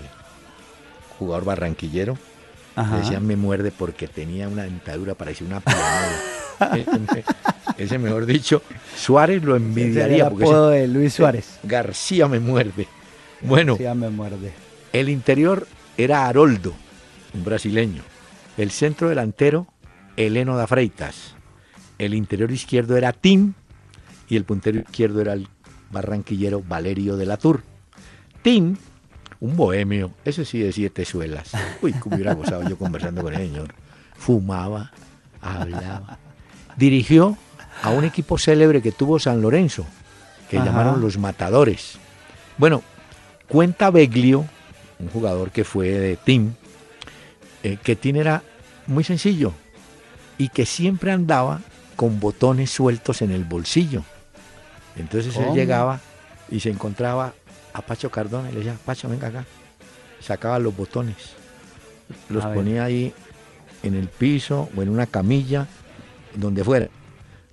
Jugador 1.21 1.45
barranquillero. 1.45 2.19
Decía 2.97 3.21
me 3.21 3.37
muerde 3.37 3.71
porque 3.71 4.09
tenía 4.09 4.49
una 4.49 4.65
dentadura, 4.65 5.15
parecía 5.15 5.47
una 5.47 5.61
pianola. 5.61 6.19
ese, 7.79 7.99
mejor 8.01 8.27
dicho, 8.27 8.61
Suárez 8.97 9.45
lo 9.45 9.55
envidiaría. 9.55 10.27
El 10.27 10.33
apodo 10.35 10.71
de 10.71 10.89
Luis 10.89 11.15
Suárez. 11.15 11.61
García 11.63 12.27
me 12.27 12.41
muerde. 12.41 12.89
Bueno, 13.41 13.75
García 13.75 13.95
me 13.95 14.11
muerde. 14.11 14.53
El 14.93 15.09
interior 15.09 15.69
era 15.97 16.27
Haroldo, 16.27 16.73
un 17.33 17.45
brasileño. 17.45 18.03
El 18.57 18.73
centro 18.73 19.11
delantero, 19.11 19.69
Eleno 20.17 20.57
da 20.57 20.67
Freitas. 20.67 21.37
El 21.99 22.15
interior 22.15 22.51
izquierdo 22.51 22.97
era 22.97 23.13
Tim 23.13 23.55
y 24.29 24.35
el 24.35 24.43
puntero 24.43 24.81
izquierdo 24.81 25.21
era 25.21 25.35
el 25.35 25.47
barranquillero 25.93 26.65
Valerio 26.67 27.17
de 27.17 27.27
la 27.27 27.37
Tour. 27.37 27.63
Tim 28.43 28.77
un 29.41 29.57
bohemio, 29.57 30.13
ese 30.25 30.45
sí 30.45 30.59
de 30.61 30.73
siete 30.73 31.05
suelas. 31.05 31.53
Uy, 31.83 31.93
cómo 31.95 32.17
hubiera 32.17 32.35
gozado 32.35 32.69
yo 32.69 32.77
conversando 32.77 33.23
con 33.23 33.35
el 33.35 33.49
señor. 33.49 33.75
Fumaba, 34.17 34.93
hablaba. 35.41 36.19
Dirigió 36.77 37.37
a 37.83 37.91
un 37.91 38.05
equipo 38.05 38.39
célebre 38.39 38.83
que 38.83 38.93
tuvo 38.93 39.19
San 39.19 39.41
Lorenzo, 39.41 39.87
que 40.49 40.59
llamaron 40.59 41.01
los 41.01 41.17
Matadores. 41.17 41.99
Bueno, 42.59 42.83
cuenta 43.49 43.91
Beglio, 43.91 44.45
un 44.99 45.09
jugador 45.09 45.51
que 45.51 45.65
fue 45.65 45.89
de 45.89 46.17
Team, 46.17 46.55
eh, 47.63 47.79
que 47.83 47.97
Tim 47.97 48.17
era 48.17 48.43
muy 48.87 49.05
sencillo 49.05 49.55
y 50.37 50.49
que 50.49 50.67
siempre 50.67 51.13
andaba 51.13 51.61
con 51.97 52.21
botones 52.21 52.71
sueltos 52.71 53.23
en 53.23 53.31
el 53.31 53.45
bolsillo. 53.45 54.05
Entonces 54.97 55.37
él 55.37 55.55
llegaba 55.55 56.01
y 56.51 56.61
se 56.61 56.71
encontraba 56.71 57.33
a 57.73 57.83
Pacho 57.83 58.11
Cardona 58.11 58.51
y 58.51 58.53
le 58.53 58.59
decía, 58.59 58.77
Pacho, 58.85 59.09
venga 59.09 59.29
acá. 59.29 59.45
Sacaba 60.21 60.59
los 60.59 60.77
botones, 60.77 61.17
los 62.29 62.45
ponía 62.47 62.85
ahí 62.85 63.15
en 63.83 63.95
el 63.95 64.09
piso 64.09 64.69
o 64.77 64.83
en 64.83 64.89
una 64.89 65.07
camilla, 65.07 65.67
donde 66.35 66.65
fuera. 66.65 66.87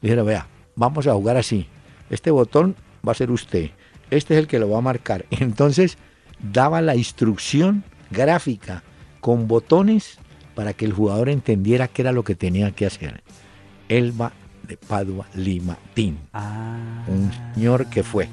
Le 0.02 0.10
dijera, 0.10 0.24
vea, 0.24 0.48
vamos 0.76 1.08
a 1.08 1.14
jugar 1.14 1.38
así. 1.38 1.68
Este 2.10 2.32
botón 2.32 2.76
va 3.08 3.14
a 3.14 3.16
ser 3.16 3.32
usted. 3.32 3.72
Este 4.10 4.34
es 4.34 4.40
el 4.40 4.48
que 4.48 4.60
lo 4.60 4.70
va 4.70 4.80
a 4.80 4.82
marcar. 4.82 5.26
Entonces 5.32 5.98
daba 6.40 6.82
la 6.82 6.96
instrucción 6.96 7.84
gráfica 8.12 8.84
con 9.22 9.48
botones 9.48 10.20
para 10.56 10.74
que 10.74 10.86
el 10.86 10.94
jugador 10.94 11.30
entendiera 11.30 11.88
qué 11.88 12.02
era 12.02 12.12
lo 12.12 12.24
que 12.24 12.36
tenía 12.36 12.72
que 12.72 12.86
hacer. 12.86 13.22
Elba 13.90 14.34
de 14.68 14.78
Padua 14.78 15.28
Lima 15.34 15.78
Tin. 15.94 16.18
Ah. 16.34 17.06
Un 17.08 17.32
señor 17.54 17.88
que 17.88 18.04
fue. 18.04 18.28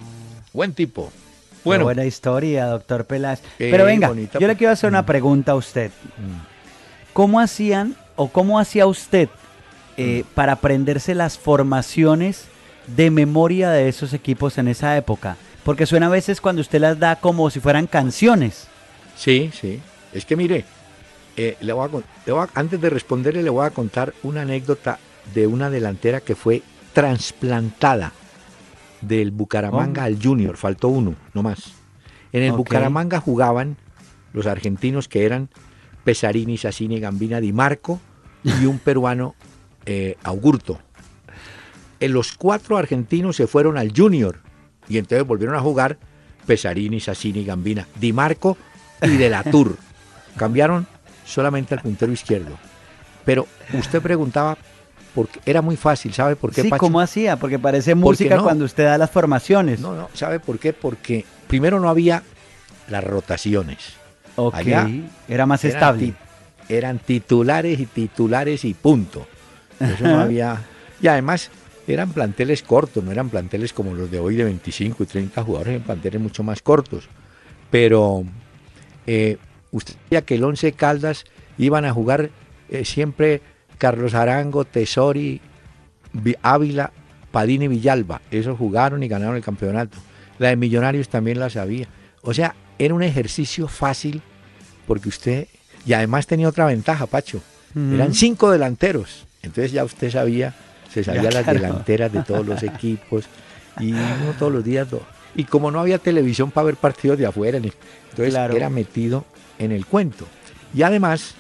Buen 0.53 0.73
tipo. 0.73 1.13
Bueno. 1.65 1.85
buena 1.85 2.05
historia, 2.05 2.67
doctor 2.67 3.05
Peláez. 3.07 3.41
Pero 3.59 3.85
venga, 3.85 4.13
yo 4.39 4.47
le 4.47 4.57
quiero 4.57 4.73
hacer 4.73 4.89
una 4.91 5.03
mm. 5.03 5.07
pregunta 5.07 5.53
a 5.53 5.55
usted. 5.55 5.91
Mm. 6.19 7.13
¿Cómo 7.13 7.41
hacían 7.41 7.97
o 8.17 8.29
cómo 8.29 8.59
hacía 8.59 8.87
usted 8.87 9.29
eh, 9.97 10.25
mm. 10.25 10.35
para 10.35 10.53
aprenderse 10.53 11.15
las 11.15 11.39
formaciones 11.39 12.45
de 12.87 13.11
memoria 13.11 13.71
de 13.71 13.89
esos 13.89 14.13
equipos 14.13 14.59
en 14.59 14.69
esa 14.69 14.97
época? 14.97 15.37
Porque 15.65 15.87
suena 15.87 16.07
a 16.07 16.11
veces 16.11 16.41
cuando 16.41 16.61
usted 16.61 16.81
las 16.81 16.99
da 16.99 17.17
como 17.17 17.49
si 17.51 17.61
fueran 17.61 17.87
canciones. 17.87 18.67
Sí, 19.17 19.51
sí. 19.59 19.81
Es 20.13 20.27
que 20.27 20.37
mire, 20.37 20.65
eh, 21.37 21.57
le 21.61 21.73
voy 21.73 21.89
antes 22.55 22.81
de 22.81 22.91
responderle 22.91 23.43
le 23.43 23.51
voy 23.51 23.67
a 23.67 23.71
contar 23.71 24.13
una 24.23 24.43
anécdota 24.43 24.99
de 25.35 25.47
una 25.47 25.71
delantera 25.71 26.21
que 26.21 26.35
fue 26.35 26.63
trasplantada 26.93 28.13
del 29.07 29.31
Bucaramanga 29.31 30.05
al 30.05 30.23
Junior, 30.23 30.57
faltó 30.57 30.89
uno, 30.89 31.15
no 31.33 31.43
más. 31.43 31.73
En 32.33 32.43
el 32.43 32.53
Bucaramanga 32.53 33.21
jugaban 33.21 33.77
los 34.33 34.47
argentinos 34.47 35.09
que 35.09 35.25
eran 35.25 35.49
Pesarini, 36.03 36.59
Sassini, 36.59 37.01
Gambina, 37.01 37.41
Di 37.41 37.53
Marco 37.53 38.01
y 38.43 38.67
un 38.67 38.79
peruano, 38.79 39.35
eh, 39.87 40.17
Augurto. 40.23 40.79
En 42.01 42.13
los 42.13 42.37
cuatro 42.37 42.77
argentinos 42.77 43.37
se 43.37 43.47
fueron 43.47 43.79
al 43.79 43.93
Junior 43.97 44.41
y 44.89 44.99
entonces 44.99 45.27
volvieron 45.27 45.57
a 45.57 45.61
jugar 45.61 45.99
Pesarini, 46.47 47.01
Sassini, 47.01 47.45
Gambina, 47.45 47.89
Di 48.01 48.13
Marco 48.13 48.59
y 49.01 49.17
De 49.17 49.31
la 49.31 49.43
Tour. 49.43 49.77
Cambiaron 50.37 50.87
solamente 51.25 51.75
al 51.75 51.81
puntero 51.81 52.13
izquierdo. 52.13 52.59
Pero 53.25 53.47
usted 53.73 54.03
preguntaba 54.03 54.59
porque 55.15 55.41
era 55.47 55.63
muy 55.63 55.77
fácil, 55.77 56.13
¿sabe 56.13 56.35
por 56.35 56.53
qué? 56.53 56.63
Sí, 56.63 56.71
¿cómo 56.71 57.01
hacía? 57.01 57.37
Porque 57.37 57.59
parece 57.59 57.95
música 57.95 58.39
cuando 58.39 58.65
usted 58.65 58.85
da 58.85 58.99
las 58.99 59.11
formaciones. 59.11 59.81
No, 59.81 59.95
no, 59.95 60.11
¿sabe 60.13 60.41
por 60.41 60.59
qué? 60.59 60.73
Porque 60.73 61.25
primero 61.47 61.79
no 61.79 61.89
había 61.89 62.23
las 62.89 63.05
rotaciones. 63.05 63.95
Ok, 64.37 64.57
era 65.29 65.47
más 65.47 65.65
estable. 65.65 66.15
eran 66.69 66.99
titulares 66.99 67.79
y 67.79 67.87
titulares 67.87 68.65
y 68.65 68.75
punto. 68.75 69.27
Eso 69.79 70.05
no 70.05 70.21
había... 70.21 70.63
Y 71.01 71.07
además 71.07 71.51
eran 71.87 72.13
planteles 72.13 72.63
cortos, 72.63 73.05
no 73.05 73.13
eran 73.13 73.29
planteles 73.29 73.73
como 73.73 73.95
los 73.95 74.11
de 74.11 74.19
hoy 74.19 74.37
de 74.37 74.45
25 74.45 75.03
y 75.03 75.07
30 75.07 75.43
jugadores, 75.43 75.75
eran 75.75 75.85
planteles 75.85 76.21
mucho 76.21 76.43
más 76.43 76.63
cortos. 76.63 77.09
Pero 77.71 78.25
eh, 79.07 79.37
usted 79.71 79.95
sabía 80.05 80.23
que 80.23 80.37
el 80.37 80.45
Once 80.45 80.73
Caldas 80.73 81.25
iban 81.59 81.85
a 81.85 81.93
jugar 81.93 82.31
eh, 82.69 82.85
siempre 82.85 83.43
Carlos 83.79 84.15
Arango, 84.15 84.65
Tesori, 84.65 85.41
Ávila, 86.43 86.93
Padini 87.31 87.65
y 87.67 87.69
Villalba. 87.69 88.21
Esos 88.31 88.57
jugaron 88.57 89.03
y 89.03 89.09
ganaron 89.09 89.37
el 89.37 89.43
campeonato. 89.43 89.99
La 90.39 90.49
de 90.49 90.57
Millonarios 90.57 91.09
también 91.09 91.39
la 91.39 91.51
sabía. 91.51 91.89
O 92.23 92.33
sea, 92.35 92.55
era 92.79 92.95
un 92.95 93.03
ejercicio 93.03 93.69
fácil 93.69 94.23
porque 94.87 95.09
usted 95.09 95.49
Y 95.87 95.93
además 95.93 96.27
tenía 96.27 96.49
otra 96.49 96.67
ventaja, 96.67 97.07
Pacho. 97.07 97.43
Eran 97.75 98.15
cinco 98.15 98.51
delanteros. 98.51 99.27
Entonces 99.43 99.73
ya 99.73 99.85
usted 99.85 100.11
sabía, 100.11 100.55
se 100.93 101.03
sabía 101.03 101.31
las 101.31 101.45
delanteras 101.45 102.13
de 102.13 102.23
todos 102.23 102.47
los 102.47 102.63
equipos. 102.75 103.25
Y 103.81 103.93
uno 103.93 104.35
todos 104.39 104.53
los 104.53 104.65
días. 104.65 104.87
Y 105.35 105.45
como 105.45 105.71
no 105.71 105.81
había 105.81 105.99
televisión 105.99 106.51
para 106.53 106.67
ver 106.67 106.77
partidos 106.77 107.19
de 107.19 107.27
afuera, 107.27 107.59
entonces 107.59 108.35
era 108.35 108.71
metido 108.71 109.25
en 109.59 109.73
el 109.73 109.87
cuento. 109.87 110.27
Y 110.73 110.83
además, 110.83 111.35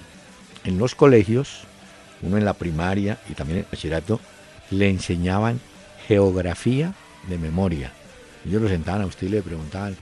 en 0.65 0.79
los 0.79 0.95
colegios, 0.95 1.65
uno 2.25 2.37
en 2.39 2.45
la 2.45 2.55
primaria 2.55 3.19
y 3.29 3.35
también 3.35 3.59
en 3.59 3.65
el 3.65 3.71
bachillerato, 3.71 4.21
le 4.71 4.89
enseñaban 4.89 5.61
geografía 6.07 6.95
de 7.29 7.39
memoria. 7.39 7.93
Ellos 8.47 8.63
lo 8.63 8.69
sentaban 8.69 9.03
a 9.03 9.07
usted 9.07 9.27
y 9.27 9.31
le 9.31 9.43
preguntaban, 9.43 9.97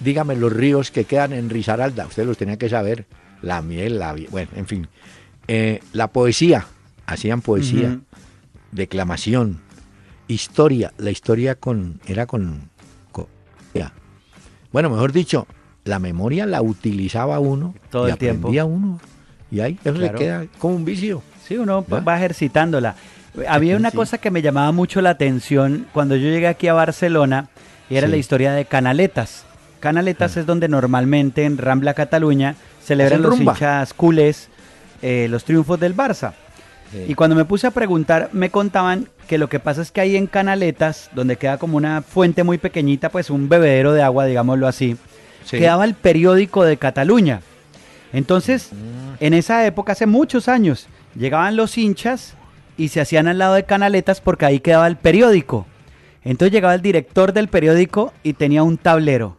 dígame 0.00 0.36
los 0.36 0.52
ríos 0.52 0.90
que 0.90 1.04
quedan 1.04 1.32
en 1.32 1.50
Risaralda. 1.50 2.06
Usted 2.06 2.26
los 2.26 2.38
tenía 2.38 2.56
que 2.56 2.68
saber. 2.68 3.06
La 3.42 3.62
miel, 3.62 3.98
la... 3.98 4.16
Bueno, 4.30 4.50
en 4.56 4.66
fin. 4.66 4.88
Eh, 5.46 5.80
la 5.92 6.08
poesía. 6.08 6.66
Hacían 7.06 7.42
poesía. 7.42 8.00
Declamación. 8.72 9.60
Historia. 10.26 10.92
La 10.98 11.10
historia 11.10 11.54
con 11.54 12.00
era 12.06 12.26
con, 12.26 12.70
Bueno, 14.72 14.90
mejor 14.90 15.12
dicho, 15.12 15.46
la 15.84 15.98
memoria 15.98 16.46
la 16.46 16.62
utilizaba 16.62 17.38
uno. 17.38 17.74
Todo 17.90 18.08
y 18.08 18.10
el 18.10 18.18
tiempo. 18.18 18.48
uno. 18.48 19.00
Y 19.50 19.60
ahí 19.60 19.78
eso 19.84 19.98
le 19.98 20.12
queda 20.12 20.46
como 20.58 20.76
un 20.76 20.84
vicio. 20.84 21.22
Sí, 21.46 21.56
uno 21.56 21.84
va 21.88 22.16
ejercitándola. 22.16 22.96
Había 23.48 23.76
una 23.76 23.90
cosa 23.90 24.18
que 24.18 24.30
me 24.30 24.42
llamaba 24.42 24.72
mucho 24.72 25.00
la 25.00 25.10
atención 25.10 25.86
cuando 25.92 26.16
yo 26.16 26.28
llegué 26.28 26.48
aquí 26.48 26.68
a 26.68 26.74
Barcelona 26.74 27.48
y 27.88 27.96
era 27.96 28.08
la 28.08 28.16
historia 28.16 28.52
de 28.52 28.64
Canaletas. 28.64 29.44
Canaletas 29.78 30.36
ah. 30.36 30.40
es 30.40 30.46
donde 30.46 30.68
normalmente 30.68 31.44
en 31.44 31.58
Rambla 31.58 31.94
Cataluña 31.94 32.56
celebran 32.82 33.22
los 33.22 33.38
hinchas 33.38 33.92
culés 33.92 34.48
eh, 35.02 35.26
los 35.28 35.44
triunfos 35.44 35.78
del 35.78 35.94
Barça. 35.94 36.32
Y 37.06 37.14
cuando 37.14 37.36
me 37.36 37.44
puse 37.44 37.66
a 37.66 37.72
preguntar, 37.72 38.30
me 38.32 38.48
contaban 38.48 39.08
que 39.26 39.38
lo 39.38 39.48
que 39.48 39.60
pasa 39.60 39.82
es 39.82 39.90
que 39.90 40.00
ahí 40.00 40.16
en 40.16 40.26
Canaletas, 40.26 41.10
donde 41.14 41.36
queda 41.36 41.58
como 41.58 41.76
una 41.76 42.00
fuente 42.00 42.44
muy 42.44 42.58
pequeñita, 42.58 43.10
pues 43.10 43.28
un 43.28 43.48
bebedero 43.48 43.92
de 43.92 44.02
agua, 44.02 44.24
digámoslo 44.24 44.66
así, 44.66 44.96
quedaba 45.50 45.84
el 45.84 45.94
periódico 45.94 46.64
de 46.64 46.78
Cataluña. 46.78 47.42
Entonces, 48.12 48.70
en 49.20 49.34
esa 49.34 49.66
época, 49.66 49.92
hace 49.92 50.06
muchos 50.06 50.48
años, 50.48 50.86
llegaban 51.14 51.56
los 51.56 51.76
hinchas 51.76 52.34
y 52.76 52.88
se 52.88 53.00
hacían 53.00 53.28
al 53.28 53.38
lado 53.38 53.54
de 53.54 53.64
Canaletas 53.64 54.20
porque 54.20 54.46
ahí 54.46 54.60
quedaba 54.60 54.86
el 54.86 54.96
periódico. 54.96 55.66
Entonces 56.24 56.52
llegaba 56.52 56.74
el 56.74 56.82
director 56.82 57.32
del 57.32 57.48
periódico 57.48 58.12
y 58.22 58.32
tenía 58.32 58.62
un 58.62 58.78
tablero 58.78 59.36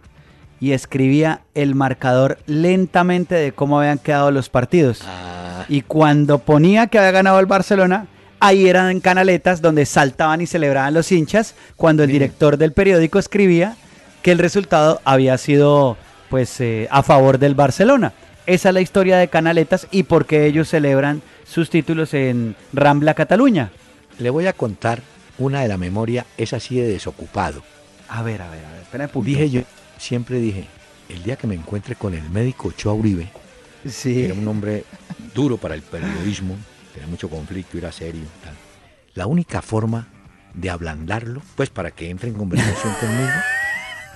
y 0.59 0.71
escribía 0.71 1.41
el 1.53 1.75
marcador 1.75 2.39
lentamente 2.45 3.35
de 3.35 3.51
cómo 3.51 3.79
habían 3.79 3.99
quedado 3.99 4.31
los 4.31 4.49
partidos. 4.49 5.01
Ah. 5.05 5.65
Y 5.69 5.81
cuando 5.81 6.39
ponía 6.39 6.87
que 6.87 6.97
había 6.97 7.11
ganado 7.11 7.39
el 7.39 7.45
Barcelona, 7.45 8.07
ahí 8.39 8.67
eran 8.67 8.89
en 8.89 9.01
canaletas 9.01 9.61
donde 9.61 9.85
saltaban 9.85 10.41
y 10.41 10.47
celebraban 10.47 10.93
los 10.93 11.11
hinchas 11.11 11.55
cuando 11.75 12.03
el 12.03 12.09
director 12.09 12.57
del 12.57 12.71
periódico 12.71 13.19
escribía 13.19 13.75
que 14.21 14.31
el 14.31 14.39
resultado 14.39 15.01
había 15.03 15.37
sido 15.37 15.97
pues 16.29 16.59
eh, 16.59 16.87
a 16.91 17.03
favor 17.03 17.37
del 17.37 17.55
Barcelona. 17.55 18.13
Esa 18.47 18.69
es 18.69 18.73
la 18.73 18.79
historia 18.79 19.17
de 19.17 19.27
Canaletas 19.27 19.89
y 19.91 20.03
por 20.03 20.25
qué 20.25 20.45
ellos 20.45 20.69
celebran 20.69 21.21
sus 21.45 21.69
títulos 21.69 22.13
en 22.13 22.55
Rambla, 22.71 23.13
Cataluña. 23.13 23.71
Le 24.19 24.29
voy 24.29 24.47
a 24.47 24.53
contar 24.53 25.01
una 25.37 25.59
de 25.59 25.67
la 25.67 25.77
memoria, 25.77 26.25
es 26.37 26.53
así 26.53 26.79
de 26.79 26.87
desocupado. 26.87 27.61
A 28.07 28.23
ver, 28.23 28.41
a 28.41 28.49
ver, 28.49 28.63
a 28.63 28.71
ver, 28.71 28.81
espera 28.83 29.09
Dije 29.21 29.49
yo, 29.49 29.61
siempre 29.97 30.39
dije, 30.39 30.65
el 31.09 31.23
día 31.23 31.35
que 31.35 31.45
me 31.45 31.55
encuentre 31.55 31.95
con 31.95 32.13
el 32.13 32.29
médico 32.29 32.69
Ochoa 32.69 32.93
Uribe, 32.93 33.27
sí. 33.85 34.23
era 34.23 34.33
un 34.33 34.47
hombre 34.47 34.85
duro 35.35 35.57
para 35.57 35.75
el 35.75 35.81
periodismo, 35.81 36.55
tenía 36.93 37.09
mucho 37.09 37.29
conflicto, 37.29 37.77
era 37.77 37.91
serio. 37.91 38.23
Tal. 38.41 38.53
La 39.13 39.27
única 39.27 39.61
forma 39.61 40.07
de 40.53 40.69
ablandarlo, 40.69 41.41
pues 41.57 41.69
para 41.69 41.91
que 41.91 42.09
entre 42.09 42.29
en 42.29 42.35
conversación 42.35 42.93
conmigo, 43.01 43.29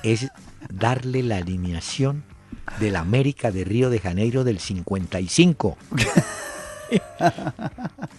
es 0.04 0.30
darle 0.70 1.22
la 1.22 1.36
alineación 1.36 2.24
del 2.80 2.96
América 2.96 3.52
de 3.52 3.64
Río 3.64 3.90
de 3.90 4.00
Janeiro 4.00 4.44
del 4.44 4.60
55. 4.60 5.78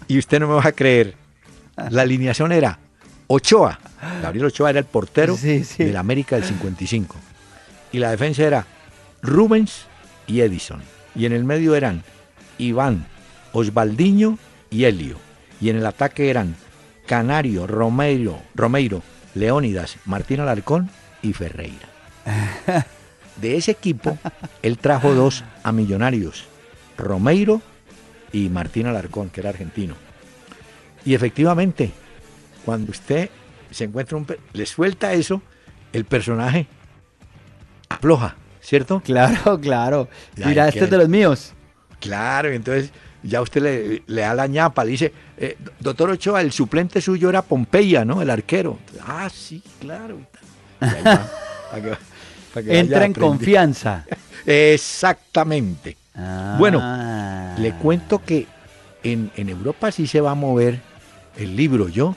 y 0.09 0.19
usted 0.19 0.41
no 0.41 0.49
me 0.49 0.55
va 0.55 0.67
a 0.67 0.73
creer, 0.73 1.15
la 1.91 2.03
alineación 2.03 2.53
era 2.53 2.79
Ochoa, 3.27 3.79
Gabriel 4.23 4.47
Ochoa 4.47 4.71
era 4.71 4.79
el 4.79 4.85
portero 4.85 5.37
del 5.37 5.97
América 5.97 6.37
del 6.37 6.45
55. 6.45 7.17
Y 7.93 7.99
la 7.99 8.11
defensa 8.11 8.43
era 8.43 8.67
Rubens 9.23 9.87
y 10.27 10.41
Edison. 10.41 10.83
Y 11.15 11.27
en 11.27 11.33
el 11.33 11.45
medio 11.45 11.75
eran 11.75 12.03
Iván, 12.59 13.07
Osvaldiño 13.53 14.39
y 14.71 14.85
Helio. 14.85 15.19
Y 15.61 15.71
en 15.71 15.77
el 15.77 15.87
ataque 15.87 16.31
eran 16.31 16.57
Canario, 17.07 17.67
Romero, 17.67 18.41
Romeiro, 18.55 19.03
Leónidas, 19.35 19.97
Martín 20.05 20.41
Alarcón 20.41 20.91
y 21.23 21.33
Ferreira. 21.33 21.89
De 23.37 23.57
ese 23.57 23.71
equipo, 23.71 24.19
él 24.63 24.79
trajo 24.79 25.15
dos 25.15 25.45
a 25.63 25.73
Millonarios, 25.73 26.45
Romeiro 26.97 27.63
y 28.33 28.49
Martín 28.49 28.87
Alarcón, 28.87 29.31
que 29.31 29.41
era 29.41 29.51
argentino. 29.51 29.95
Y 31.05 31.15
efectivamente, 31.15 31.93
cuando 32.65 32.93
usted 32.93 33.31
se 33.71 33.85
encuentra 33.85 34.17
un... 34.17 34.27
le 34.53 34.67
suelta 34.67 35.13
eso, 35.13 35.43
el 35.93 36.05
personaje 36.05 36.67
afloja, 37.89 38.37
¿cierto? 38.61 39.01
Claro, 39.05 39.61
claro. 39.61 40.09
Mira, 40.37 40.69
este 40.69 40.85
es 40.85 40.91
de 40.91 40.99
los 40.99 41.09
míos. 41.09 41.53
Claro, 42.01 42.49
entonces 42.51 42.93
ya 43.23 43.41
usted 43.41 44.03
le, 44.07 44.21
da 44.21 44.35
la 44.35 44.47
ñapa, 44.47 44.85
le 44.85 44.91
dice, 44.93 45.13
eh, 45.37 45.57
doctor 45.79 46.11
Ochoa, 46.11 46.41
el 46.41 46.53
suplente 46.53 47.01
suyo 47.01 47.29
era 47.29 47.43
Pompeya, 47.43 48.05
¿no? 48.05 48.21
El 48.21 48.31
arquero. 48.31 48.79
Ah, 49.07 49.29
sí, 49.33 49.63
claro. 49.81 50.19
Entra 52.55 53.05
en 53.05 53.13
confianza. 53.13 54.05
Exactamente. 54.47 55.97
Bueno, 56.59 56.79
ah. 56.83 57.55
le 57.59 57.73
cuento 57.73 58.23
que 58.25 58.47
en, 59.03 59.31
Europa 59.37 59.91
sí 59.91 60.07
se 60.07 60.21
va 60.21 60.33
a 60.33 60.35
mover 60.35 60.81
el 61.37 61.57
libro 61.57 61.89
yo. 61.89 62.15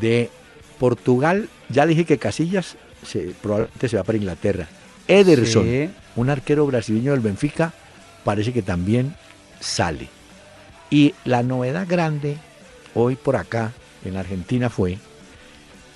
De 0.00 0.30
Portugal, 0.78 1.48
ya 1.68 1.86
dije 1.86 2.04
que 2.04 2.18
Casillas 2.18 2.76
se, 3.04 3.34
probablemente 3.42 3.88
se 3.88 3.96
va 3.96 4.04
para 4.04 4.18
Inglaterra. 4.18 4.68
Ederson, 5.08 5.90
un 6.16 6.30
arquero 6.30 6.66
brasileño 6.66 7.12
del 7.12 7.20
Benfica, 7.20 7.72
parece 8.24 8.52
que 8.52 8.62
también 8.62 9.14
sale. 9.60 10.08
Y 10.90 11.14
la 11.24 11.42
novedad 11.42 11.86
grande 11.88 12.36
hoy 12.94 13.16
por 13.16 13.36
acá 13.36 13.72
en 14.04 14.16
Argentina 14.16 14.70
fue 14.70 14.98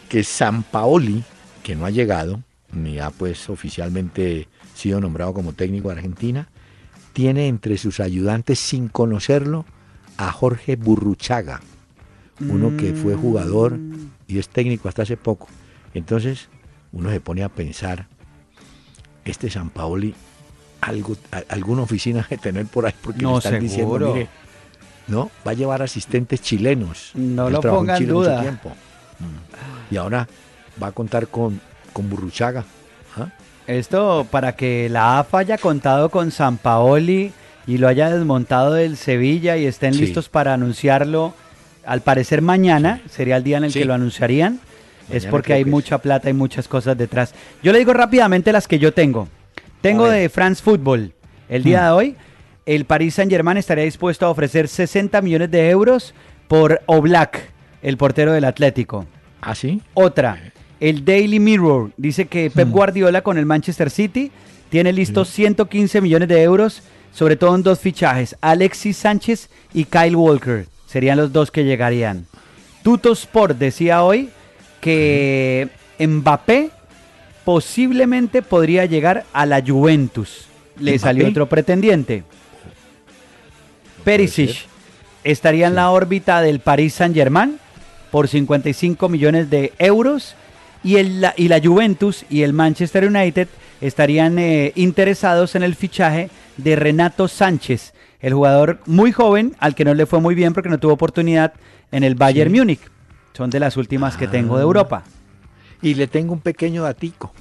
que 0.09 0.25
San 0.25 0.63
Paoli, 0.63 1.25
que 1.63 1.77
no 1.77 1.87
ha 1.87 1.91
llegado, 1.91 2.43
ni 2.73 2.99
ha 2.99 3.11
pues 3.11 3.49
oficialmente 3.49 4.49
sido 4.75 5.01
nombrado 5.01 5.35
como 5.35 5.53
técnico 5.53 5.89
de 5.89 5.97
Argentina, 5.97 6.49
tiene 7.13 7.49
entre 7.49 7.79
sus 7.79 8.01
ayudantes, 8.01 8.59
sin 8.59 8.89
conocerlo, 8.89 9.65
a 10.17 10.33
Jorge 10.33 10.77
Burruchaga, 10.77 11.61
uno 12.41 12.77
que 12.77 12.93
fue 12.95 13.15
jugador 13.15 13.79
y 14.27 14.39
es 14.39 14.49
técnico 14.49 14.89
hasta 14.89 15.03
hace 15.03 15.17
poco. 15.17 15.49
Entonces 15.95 16.49
uno 16.93 17.11
se 17.11 17.21
pone 17.21 17.43
a 17.43 17.49
pensar, 17.49 18.07
este 19.25 19.51
San 19.51 19.71
Paoli, 19.71 20.15
algo, 20.81 21.17
alguna 21.49 21.83
oficina 21.83 22.27
de 22.31 22.39
tener 22.39 22.67
por 22.67 22.87
ahí, 22.87 22.95
porque 23.01 23.23
no, 23.23 23.39
están 23.39 23.61
diciendo, 23.61 24.13
mire, 24.13 24.29
¿no? 25.07 25.31
Va 25.47 25.53
a 25.53 25.55
llevar 25.55 25.83
asistentes 25.83 26.41
chilenos. 26.41 27.13
No 27.15 27.51
lo 27.51 27.61
ponga 27.61 27.97
en 27.97 28.09
duda. 28.09 28.41
Tiempo. 28.41 28.71
Mm. 28.71 29.95
Y 29.95 29.97
ahora 29.97 30.29
va 30.81 30.89
a 30.89 30.93
contar 30.93 31.29
con, 31.29 31.61
con 31.93 32.09
Burruchaga. 32.09 32.65
¿ah? 33.17 33.29
Esto 33.67 34.27
para 34.31 34.57
que 34.57 34.89
la 34.89 35.19
AFA 35.19 35.39
haya 35.39 35.59
contado 35.59 36.11
con 36.11 36.31
San 36.31 36.59
Paoli 36.59 37.33
y 37.67 37.79
lo 37.79 37.89
haya 37.89 38.11
desmontado 38.11 38.75
del 38.75 38.97
Sevilla 38.97 39.57
y 39.57 39.67
estén 39.67 39.97
listos 39.97 40.29
para 40.29 40.55
anunciarlo, 40.55 41.35
al 41.85 42.01
parecer 42.01 42.43
mañana, 42.43 43.01
sería 43.09 43.37
el 43.37 43.45
día 43.45 43.59
en 43.59 43.65
el 43.65 43.73
que 43.73 43.85
lo 43.85 43.95
anunciarían, 43.95 44.61
es 45.11 45.27
porque 45.27 45.53
hay 45.53 45.65
mucha 45.65 45.99
plata 45.99 46.31
y 46.31 46.33
muchas 46.33 46.69
cosas 46.69 46.97
detrás. 46.97 47.35
Yo 47.63 47.73
le 47.73 47.79
digo 47.79 47.93
rápidamente 47.93 48.53
las 48.53 48.67
que 48.67 48.79
yo 48.79 48.93
tengo. 48.93 49.29
Tengo 49.81 50.09
de 50.09 50.29
France 50.29 50.63
Football. 50.63 51.13
El 51.49 51.65
día 51.65 51.83
mm. 51.83 51.85
de 51.85 51.91
hoy, 51.91 52.17
el 52.67 52.85
Paris 52.85 53.15
Saint 53.15 53.31
Germain 53.31 53.59
estaría 53.59 53.85
dispuesto 53.85 54.27
a 54.27 54.31
ofrecer 54.31 54.69
60 54.69 55.21
millones 55.23 55.51
de 55.51 55.71
euros 55.71 56.15
por 56.49 56.81
Oblak, 56.87 57.51
el 57.83 57.97
portero 57.97 58.33
del 58.33 58.45
Atlético. 58.45 59.07
¿Ah, 59.41 59.55
sí? 59.55 59.83
Otra. 59.95 60.53
El 60.83 61.05
Daily 61.05 61.39
Mirror 61.39 61.93
dice 61.97 62.27
que 62.27 62.51
Pep 62.51 62.67
hmm. 62.67 62.73
Guardiola 62.73 63.23
con 63.23 63.39
el 63.39 63.47
Manchester 63.47 63.89
City 63.89 64.33
tiene 64.69 64.93
listos 64.93 65.29
115 65.29 66.01
millones 66.01 66.29
de 66.29 66.43
euros, 66.43 66.83
sobre 67.13 67.37
todo 67.37 67.55
en 67.55 67.63
dos 67.63 67.79
fichajes, 67.79 68.37
Alexis 68.41 68.97
Sánchez 68.97 69.49
y 69.73 69.85
Kyle 69.85 70.17
Walker. 70.17 70.67
Serían 70.89 71.19
los 71.19 71.33
dos 71.33 71.53
que 71.53 71.63
llegarían. 71.63 72.27
Tuto 72.83 73.13
Sport 73.13 73.59
decía 73.59 74.03
hoy 74.03 74.31
que 74.81 75.69
Mbappé 76.01 76.71
posiblemente 77.45 78.43
podría 78.43 78.85
llegar 78.85 79.25
a 79.33 79.47
la 79.47 79.63
Juventus. 79.65 80.49
le 80.81 80.99
salió 80.99 81.29
otro 81.29 81.49
pretendiente. 81.49 82.25
Perisic 84.03 84.67
estaría 85.23 85.69
en 85.69 85.77
la 85.77 85.93
órbita 85.93 86.41
del 86.41 86.59
Paris 86.59 86.95
Saint-Germain 86.95 87.61
por 88.11 88.27
55 88.27 89.09
millones 89.09 89.49
de 89.49 89.73
euros 89.79 90.35
y, 90.85 90.97
el, 90.97 91.27
y 91.37 91.49
la 91.49 91.61
Juventus 91.61 92.25
y 92.29 92.43
el 92.43 92.53
Manchester 92.53 93.07
United 93.07 93.49
estarían 93.81 94.39
eh, 94.39 94.73
interesados 94.77 95.55
en 95.55 95.63
el 95.63 95.75
fichaje 95.75 96.31
de 96.57 96.77
Renato 96.77 97.29
Sánchez, 97.29 97.95
el 98.21 98.35
jugador 98.35 98.81
muy 98.87 99.13
joven 99.13 99.57
al 99.59 99.75
que 99.75 99.85
no 99.85 99.95
le 99.95 100.07
fue 100.07 100.21
muy 100.21 100.35
bien 100.35 100.53
porque 100.55 100.69
no 100.69 100.79
tuvo 100.79 100.93
oportunidad 100.93 101.53
en 101.91 102.05
el 102.05 102.15
Bayern 102.15 102.53
Múnich. 102.53 102.81
Son 103.33 103.51
de 103.51 103.61
las 103.61 103.77
últimas 103.77 104.17
que 104.17 104.29
tengo 104.29 104.57
de 104.57 104.63
ah. 104.63 104.65
Europa. 104.65 105.05
Y 105.81 105.95
le 105.95 106.07
tengo 106.07 106.33
un 106.33 106.41
pequeño 106.41 106.83
datico. 106.83 107.33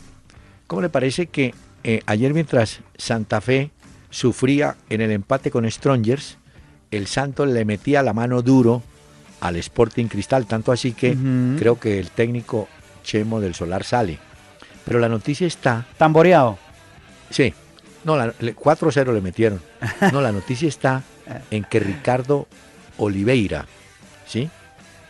¿Cómo 0.66 0.82
le 0.82 0.90
parece 0.90 1.28
que 1.28 1.54
eh, 1.84 2.02
ayer 2.06 2.34
mientras 2.34 2.80
Santa 2.98 3.42
Fe 3.42 3.72
sufría 4.10 4.76
en 4.90 5.02
el 5.02 5.12
empate 5.12 5.52
con 5.52 5.70
Strongers, 5.70 6.38
el 6.92 7.08
Santos 7.08 7.48
le 7.50 7.66
metía 7.66 8.04
la 8.04 8.14
mano 8.14 8.42
duro 8.42 8.82
al 9.42 9.56
Sporting 9.58 10.06
Cristal, 10.06 10.46
tanto 10.46 10.72
así 10.72 10.94
que 10.94 11.16
creo 11.58 11.80
que 11.80 12.00
el 12.00 12.12
técnico 12.12 12.68
Chemo 13.04 13.40
del 13.40 13.56
Solar 13.56 13.84
sale. 13.84 14.20
Pero 14.86 15.00
la 15.00 15.10
noticia 15.10 15.48
está... 15.48 15.86
Tamboreado. 15.98 16.58
Sí. 17.30 17.54
No, 18.04 18.16
4-0 18.16 19.14
le 19.14 19.22
metieron. 19.22 19.62
No, 20.12 20.22
la 20.22 20.32
noticia 20.32 20.68
está 20.68 21.04
en 21.52 21.64
que 21.64 21.80
Ricardo 21.80 22.48
Oliveira, 22.98 23.66
¿sí? 24.26 24.50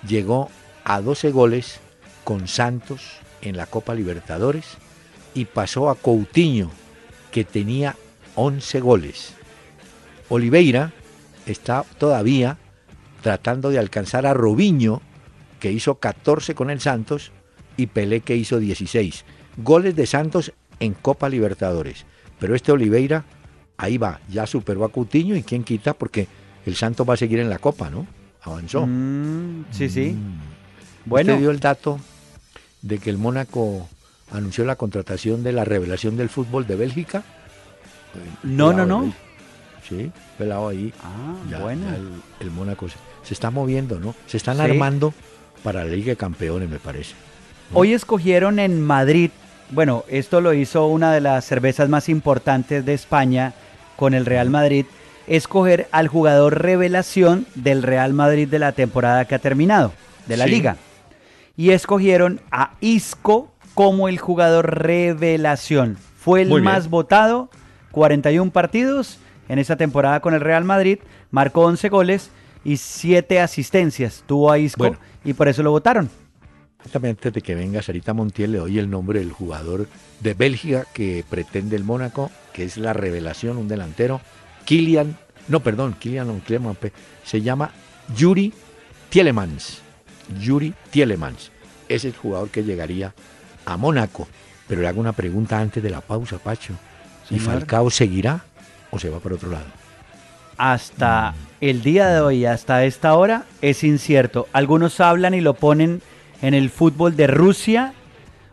Llegó 0.07 0.49
a 0.83 1.01
12 1.01 1.31
goles 1.31 1.79
con 2.23 2.47
Santos 2.47 3.19
en 3.41 3.57
la 3.57 3.65
Copa 3.65 3.93
Libertadores 3.93 4.77
y 5.33 5.45
pasó 5.45 5.89
a 5.89 5.95
Coutinho, 5.95 6.69
que 7.31 7.43
tenía 7.43 7.95
11 8.35 8.79
goles. 8.81 9.33
Oliveira 10.29 10.91
está 11.45 11.85
todavía 11.97 12.57
tratando 13.21 13.69
de 13.69 13.79
alcanzar 13.79 14.25
a 14.25 14.33
Robinho, 14.33 15.01
que 15.59 15.71
hizo 15.71 15.95
14 15.95 16.55
con 16.55 16.69
el 16.69 16.81
Santos, 16.81 17.31
y 17.81 17.87
Pelé, 17.87 18.21
que 18.21 18.35
hizo 18.35 18.59
16. 18.59 19.25
Goles 19.57 19.95
de 19.95 20.05
Santos 20.05 20.53
en 20.79 20.93
Copa 20.93 21.29
Libertadores. 21.29 22.05
Pero 22.39 22.55
este 22.55 22.71
Oliveira, 22.71 23.25
ahí 23.77 23.97
va, 23.97 24.19
ya 24.29 24.47
superó 24.47 24.83
a 24.85 24.91
Coutinho 24.91 25.35
y 25.35 25.43
quién 25.43 25.63
quita, 25.63 25.93
porque 25.93 26.27
el 26.65 26.75
Santos 26.75 27.07
va 27.07 27.15
a 27.15 27.17
seguir 27.17 27.39
en 27.39 27.49
la 27.49 27.59
Copa, 27.59 27.89
¿no? 27.89 28.07
Avanzó. 28.41 28.85
Mm, 28.87 29.65
sí, 29.71 29.89
sí. 29.89 30.11
Mm. 30.11 30.39
Bueno. 31.05 31.33
¿Usted 31.33 31.41
dio 31.41 31.51
el 31.51 31.59
dato 31.59 31.99
de 32.81 32.99
que 32.99 33.09
el 33.09 33.17
Mónaco 33.17 33.87
anunció 34.31 34.65
la 34.65 34.75
contratación 34.75 35.43
de 35.43 35.51
la 35.51 35.65
revelación 35.65 36.17
del 36.17 36.29
fútbol 36.29 36.65
de 36.67 36.75
Bélgica? 36.75 37.23
No, 38.43 38.73
no, 38.73 38.85
no. 38.85 39.13
Sí, 39.87 40.11
pelado 40.37 40.67
ahí. 40.67 40.93
Ah, 41.03 41.59
bueno. 41.61 41.85
el, 42.39 42.51
Mónaco 42.51 42.87
se, 43.23 43.33
está 43.33 43.51
moviendo, 43.51 43.99
¿no? 43.99 44.15
Se 44.25 44.37
están 44.37 44.61
armando 44.61 45.13
para 45.63 45.83
la 45.83 45.91
Liga 45.91 46.11
de 46.11 46.17
Campeones, 46.17 46.69
me 46.69 46.79
parece. 46.79 47.13
Hoy 47.73 47.93
escogieron 47.93 48.59
en 48.59 48.81
Madrid, 48.81 49.31
bueno, 49.69 50.03
esto 50.09 50.41
lo 50.41 50.53
hizo 50.53 50.87
una 50.87 51.13
de 51.13 51.21
las 51.21 51.45
cervezas 51.45 51.87
más 51.87 52.09
importantes 52.09 52.85
de 52.85 52.93
España 52.93 53.53
con 53.95 54.13
el 54.13 54.25
Real 54.25 54.49
Madrid, 54.49 54.85
escoger 55.25 55.87
al 55.93 56.09
jugador 56.09 56.61
revelación 56.61 57.45
del 57.55 57.81
Real 57.81 58.11
Madrid 58.13 58.49
de 58.49 58.59
la 58.59 58.73
temporada 58.73 59.23
que 59.23 59.35
ha 59.35 59.39
terminado, 59.39 59.93
de 60.27 60.35
la 60.35 60.47
liga. 60.47 60.75
Y 61.55 61.69
escogieron 61.69 62.41
a 62.51 62.73
Isco 62.81 63.53
como 63.73 64.09
el 64.09 64.17
jugador 64.17 64.81
revelación. 64.83 65.97
Fue 66.17 66.41
el 66.41 66.61
más 66.61 66.89
votado, 66.89 67.49
41 67.91 68.51
partidos 68.51 69.17
en 69.47 69.59
esa 69.59 69.77
temporada 69.77 70.19
con 70.19 70.33
el 70.33 70.41
Real 70.41 70.65
Madrid, 70.65 70.99
marcó 71.29 71.61
11 71.61 71.87
goles 71.87 72.31
y 72.65 72.75
7 72.75 73.39
asistencias 73.39 74.25
tuvo 74.27 74.51
a 74.51 74.59
Isco 74.59 74.93
y 75.23 75.31
por 75.31 75.47
eso 75.47 75.63
lo 75.63 75.71
votaron. 75.71 76.09
Antes 76.85 77.33
de 77.33 77.41
que 77.41 77.55
venga 77.55 77.81
Sarita 77.81 78.13
Montiel, 78.13 78.53
le 78.53 78.57
doy 78.57 78.79
el 78.79 78.89
nombre 78.89 79.19
del 79.19 79.31
jugador 79.31 79.87
de 80.19 80.33
Bélgica 80.33 80.85
que 80.93 81.23
pretende 81.29 81.75
el 81.75 81.83
Mónaco, 81.83 82.31
que 82.53 82.63
es 82.63 82.77
la 82.77 82.93
revelación, 82.93 83.57
un 83.57 83.67
delantero, 83.67 84.21
Kilian, 84.65 85.17
no, 85.47 85.61
perdón, 85.61 85.95
Kilian 85.99 86.41
se 87.23 87.41
llama 87.41 87.71
Yuri 88.15 88.53
Tielemans. 89.09 89.81
Yuri 90.39 90.73
Tielemans. 90.91 91.51
Es 91.89 92.05
el 92.05 92.15
jugador 92.15 92.49
que 92.49 92.63
llegaría 92.63 93.13
a 93.65 93.77
Mónaco. 93.77 94.27
Pero 94.67 94.81
le 94.81 94.87
hago 94.87 95.01
una 95.01 95.13
pregunta 95.13 95.59
antes 95.59 95.83
de 95.83 95.89
la 95.89 96.01
pausa, 96.01 96.37
Pacho. 96.37 96.73
¿Y 97.29 97.39
Falcao 97.39 97.89
seguirá 97.89 98.43
o 98.89 98.99
se 98.99 99.09
va 99.09 99.19
por 99.19 99.33
otro 99.33 99.49
lado? 99.49 99.65
Hasta 100.57 101.33
el 101.59 101.81
día 101.81 102.07
de 102.09 102.21
hoy, 102.21 102.45
hasta 102.45 102.85
esta 102.85 103.15
hora, 103.15 103.45
es 103.61 103.83
incierto. 103.83 104.47
Algunos 104.53 104.99
hablan 104.99 105.33
y 105.33 105.41
lo 105.41 105.53
ponen 105.53 106.01
en 106.41 106.53
el 106.53 106.69
fútbol 106.69 107.15
de 107.15 107.27
Rusia, 107.27 107.93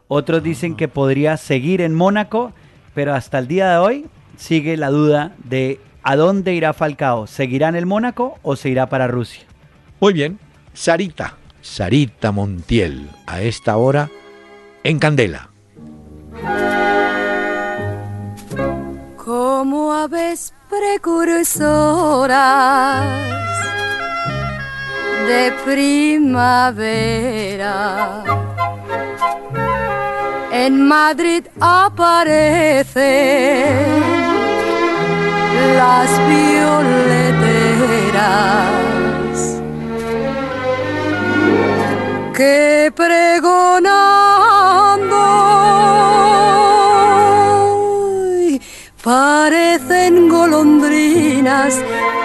otros 0.09 0.43
dicen 0.43 0.77
que 0.77 0.89
podría 0.89 1.37
seguir 1.37 1.81
en 1.81 1.95
Mónaco, 1.95 2.53
pero 2.95 3.15
hasta 3.15 3.39
el 3.39 3.49
día 3.49 3.71
de 3.71 3.79
hoy 3.79 4.07
sigue 4.37 4.77
la 4.77 4.91
duda 4.91 5.33
de 5.45 5.81
a 6.03 6.17
dónde 6.17 6.55
irá 6.55 6.73
Falcao. 6.73 7.27
¿Seguirá 7.27 7.69
en 7.69 7.77
el 7.77 7.87
Mónaco 7.87 8.39
o 8.43 8.57
se 8.57 8.71
irá 8.71 8.89
para 8.89 9.07
Rusia? 9.07 9.43
Muy 10.01 10.15
bien, 10.15 10.39
Sarita, 10.73 11.37
Sarita 11.61 12.33
Montiel, 12.33 13.11
a 13.27 13.43
esta 13.43 13.77
hora 13.77 14.09
en 14.85 14.99
Candela. 14.99 15.51
Como 19.17 19.93
aves 19.93 20.55
precursoras 20.71 23.05
de 25.29 25.53
primavera. 25.65 27.15
En 30.51 30.89
Madrid 30.89 31.45
aparecen 31.61 32.97
las 35.77 36.11
violeteras 36.35 37.69
que 42.35 42.91
pregonando 42.97 44.09
parecen 49.03 50.29
golondrinas 50.29 51.75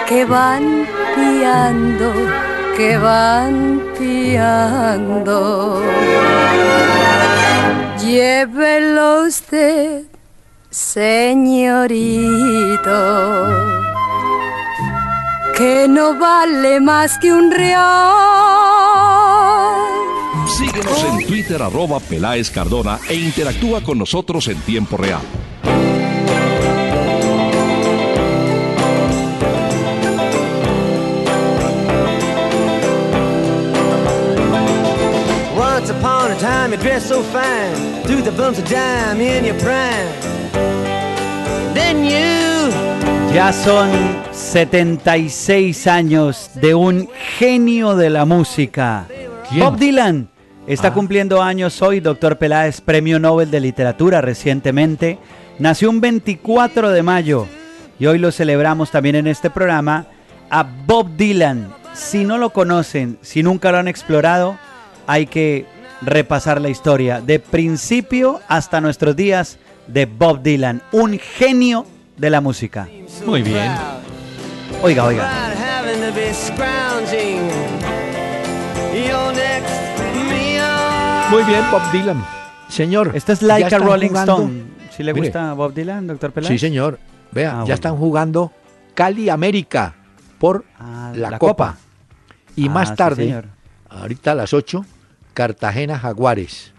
que 0.08 0.24
van 0.24 0.86
piando 1.14 2.43
que 2.76 2.98
van 2.98 3.82
piando. 3.98 5.82
Llévelo 8.00 9.26
usted, 9.26 10.04
señorito, 10.70 12.10
que 15.56 15.86
no 15.88 16.18
vale 16.18 16.80
más 16.80 17.18
que 17.18 17.32
un 17.32 17.50
real. 17.50 18.12
Síguenos 20.46 21.04
en 21.04 21.26
Twitter 21.26 21.62
arroba 21.62 22.00
Peláez 22.00 22.50
Cardona 22.50 22.98
e 23.08 23.14
interactúa 23.14 23.82
con 23.82 23.98
nosotros 23.98 24.48
en 24.48 24.58
tiempo 24.60 24.96
real. 24.96 25.22
Ya 43.34 43.52
son 43.52 43.90
76 44.32 45.86
años 45.86 46.50
de 46.54 46.74
un 46.74 47.08
genio 47.38 47.96
de 47.96 48.08
la 48.08 48.24
música. 48.24 49.06
Bob 49.58 49.76
Dylan 49.76 50.30
está 50.66 50.88
ah. 50.88 50.94
cumpliendo 50.94 51.42
años 51.42 51.82
hoy, 51.82 52.00
doctor 52.00 52.38
Peláez, 52.38 52.80
premio 52.80 53.18
Nobel 53.18 53.50
de 53.50 53.60
Literatura 53.60 54.22
recientemente. 54.22 55.18
Nació 55.58 55.90
un 55.90 56.00
24 56.00 56.92
de 56.92 57.02
mayo 57.02 57.46
y 57.98 58.06
hoy 58.06 58.18
lo 58.18 58.32
celebramos 58.32 58.90
también 58.90 59.16
en 59.16 59.26
este 59.26 59.50
programa 59.50 60.06
a 60.48 60.62
Bob 60.62 61.14
Dylan. 61.16 61.74
Si 61.92 62.24
no 62.24 62.38
lo 62.38 62.50
conocen, 62.50 63.18
si 63.20 63.42
nunca 63.42 63.70
lo 63.70 63.78
han 63.78 63.88
explorado, 63.88 64.58
hay 65.06 65.26
que 65.26 65.73
repasar 66.02 66.60
la 66.60 66.68
historia 66.68 67.20
de 67.20 67.38
principio 67.40 68.40
hasta 68.48 68.80
nuestros 68.80 69.16
días 69.16 69.58
de 69.86 70.06
Bob 70.06 70.42
Dylan, 70.42 70.82
un 70.92 71.18
genio 71.18 71.86
de 72.16 72.30
la 72.30 72.40
música. 72.40 72.88
Muy 73.26 73.42
bien. 73.42 73.72
Oiga, 74.82 75.04
oiga. 75.04 75.30
Muy 81.30 81.42
bien, 81.44 81.62
Bob 81.70 81.82
Dylan. 81.90 82.24
Señor. 82.68 83.10
Esta 83.14 83.32
es 83.32 83.42
Like 83.42 83.74
a 83.74 83.78
Rolling 83.78 84.14
Stone. 84.14 84.62
¿Si 84.96 85.02
le 85.02 85.12
gusta 85.12 85.52
Bob 85.54 85.74
Dylan, 85.74 86.06
doctor 86.06 86.32
Peláez? 86.32 86.48
Sí, 86.52 86.58
señor. 86.58 86.98
Vea, 87.32 87.48
Ah, 87.50 87.52
ya 87.52 87.58
bueno. 87.60 87.74
están 87.74 87.96
jugando 87.96 88.52
Cali 88.94 89.28
América 89.28 89.94
por 90.38 90.64
Ah, 90.78 91.12
la, 91.14 91.30
la 91.30 91.38
Copa. 91.38 91.52
Copa. 91.72 91.76
Y 92.54 92.68
Ah, 92.68 92.70
más 92.70 92.94
tarde, 92.94 93.42
ahorita 93.88 94.32
a 94.32 94.34
las 94.36 94.52
8, 94.52 94.84
Cartagena 95.34 95.98
Jaguares. 95.98 96.72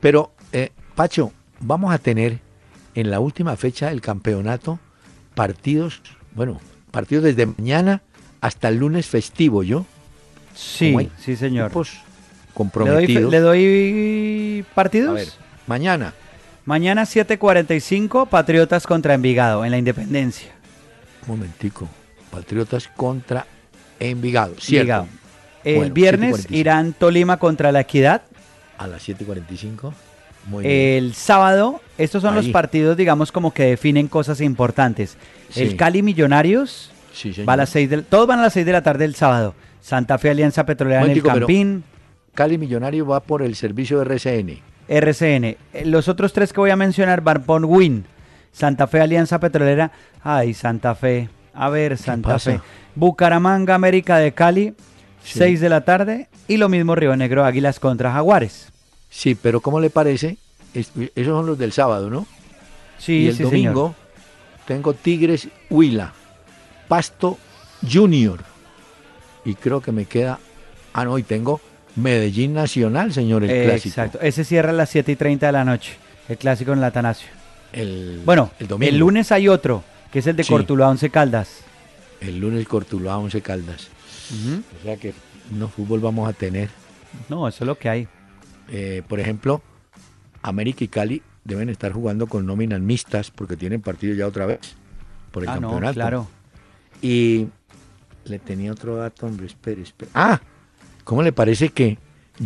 Pero, 0.00 0.32
eh, 0.52 0.70
Pacho, 0.94 1.32
vamos 1.60 1.92
a 1.92 1.98
tener 1.98 2.38
en 2.94 3.10
la 3.10 3.20
última 3.20 3.56
fecha 3.56 3.88
del 3.88 4.00
campeonato 4.00 4.78
partidos, 5.34 6.00
bueno, 6.34 6.60
partidos 6.90 7.24
desde 7.24 7.46
mañana 7.46 8.02
hasta 8.40 8.68
el 8.68 8.76
lunes 8.78 9.06
festivo, 9.06 9.62
¿yo? 9.62 9.84
Sí, 10.54 10.96
sí, 11.18 11.36
señor. 11.36 11.66
Equipos 11.66 11.90
¿Le 11.92 12.00
doy, 12.00 12.54
comprometidos. 12.54 13.32
le 13.32 13.40
doy 13.40 14.64
partidos? 14.74 15.10
A 15.10 15.14
ver, 15.14 15.28
mañana, 15.66 16.14
Mañana 16.64 17.02
7:45, 17.06 18.28
Patriotas 18.28 18.86
contra 18.86 19.14
Envigado, 19.14 19.64
en 19.64 19.72
la 19.72 19.78
Independencia. 19.78 20.52
un 21.26 21.36
momentico, 21.38 21.88
Patriotas 22.30 22.86
contra 22.96 23.46
Envigado, 23.98 24.54
¿cierto? 24.60 24.80
Envigado. 24.92 25.21
El 25.64 25.76
Bueno, 25.76 25.94
viernes 25.94 26.48
7:45. 26.48 26.54
irán 26.56 26.92
Tolima 26.92 27.36
contra 27.38 27.72
la 27.72 27.80
Equidad. 27.80 28.22
A 28.78 28.86
las 28.86 29.06
7.45. 29.08 29.92
Muy 30.46 30.64
bien. 30.64 30.96
El 31.04 31.14
sábado, 31.14 31.80
estos 31.98 32.22
son 32.22 32.34
los 32.34 32.48
partidos, 32.48 32.96
digamos, 32.96 33.30
como 33.30 33.52
que 33.54 33.64
definen 33.64 34.08
cosas 34.08 34.40
importantes. 34.40 35.16
Sí. 35.50 35.62
El 35.62 35.76
Cali 35.76 36.02
Millonarios 36.02 36.90
Sí, 37.12 37.32
va 37.46 37.52
a 37.52 37.56
las 37.56 37.72
del, 37.72 38.04
todos 38.04 38.26
van 38.26 38.38
a 38.38 38.42
las 38.42 38.54
6 38.54 38.64
de 38.66 38.72
la 38.72 38.82
tarde 38.82 39.04
el 39.04 39.14
sábado. 39.14 39.54
Santa 39.80 40.18
Fe 40.18 40.30
Alianza 40.30 40.64
Petrolera 40.64 41.04
en 41.04 41.10
el 41.10 41.22
Campín, 41.22 41.84
Cali 42.34 42.56
Millonario 42.56 43.06
va 43.06 43.20
por 43.20 43.42
el 43.42 43.54
servicio 43.54 43.98
de 43.98 44.04
RCN. 44.04 44.60
RCN. 44.88 45.44
Eh, 45.44 45.84
Los 45.84 46.08
otros 46.08 46.32
tres 46.32 46.52
que 46.52 46.60
voy 46.60 46.70
a 46.70 46.76
mencionar 46.76 47.20
van 47.20 47.42
por 47.42 47.64
Win. 47.64 48.04
Santa 48.52 48.86
Fe 48.86 49.00
Alianza 49.00 49.38
Petrolera. 49.40 49.92
Ay, 50.22 50.54
Santa 50.54 50.94
Fe. 50.94 51.28
A 51.54 51.68
ver, 51.68 51.98
Santa? 51.98 52.38
Fe. 52.38 52.60
Bucaramanga 52.94 53.74
América 53.74 54.16
de 54.18 54.32
Cali, 54.32 54.74
Sí. 55.24 55.38
6 55.38 55.60
de 55.60 55.68
la 55.68 55.82
tarde. 55.82 56.28
Y 56.48 56.56
lo 56.56 56.68
mismo 56.68 56.94
Río 56.94 57.14
Negro 57.16 57.44
Águilas 57.44 57.78
contra 57.80 58.12
Jaguares. 58.12 58.68
Sí, 59.10 59.34
pero 59.34 59.60
¿cómo 59.60 59.80
le 59.80 59.90
parece? 59.90 60.36
Es- 60.74 60.90
esos 61.14 61.36
son 61.36 61.46
los 61.46 61.58
del 61.58 61.72
sábado, 61.72 62.08
¿no? 62.10 62.26
Sí, 62.98 63.18
y 63.24 63.28
el 63.28 63.36
sí, 63.36 63.42
domingo 63.42 63.94
tengo 64.66 64.94
Tigres 64.94 65.48
Huila, 65.70 66.12
Pasto 66.88 67.38
Junior. 67.90 68.40
Y 69.44 69.54
creo 69.54 69.80
que 69.80 69.92
me 69.92 70.04
queda. 70.06 70.38
Ah, 70.92 71.04
no, 71.04 71.18
y 71.18 71.22
tengo 71.24 71.60
Medellín 71.96 72.54
Nacional, 72.54 73.12
señor, 73.12 73.44
el. 73.44 73.50
Eh, 73.50 73.64
clásico. 73.64 73.88
Exacto. 73.88 74.18
Ese 74.20 74.44
cierra 74.44 74.70
a 74.70 74.74
las 74.74 74.90
7 74.90 75.12
y 75.12 75.16
30 75.16 75.46
de 75.46 75.52
la 75.52 75.64
noche. 75.64 75.94
El 76.28 76.38
clásico 76.38 76.72
en 76.72 76.78
el 76.78 76.84
Atanasio. 76.84 77.28
El, 77.72 78.20
Bueno, 78.24 78.50
el 78.58 78.64
el, 78.64 78.68
domingo. 78.68 78.96
lunes 78.98 79.32
hay 79.32 79.48
otro, 79.48 79.82
que 80.12 80.20
es 80.20 80.26
el 80.26 80.36
de 80.36 80.44
Sí. 80.44 80.52
Cortuluá 80.52 80.88
Once 80.88 81.10
Caldas. 81.10 81.58
El 82.20 82.38
lunes 82.38 82.66
Cortuluá, 82.68 83.18
Once 83.18 83.40
Caldas. 83.42 83.88
O 84.30 84.82
sea 84.82 84.96
que 84.96 85.14
no 85.50 85.68
fútbol 85.68 86.00
vamos 86.00 86.28
a 86.28 86.32
tener. 86.32 86.70
No, 87.28 87.46
eso 87.48 87.64
es 87.64 87.66
lo 87.66 87.76
que 87.78 87.88
hay. 87.88 88.08
Eh, 88.68 89.02
por 89.08 89.20
ejemplo, 89.20 89.62
América 90.42 90.84
y 90.84 90.88
Cali 90.88 91.22
deben 91.44 91.68
estar 91.68 91.92
jugando 91.92 92.26
con 92.26 92.46
nóminas 92.46 92.80
mixtas 92.80 93.30
porque 93.30 93.56
tienen 93.56 93.80
partido 93.82 94.14
ya 94.14 94.26
otra 94.26 94.46
vez 94.46 94.60
por 95.30 95.42
el 95.42 95.48
Ah, 95.48 95.54
no, 95.56 95.60
campeonato. 95.70 95.94
claro. 95.94 96.28
Y 97.02 97.46
le 98.24 98.38
tenía 98.38 98.72
otro 98.72 98.96
dato, 98.96 99.26
hombre, 99.26 99.46
espere, 99.46 99.82
espere. 99.82 100.10
Ah, 100.14 100.40
¿cómo 101.04 101.22
le 101.22 101.32
parece 101.32 101.70
que 101.70 101.98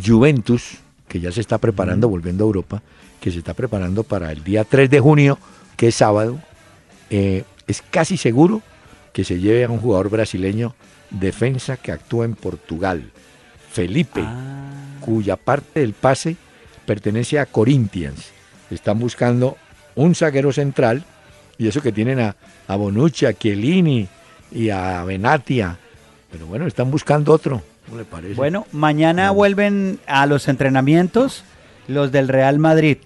Juventus, 0.04 0.78
que 1.08 1.20
ya 1.20 1.30
se 1.30 1.40
está 1.40 1.58
preparando, 1.58 2.08
volviendo 2.08 2.44
a 2.44 2.46
Europa, 2.46 2.82
que 3.20 3.30
se 3.30 3.38
está 3.38 3.54
preparando 3.54 4.02
para 4.02 4.32
el 4.32 4.42
día 4.42 4.64
3 4.64 4.88
de 4.90 5.00
junio, 5.00 5.38
que 5.76 5.88
es 5.88 5.94
sábado, 5.94 6.38
eh, 7.10 7.44
es 7.66 7.82
casi 7.82 8.16
seguro 8.16 8.62
que 9.12 9.24
se 9.24 9.38
lleve 9.38 9.64
a 9.64 9.68
un 9.70 9.78
jugador 9.78 10.08
brasileño 10.10 10.74
defensa 11.10 11.76
que 11.76 11.92
actúa 11.92 12.24
en 12.24 12.34
Portugal, 12.34 13.10
Felipe, 13.70 14.22
Ah, 14.24 14.98
cuya 15.00 15.36
parte 15.36 15.80
del 15.80 15.92
pase 15.92 16.36
pertenece 16.84 17.38
a 17.38 17.46
Corinthians. 17.46 18.30
Están 18.70 18.98
buscando 18.98 19.56
un 19.94 20.14
zaguero 20.14 20.52
central, 20.52 21.04
y 21.58 21.68
eso 21.68 21.80
que 21.80 21.92
tienen 21.92 22.20
a, 22.20 22.36
a 22.68 22.76
Bonucci, 22.76 23.26
a 23.26 23.32
Chiellini 23.32 24.08
y 24.52 24.70
a 24.70 25.04
Benatia. 25.04 25.78
Pero 26.30 26.46
bueno, 26.46 26.66
están 26.66 26.90
buscando 26.90 27.32
otro. 27.32 27.62
¿Cómo 27.86 27.98
le 27.98 28.04
parece? 28.04 28.34
Bueno, 28.34 28.66
mañana 28.72 29.26
No. 29.26 29.34
vuelven 29.34 29.98
a 30.06 30.26
los 30.26 30.48
entrenamientos 30.48 31.44
los 31.88 32.10
del 32.12 32.28
Real 32.28 32.58
Madrid. 32.58 32.98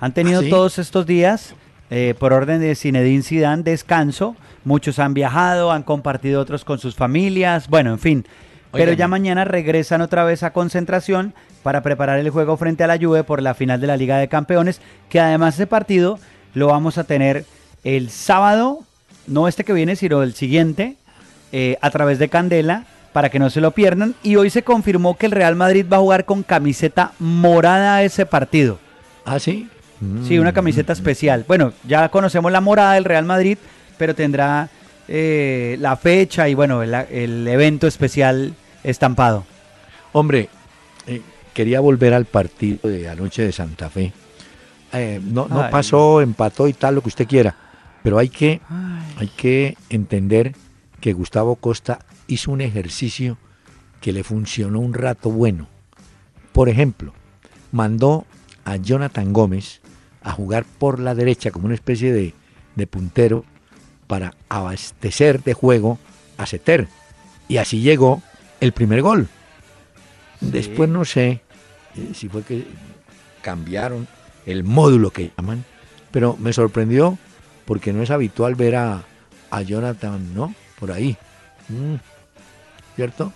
Han 0.00 0.14
tenido 0.14 0.40
¿Ah, 0.40 0.44
sí? 0.44 0.50
todos 0.50 0.78
estos 0.78 1.06
días, 1.06 1.54
eh, 1.90 2.14
por 2.18 2.32
orden 2.32 2.60
de 2.60 2.74
Zinedine 2.76 3.22
Zidane, 3.22 3.62
descanso. 3.64 4.36
Muchos 4.64 4.98
han 4.98 5.14
viajado, 5.14 5.72
han 5.72 5.82
compartido 5.82 6.40
otros 6.40 6.64
con 6.64 6.78
sus 6.78 6.94
familias. 6.94 7.68
Bueno, 7.68 7.90
en 7.92 7.98
fin. 7.98 8.26
Pero 8.70 8.92
ya 8.92 9.08
mañana 9.08 9.44
regresan 9.44 10.02
otra 10.02 10.24
vez 10.24 10.42
a 10.42 10.52
concentración 10.52 11.32
para 11.62 11.82
preparar 11.82 12.18
el 12.18 12.28
juego 12.30 12.56
frente 12.58 12.84
a 12.84 12.86
la 12.86 12.98
Juve 12.98 13.24
por 13.24 13.40
la 13.42 13.54
final 13.54 13.80
de 13.80 13.86
la 13.86 13.96
Liga 13.96 14.18
de 14.18 14.28
Campeones, 14.28 14.80
que 15.08 15.20
además 15.20 15.54
ese 15.54 15.66
partido 15.66 16.18
lo 16.54 16.66
vamos 16.66 16.98
a 16.98 17.04
tener 17.04 17.46
el 17.82 18.10
sábado, 18.10 18.80
no 19.26 19.48
este 19.48 19.64
que 19.64 19.72
viene, 19.72 19.96
sino 19.96 20.22
el 20.22 20.34
siguiente, 20.34 20.96
eh, 21.52 21.78
a 21.80 21.90
través 21.90 22.18
de 22.18 22.28
Candela, 22.28 22.84
para 23.14 23.30
que 23.30 23.38
no 23.38 23.48
se 23.48 23.62
lo 23.62 23.70
pierdan. 23.70 24.14
Y 24.22 24.36
hoy 24.36 24.50
se 24.50 24.62
confirmó 24.62 25.16
que 25.16 25.26
el 25.26 25.32
Real 25.32 25.56
Madrid 25.56 25.86
va 25.90 25.96
a 25.96 26.00
jugar 26.00 26.26
con 26.26 26.42
camiseta 26.42 27.12
morada 27.18 28.02
ese 28.02 28.26
partido. 28.26 28.78
¿Ah, 29.24 29.38
sí? 29.38 29.68
Sí, 30.26 30.38
una 30.38 30.50
Mm. 30.52 30.54
camiseta 30.54 30.92
especial. 30.92 31.44
Bueno, 31.48 31.72
ya 31.84 32.08
conocemos 32.10 32.52
la 32.52 32.60
morada 32.60 32.92
del 32.92 33.04
Real 33.04 33.24
Madrid, 33.24 33.56
pero 33.98 34.14
tendrá 34.14 34.68
eh, 35.08 35.76
la 35.80 35.96
fecha 35.96 36.48
y 36.48 36.54
bueno, 36.54 36.82
el, 36.82 36.94
el 36.94 37.48
evento 37.48 37.86
especial 37.86 38.54
estampado. 38.84 39.44
Hombre, 40.12 40.48
eh, 41.06 41.22
quería 41.52 41.80
volver 41.80 42.14
al 42.14 42.24
partido 42.24 42.88
de 42.88 43.08
anoche 43.08 43.42
de 43.42 43.52
Santa 43.52 43.90
Fe. 43.90 44.12
Eh, 44.92 45.20
no 45.22 45.48
no 45.48 45.68
pasó, 45.70 46.20
empató 46.20 46.68
y 46.68 46.72
tal, 46.72 46.94
lo 46.94 47.02
que 47.02 47.08
usted 47.08 47.26
quiera. 47.26 47.54
Pero 48.02 48.18
hay 48.18 48.28
que, 48.28 48.60
hay 49.16 49.28
que 49.28 49.76
entender 49.90 50.54
que 51.00 51.12
Gustavo 51.12 51.56
Costa 51.56 51.98
hizo 52.26 52.52
un 52.52 52.60
ejercicio 52.60 53.36
que 54.00 54.12
le 54.12 54.24
funcionó 54.24 54.80
un 54.80 54.94
rato 54.94 55.30
bueno. 55.30 55.68
Por 56.52 56.68
ejemplo, 56.68 57.12
mandó 57.72 58.24
a 58.64 58.76
Jonathan 58.76 59.32
Gómez 59.32 59.80
a 60.22 60.32
jugar 60.32 60.64
por 60.64 61.00
la 61.00 61.14
derecha 61.14 61.50
como 61.50 61.66
una 61.66 61.74
especie 61.74 62.12
de, 62.12 62.34
de 62.76 62.86
puntero 62.86 63.44
para 64.08 64.34
abastecer 64.48 65.44
de 65.44 65.54
juego 65.54 65.98
a 66.36 66.46
Seter. 66.46 66.88
Y 67.46 67.58
así 67.58 67.80
llegó 67.80 68.22
el 68.60 68.72
primer 68.72 69.02
gol. 69.02 69.28
Después 70.40 70.88
no 70.88 71.04
sé 71.04 71.42
eh, 71.96 72.10
si 72.14 72.28
fue 72.28 72.42
que 72.42 72.66
cambiaron 73.42 74.08
el 74.46 74.64
módulo 74.64 75.10
que 75.10 75.30
llaman, 75.36 75.64
pero 76.10 76.36
me 76.38 76.52
sorprendió 76.52 77.18
porque 77.64 77.92
no 77.92 78.02
es 78.02 78.10
habitual 78.10 78.54
ver 78.54 78.76
a, 78.76 79.04
a 79.50 79.62
Jonathan, 79.62 80.34
¿no? 80.34 80.54
Por 80.80 80.90
ahí. 80.90 81.16
Mm, 81.68 81.96
¿Cierto? 82.96 83.32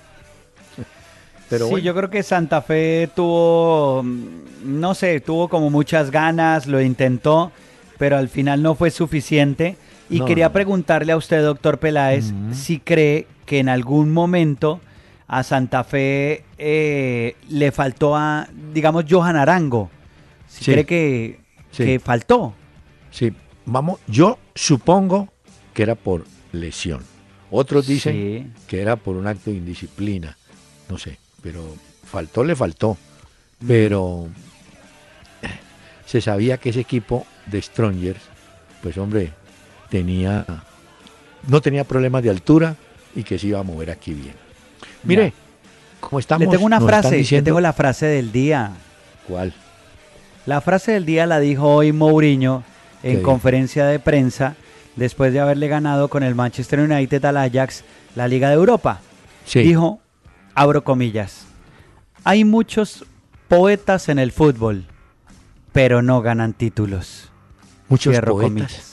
Pero 1.48 1.66
sí, 1.66 1.70
bueno, 1.72 1.84
yo 1.84 1.94
creo 1.94 2.08
que 2.08 2.22
Santa 2.22 2.62
Fe 2.62 3.10
tuvo, 3.14 4.02
no 4.02 4.94
sé, 4.94 5.20
tuvo 5.20 5.48
como 5.48 5.68
muchas 5.68 6.10
ganas, 6.10 6.66
lo 6.66 6.80
intentó, 6.80 7.52
pero 7.98 8.16
al 8.16 8.30
final 8.30 8.62
no 8.62 8.74
fue 8.74 8.90
suficiente. 8.90 9.76
Y 10.12 10.18
No, 10.20 10.26
quería 10.26 10.46
no. 10.48 10.52
preguntarle 10.52 11.12
a 11.12 11.16
usted, 11.16 11.42
doctor 11.42 11.78
Peláez, 11.78 12.32
si 12.52 12.78
cree 12.78 13.26
que 13.46 13.58
en 13.58 13.68
algún 13.68 14.12
momento 14.12 14.80
a 15.26 15.42
Santa 15.42 15.82
Fe 15.84 16.44
eh, 16.58 17.36
le 17.48 17.72
faltó 17.72 18.14
a, 18.16 18.46
digamos, 18.74 19.04
Johan 19.08 19.36
Arango. 19.36 19.90
Si 20.48 20.64
Sí. 20.64 20.72
cree 20.72 20.84
que, 20.86 21.40
Sí. 21.70 21.84
que 21.84 21.98
faltó. 21.98 22.52
sí, 23.10 23.32
vamos, 23.64 23.98
yo 24.06 24.38
supongo 24.54 25.28
que 25.72 25.82
era 25.82 25.94
por 25.94 26.24
lesión. 26.52 27.02
Otros 27.50 27.86
dicen 27.86 28.12
Sí. 28.14 28.62
que 28.66 28.80
era 28.82 28.96
por 28.96 29.16
un 29.16 29.26
acto 29.26 29.50
de 29.50 29.56
indisciplina. 29.56 30.36
No 30.90 30.98
sé, 30.98 31.18
pero 31.42 31.62
faltó, 32.04 32.44
le 32.44 32.54
faltó. 32.54 32.98
Pero 33.66 34.28
eh, 35.42 35.48
se 36.04 36.20
sabía 36.20 36.58
que 36.58 36.70
ese 36.70 36.80
equipo 36.80 37.26
de 37.46 37.62
Strongers, 37.62 38.20
pues 38.82 38.98
hombre, 38.98 39.32
tenía 39.92 40.46
no 41.46 41.60
tenía 41.60 41.84
problemas 41.84 42.22
de 42.22 42.30
altura 42.30 42.76
y 43.14 43.22
que 43.24 43.38
se 43.38 43.48
iba 43.48 43.58
a 43.60 43.62
mover 43.62 43.90
aquí 43.90 44.14
bien. 44.14 44.34
Mire, 45.02 45.34
¿cómo 46.00 46.18
estamos? 46.18 46.46
Le 46.46 46.50
tengo 46.50 46.64
una 46.64 46.80
frase, 46.80 47.10
le 47.10 47.16
diciendo- 47.18 47.44
tengo 47.44 47.60
la 47.60 47.74
frase 47.74 48.06
del 48.06 48.32
día. 48.32 48.70
¿Cuál? 49.28 49.52
La 50.46 50.62
frase 50.62 50.92
del 50.92 51.04
día 51.04 51.26
la 51.26 51.40
dijo 51.40 51.68
hoy 51.74 51.92
Mourinho 51.92 52.64
¿Qué 53.02 53.12
en 53.12 53.22
conferencia 53.22 53.84
de 53.84 53.98
prensa 53.98 54.54
después 54.96 55.32
de 55.34 55.40
haberle 55.40 55.68
ganado 55.68 56.08
con 56.08 56.22
el 56.22 56.34
Manchester 56.34 56.80
United 56.80 57.22
al 57.26 57.36
Ajax 57.36 57.84
la 58.14 58.28
Liga 58.28 58.48
de 58.48 58.54
Europa. 58.54 59.00
Sí. 59.44 59.60
Dijo, 59.60 60.00
abro 60.54 60.84
comillas, 60.84 61.44
hay 62.24 62.44
muchos 62.44 63.04
poetas 63.48 64.08
en 64.08 64.18
el 64.18 64.32
fútbol, 64.32 64.86
pero 65.72 66.00
no 66.00 66.22
ganan 66.22 66.54
títulos. 66.54 67.28
muchos 67.88 68.12
Cierro 68.12 68.32
poetas. 68.34 68.48
comillas. 68.50 68.91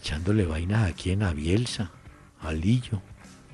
Echándole 0.00 0.44
vainas 0.46 0.92
en 1.04 1.22
Abielsa, 1.22 1.90
a 2.40 2.52
Lillo. 2.52 3.00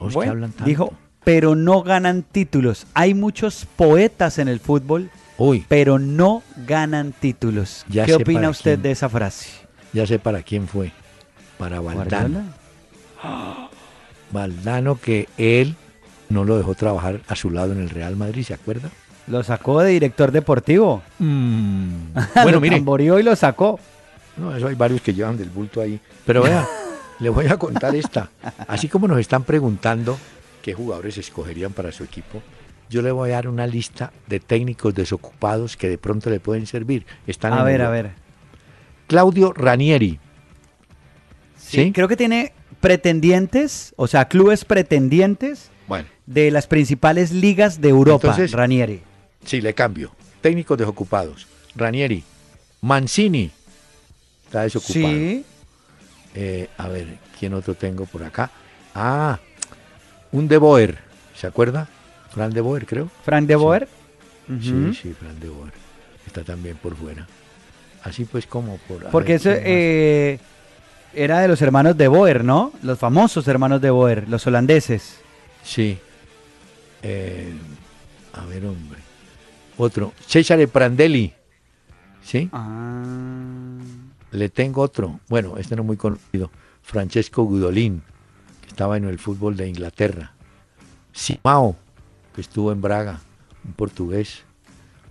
Los 0.00 0.08
que 0.10 0.14
Bueno, 0.14 0.32
hablan 0.32 0.50
tanto. 0.52 0.64
dijo, 0.64 0.92
pero 1.24 1.54
no 1.54 1.82
ganan 1.82 2.22
títulos. 2.22 2.86
Hay 2.94 3.14
muchos 3.14 3.66
poetas 3.76 4.38
en 4.38 4.48
el 4.48 4.60
fútbol, 4.60 5.10
Uy, 5.38 5.64
pero 5.68 5.98
no 5.98 6.42
ganan 6.66 7.12
títulos. 7.12 7.84
Ya 7.88 8.04
¿Qué 8.06 8.14
opina 8.14 8.50
usted 8.50 8.72
quién. 8.74 8.82
de 8.82 8.90
esa 8.92 9.08
frase? 9.08 9.50
ya 9.92 10.06
sé 10.06 10.18
para 10.18 10.42
quién 10.42 10.68
fue. 10.68 10.92
Para 11.58 11.80
Valdano. 11.80 12.42
Valdano 14.32 14.96
que 15.00 15.28
él 15.36 15.74
no 16.28 16.44
lo 16.44 16.56
dejó 16.56 16.74
trabajar 16.74 17.20
a 17.28 17.34
su 17.36 17.50
lado 17.50 17.72
en 17.72 17.80
el 17.80 17.90
Real 17.90 18.16
Madrid, 18.16 18.44
¿se 18.44 18.54
acuerda? 18.54 18.88
Lo 19.26 19.42
sacó 19.42 19.80
de 19.80 19.90
director 19.90 20.32
deportivo. 20.32 21.02
Bueno, 21.18 22.52
Lo 22.52 22.60
mire, 22.60 22.82
y 23.20 23.22
lo 23.22 23.36
sacó. 23.36 23.78
No, 24.40 24.56
eso 24.56 24.66
hay 24.68 24.74
varios 24.74 25.00
que 25.02 25.12
llevan 25.14 25.36
del 25.36 25.50
bulto 25.50 25.80
ahí. 25.80 26.00
Pero 26.26 26.42
vea, 26.42 26.66
le 27.20 27.28
voy 27.28 27.46
a 27.46 27.56
contar 27.58 27.94
esta. 27.94 28.30
Así 28.66 28.88
como 28.88 29.06
nos 29.06 29.18
están 29.18 29.44
preguntando 29.44 30.18
qué 30.62 30.74
jugadores 30.74 31.16
escogerían 31.18 31.72
para 31.72 31.92
su 31.92 32.02
equipo, 32.04 32.42
yo 32.88 33.02
le 33.02 33.12
voy 33.12 33.30
a 33.30 33.34
dar 33.34 33.48
una 33.48 33.66
lista 33.66 34.12
de 34.26 34.40
técnicos 34.40 34.94
desocupados 34.94 35.76
que 35.76 35.88
de 35.88 35.98
pronto 35.98 36.28
le 36.30 36.40
pueden 36.40 36.66
servir. 36.66 37.06
Están 37.26 37.52
A 37.52 37.62
ver, 37.62 37.82
a 37.82 37.90
ver. 37.90 38.10
Claudio 39.06 39.52
Ranieri. 39.52 40.18
¿Sí? 41.56 41.92
Creo 41.92 42.08
que 42.08 42.16
tiene 42.16 42.52
pretendientes, 42.80 43.92
o 43.96 44.06
sea, 44.06 44.26
clubes 44.26 44.64
pretendientes 44.64 45.70
Bueno, 45.86 46.08
de 46.26 46.50
las 46.50 46.66
principales 46.66 47.30
ligas 47.30 47.80
de 47.80 47.90
Europa, 47.90 48.28
Entonces- 48.28 48.52
Ranieri. 48.52 49.02
sí, 49.44 49.60
le 49.60 49.74
cambio. 49.74 50.10
Técnicos 50.40 50.78
desocupados. 50.78 51.46
Ranieri. 51.76 52.24
Mancini. 52.80 53.50
Está 54.50 54.62
desocupado. 54.62 55.06
Sí. 55.06 55.44
Eh, 56.34 56.68
a 56.76 56.88
ver, 56.88 57.18
¿quién 57.38 57.54
otro 57.54 57.76
tengo 57.76 58.04
por 58.04 58.24
acá? 58.24 58.50
Ah, 58.96 59.38
un 60.32 60.48
De 60.48 60.58
Boer. 60.58 60.98
¿Se 61.36 61.46
acuerda? 61.46 61.86
Fran 62.34 62.52
De 62.52 62.60
Boer, 62.60 62.84
creo. 62.84 63.08
Frank 63.24 63.46
de 63.46 63.54
Boer. 63.54 63.88
Sí, 64.48 64.92
sí, 65.00 65.14
Fran 65.14 65.38
De 65.38 65.48
Boer. 65.48 65.72
Está 66.26 66.42
también 66.42 66.76
por 66.78 66.96
fuera. 66.96 67.28
Así 68.02 68.24
pues 68.24 68.44
como 68.48 68.78
por... 68.78 69.08
Porque 69.10 69.34
ver, 69.34 69.40
eso 69.40 69.50
eh, 69.52 70.40
era 71.14 71.38
de 71.38 71.46
los 71.46 71.62
hermanos 71.62 71.96
de 71.96 72.08
Boer, 72.08 72.42
¿no? 72.42 72.72
Los 72.82 72.98
famosos 72.98 73.46
hermanos 73.46 73.80
de 73.80 73.90
Boer, 73.90 74.28
los 74.28 74.44
holandeses. 74.48 75.20
Sí. 75.62 75.96
Eh, 77.04 77.52
a 78.32 78.44
ver, 78.46 78.66
hombre. 78.66 78.98
Otro. 79.78 80.12
Cesare 80.26 80.66
Prandelli. 80.66 81.32
¿Sí? 82.24 82.50
Ah. 82.52 83.78
Le 84.32 84.48
tengo 84.48 84.82
otro. 84.82 85.20
Bueno, 85.28 85.56
este 85.56 85.76
no 85.76 85.84
muy 85.84 85.96
conocido. 85.96 86.50
Francesco 86.82 87.44
Gudolin, 87.44 88.02
que 88.62 88.68
estaba 88.68 88.96
en 88.96 89.04
el 89.04 89.18
fútbol 89.18 89.56
de 89.56 89.68
Inglaterra. 89.68 90.32
Simao, 91.12 91.76
que 92.34 92.40
estuvo 92.40 92.72
en 92.72 92.80
Braga, 92.80 93.20
un 93.64 93.72
portugués. 93.72 94.42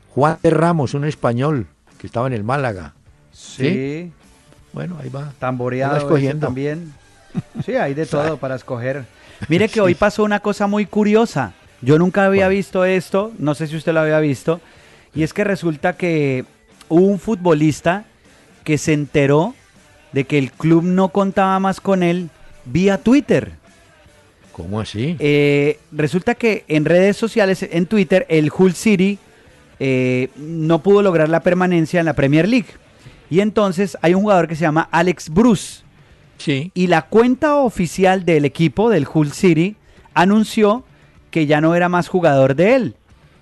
Juan 0.09 0.37
de 0.41 0.49
Ramos, 0.49 0.93
un 0.93 1.05
español, 1.05 1.67
que 1.97 2.07
estaba 2.07 2.27
en 2.27 2.33
el 2.33 2.43
Málaga. 2.43 2.93
Sí. 3.31 4.11
Bueno, 4.73 4.97
ahí 5.01 5.09
va. 5.09 5.33
Tamboreado 5.39 5.93
Va 5.93 5.99
escogiendo. 5.99 6.47
también. 6.47 6.93
Sí, 7.65 7.75
hay 7.75 7.93
de 7.93 8.05
todo 8.07 8.37
para 8.37 8.55
escoger. 8.55 9.05
Mire 9.47 9.69
que 9.69 9.81
hoy 9.81 9.95
pasó 9.95 10.23
una 10.23 10.39
cosa 10.39 10.67
muy 10.67 10.85
curiosa. 10.85 11.53
Yo 11.81 11.97
nunca 11.97 12.25
había 12.25 12.47
visto 12.49 12.83
esto, 12.83 13.31
no 13.37 13.55
sé 13.55 13.67
si 13.67 13.77
usted 13.77 13.93
lo 13.93 14.01
había 14.01 14.19
visto, 14.19 14.59
y 15.15 15.23
es 15.23 15.33
que 15.33 15.45
resulta 15.45 15.93
que 15.93 16.43
un 16.89 17.19
futbolista 17.19 18.03
que 18.69 18.77
se 18.77 18.93
enteró 18.93 19.55
de 20.11 20.25
que 20.25 20.37
el 20.37 20.51
club 20.51 20.83
no 20.83 21.09
contaba 21.09 21.59
más 21.59 21.81
con 21.81 22.03
él 22.03 22.29
vía 22.65 22.99
Twitter. 22.99 23.53
¿Cómo 24.51 24.79
así? 24.79 25.15
Eh, 25.17 25.79
resulta 25.91 26.35
que 26.35 26.65
en 26.67 26.85
redes 26.85 27.17
sociales, 27.17 27.63
en 27.63 27.87
Twitter, 27.87 28.27
el 28.29 28.51
Hull 28.55 28.75
City 28.75 29.17
eh, 29.79 30.29
no 30.37 30.83
pudo 30.83 31.01
lograr 31.01 31.29
la 31.29 31.39
permanencia 31.39 31.99
en 31.99 32.05
la 32.05 32.13
Premier 32.13 32.47
League. 32.47 32.67
Y 33.31 33.39
entonces 33.39 33.97
hay 34.03 34.13
un 34.13 34.21
jugador 34.21 34.47
que 34.47 34.55
se 34.55 34.61
llama 34.61 34.87
Alex 34.91 35.29
Bruce. 35.29 35.81
Sí. 36.37 36.69
Y 36.75 36.85
la 36.85 37.07
cuenta 37.07 37.55
oficial 37.55 38.23
del 38.23 38.45
equipo 38.45 38.91
del 38.91 39.07
Hull 39.11 39.31
City 39.31 39.77
anunció 40.13 40.83
que 41.31 41.47
ya 41.47 41.59
no 41.59 41.73
era 41.73 41.89
más 41.89 42.07
jugador 42.07 42.55
de 42.55 42.75
él. 42.75 42.95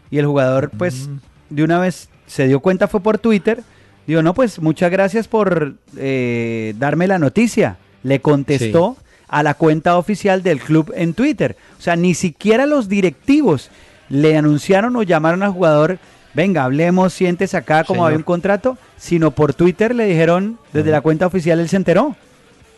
Y 0.09 0.19
el 0.19 0.25
jugador, 0.25 0.71
pues, 0.77 1.09
de 1.49 1.63
una 1.65 1.79
vez 1.79 2.07
se 2.27 2.47
dio 2.47 2.61
cuenta, 2.61 2.87
fue 2.87 3.01
por 3.01 3.17
Twitter. 3.17 3.61
Dijo, 4.07 4.23
no, 4.23 4.33
pues 4.33 4.59
muchas 4.59 4.89
gracias 4.89 5.27
por 5.27 5.75
eh, 5.97 6.73
darme 6.79 7.07
la 7.07 7.19
noticia. 7.19 7.77
Le 8.03 8.21
contestó 8.21 8.95
a 9.27 9.43
la 9.43 9.53
cuenta 9.53 9.97
oficial 9.97 10.41
del 10.43 10.61
club 10.61 10.93
en 10.95 11.13
Twitter. 11.13 11.57
O 11.77 11.81
sea, 11.81 11.97
ni 11.97 12.13
siquiera 12.13 12.65
los 12.65 12.87
directivos 12.87 13.69
le 14.09 14.37
anunciaron 14.37 14.95
o 14.95 15.03
llamaron 15.03 15.43
al 15.43 15.51
jugador, 15.51 15.99
venga, 16.33 16.63
hablemos, 16.63 17.11
siéntese 17.11 17.57
acá 17.57 17.83
como 17.83 17.97
Señor. 17.97 18.05
había 18.07 18.17
un 18.17 18.23
contrato, 18.23 18.77
sino 18.95 19.31
por 19.31 19.53
Twitter 19.53 19.93
le 19.93 20.05
dijeron, 20.05 20.57
desde 20.71 20.91
la 20.91 21.01
cuenta 21.01 21.27
oficial 21.27 21.59
él 21.59 21.67
se 21.67 21.75
enteró. 21.75 22.15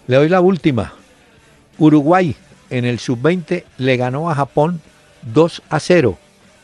Le 0.08 0.16
doy 0.16 0.30
la 0.30 0.42
última. 0.42 0.94
Uruguay 1.78 2.36
en 2.72 2.86
el 2.86 2.98
sub-20 2.98 3.64
le 3.78 3.98
ganó 3.98 4.32
a 4.32 4.36
Japón 4.36 4.82
2 5.34 5.62
a 5.70 5.80
0. 5.80 6.18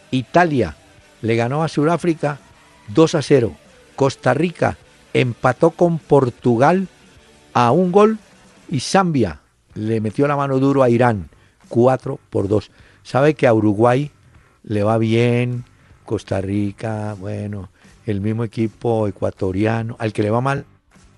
Italia 0.10 0.76
le 1.22 1.36
ganó 1.36 1.64
a 1.64 1.68
Sudáfrica 1.68 2.40
2 2.88 3.16
a 3.16 3.22
0. 3.22 3.56
Costa 3.96 4.34
Rica 4.34 4.78
empató 5.14 5.72
con 5.72 6.00
Portugal 6.00 6.88
a 7.54 7.72
un 7.72 7.92
gol 7.92 8.18
y 8.70 8.80
Zambia 8.80 9.42
le 9.74 10.02
metió 10.02 10.28
la 10.28 10.36
mano 10.36 10.60
duro 10.60 10.84
a 10.84 10.90
Irán 10.90 11.30
4 11.70 12.20
por 12.30 12.48
2. 12.48 12.72
Sabe 13.04 13.34
que 13.34 13.48
a 13.48 13.54
Uruguay 13.54 14.12
le 14.64 14.84
va 14.84 14.98
bien, 14.98 15.64
Costa 16.06 16.42
Rica, 16.42 17.16
bueno, 17.20 17.70
el 18.06 18.22
mismo 18.22 18.44
equipo 18.44 19.08
ecuatoriano, 19.08 19.96
al 20.00 20.14
que 20.14 20.24
le 20.24 20.30
va 20.30 20.42
mal 20.42 20.66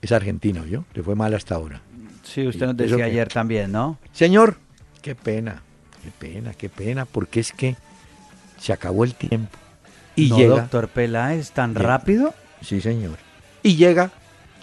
es 0.01 0.11
Argentina, 0.11 0.63
¿yo? 0.65 0.84
Le 0.93 1.03
fue 1.03 1.15
mal 1.15 1.34
hasta 1.34 1.55
ahora. 1.55 1.82
Sí, 2.23 2.45
usted 2.45 2.65
nos 2.67 2.75
¿Eso 2.75 2.95
decía 2.95 3.05
ayer 3.05 3.28
también, 3.30 3.71
¿no? 3.71 3.97
Señor, 4.11 4.57
qué 5.01 5.15
pena, 5.15 5.61
qué 6.03 6.11
pena, 6.11 6.53
qué 6.53 6.69
pena, 6.69 7.05
porque 7.05 7.39
es 7.39 7.51
que 7.51 7.75
se 8.59 8.73
acabó 8.73 9.03
el 9.03 9.15
tiempo. 9.15 9.57
Y 10.15 10.30
no, 10.30 10.38
llega, 10.38 10.55
doctor 10.55 10.89
Peláez, 10.89 11.51
tan 11.51 11.73
Llega. 11.73 11.86
rápido. 11.86 12.34
Sí 12.62 12.82
señor, 12.82 13.18
y 13.64 13.76
llega 13.76 14.10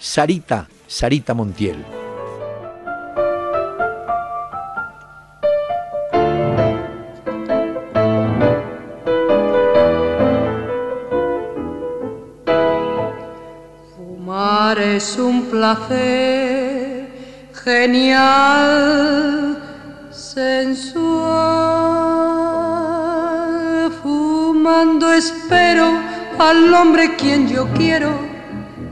Sarita, 0.00 0.68
Sarita 0.86 1.34
Montiel. 1.34 1.84
Fumar 13.96 14.78
es 14.78 15.16
un 15.18 15.46
placer 15.46 17.08
genial, 17.64 19.58
sensual. 20.10 21.44
Fumando 24.02 25.12
espero 25.12 26.03
al 26.38 26.72
hombre 26.74 27.16
quien 27.16 27.48
yo 27.48 27.68
quiero, 27.74 28.10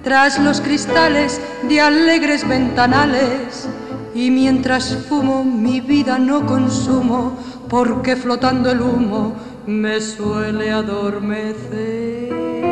tras 0.02 0.38
los 0.38 0.60
cristales 0.60 1.40
de 1.68 1.80
alegres 1.80 2.46
ventanales. 2.46 3.68
Y 4.14 4.30
mientras 4.30 4.96
fumo 5.08 5.44
mi 5.44 5.80
vida 5.80 6.18
no 6.18 6.46
consumo, 6.46 7.38
porque 7.68 8.16
flotando 8.16 8.70
el 8.70 8.82
humo 8.82 9.34
me 9.66 10.00
suele 10.00 10.70
adormecer. 10.70 12.71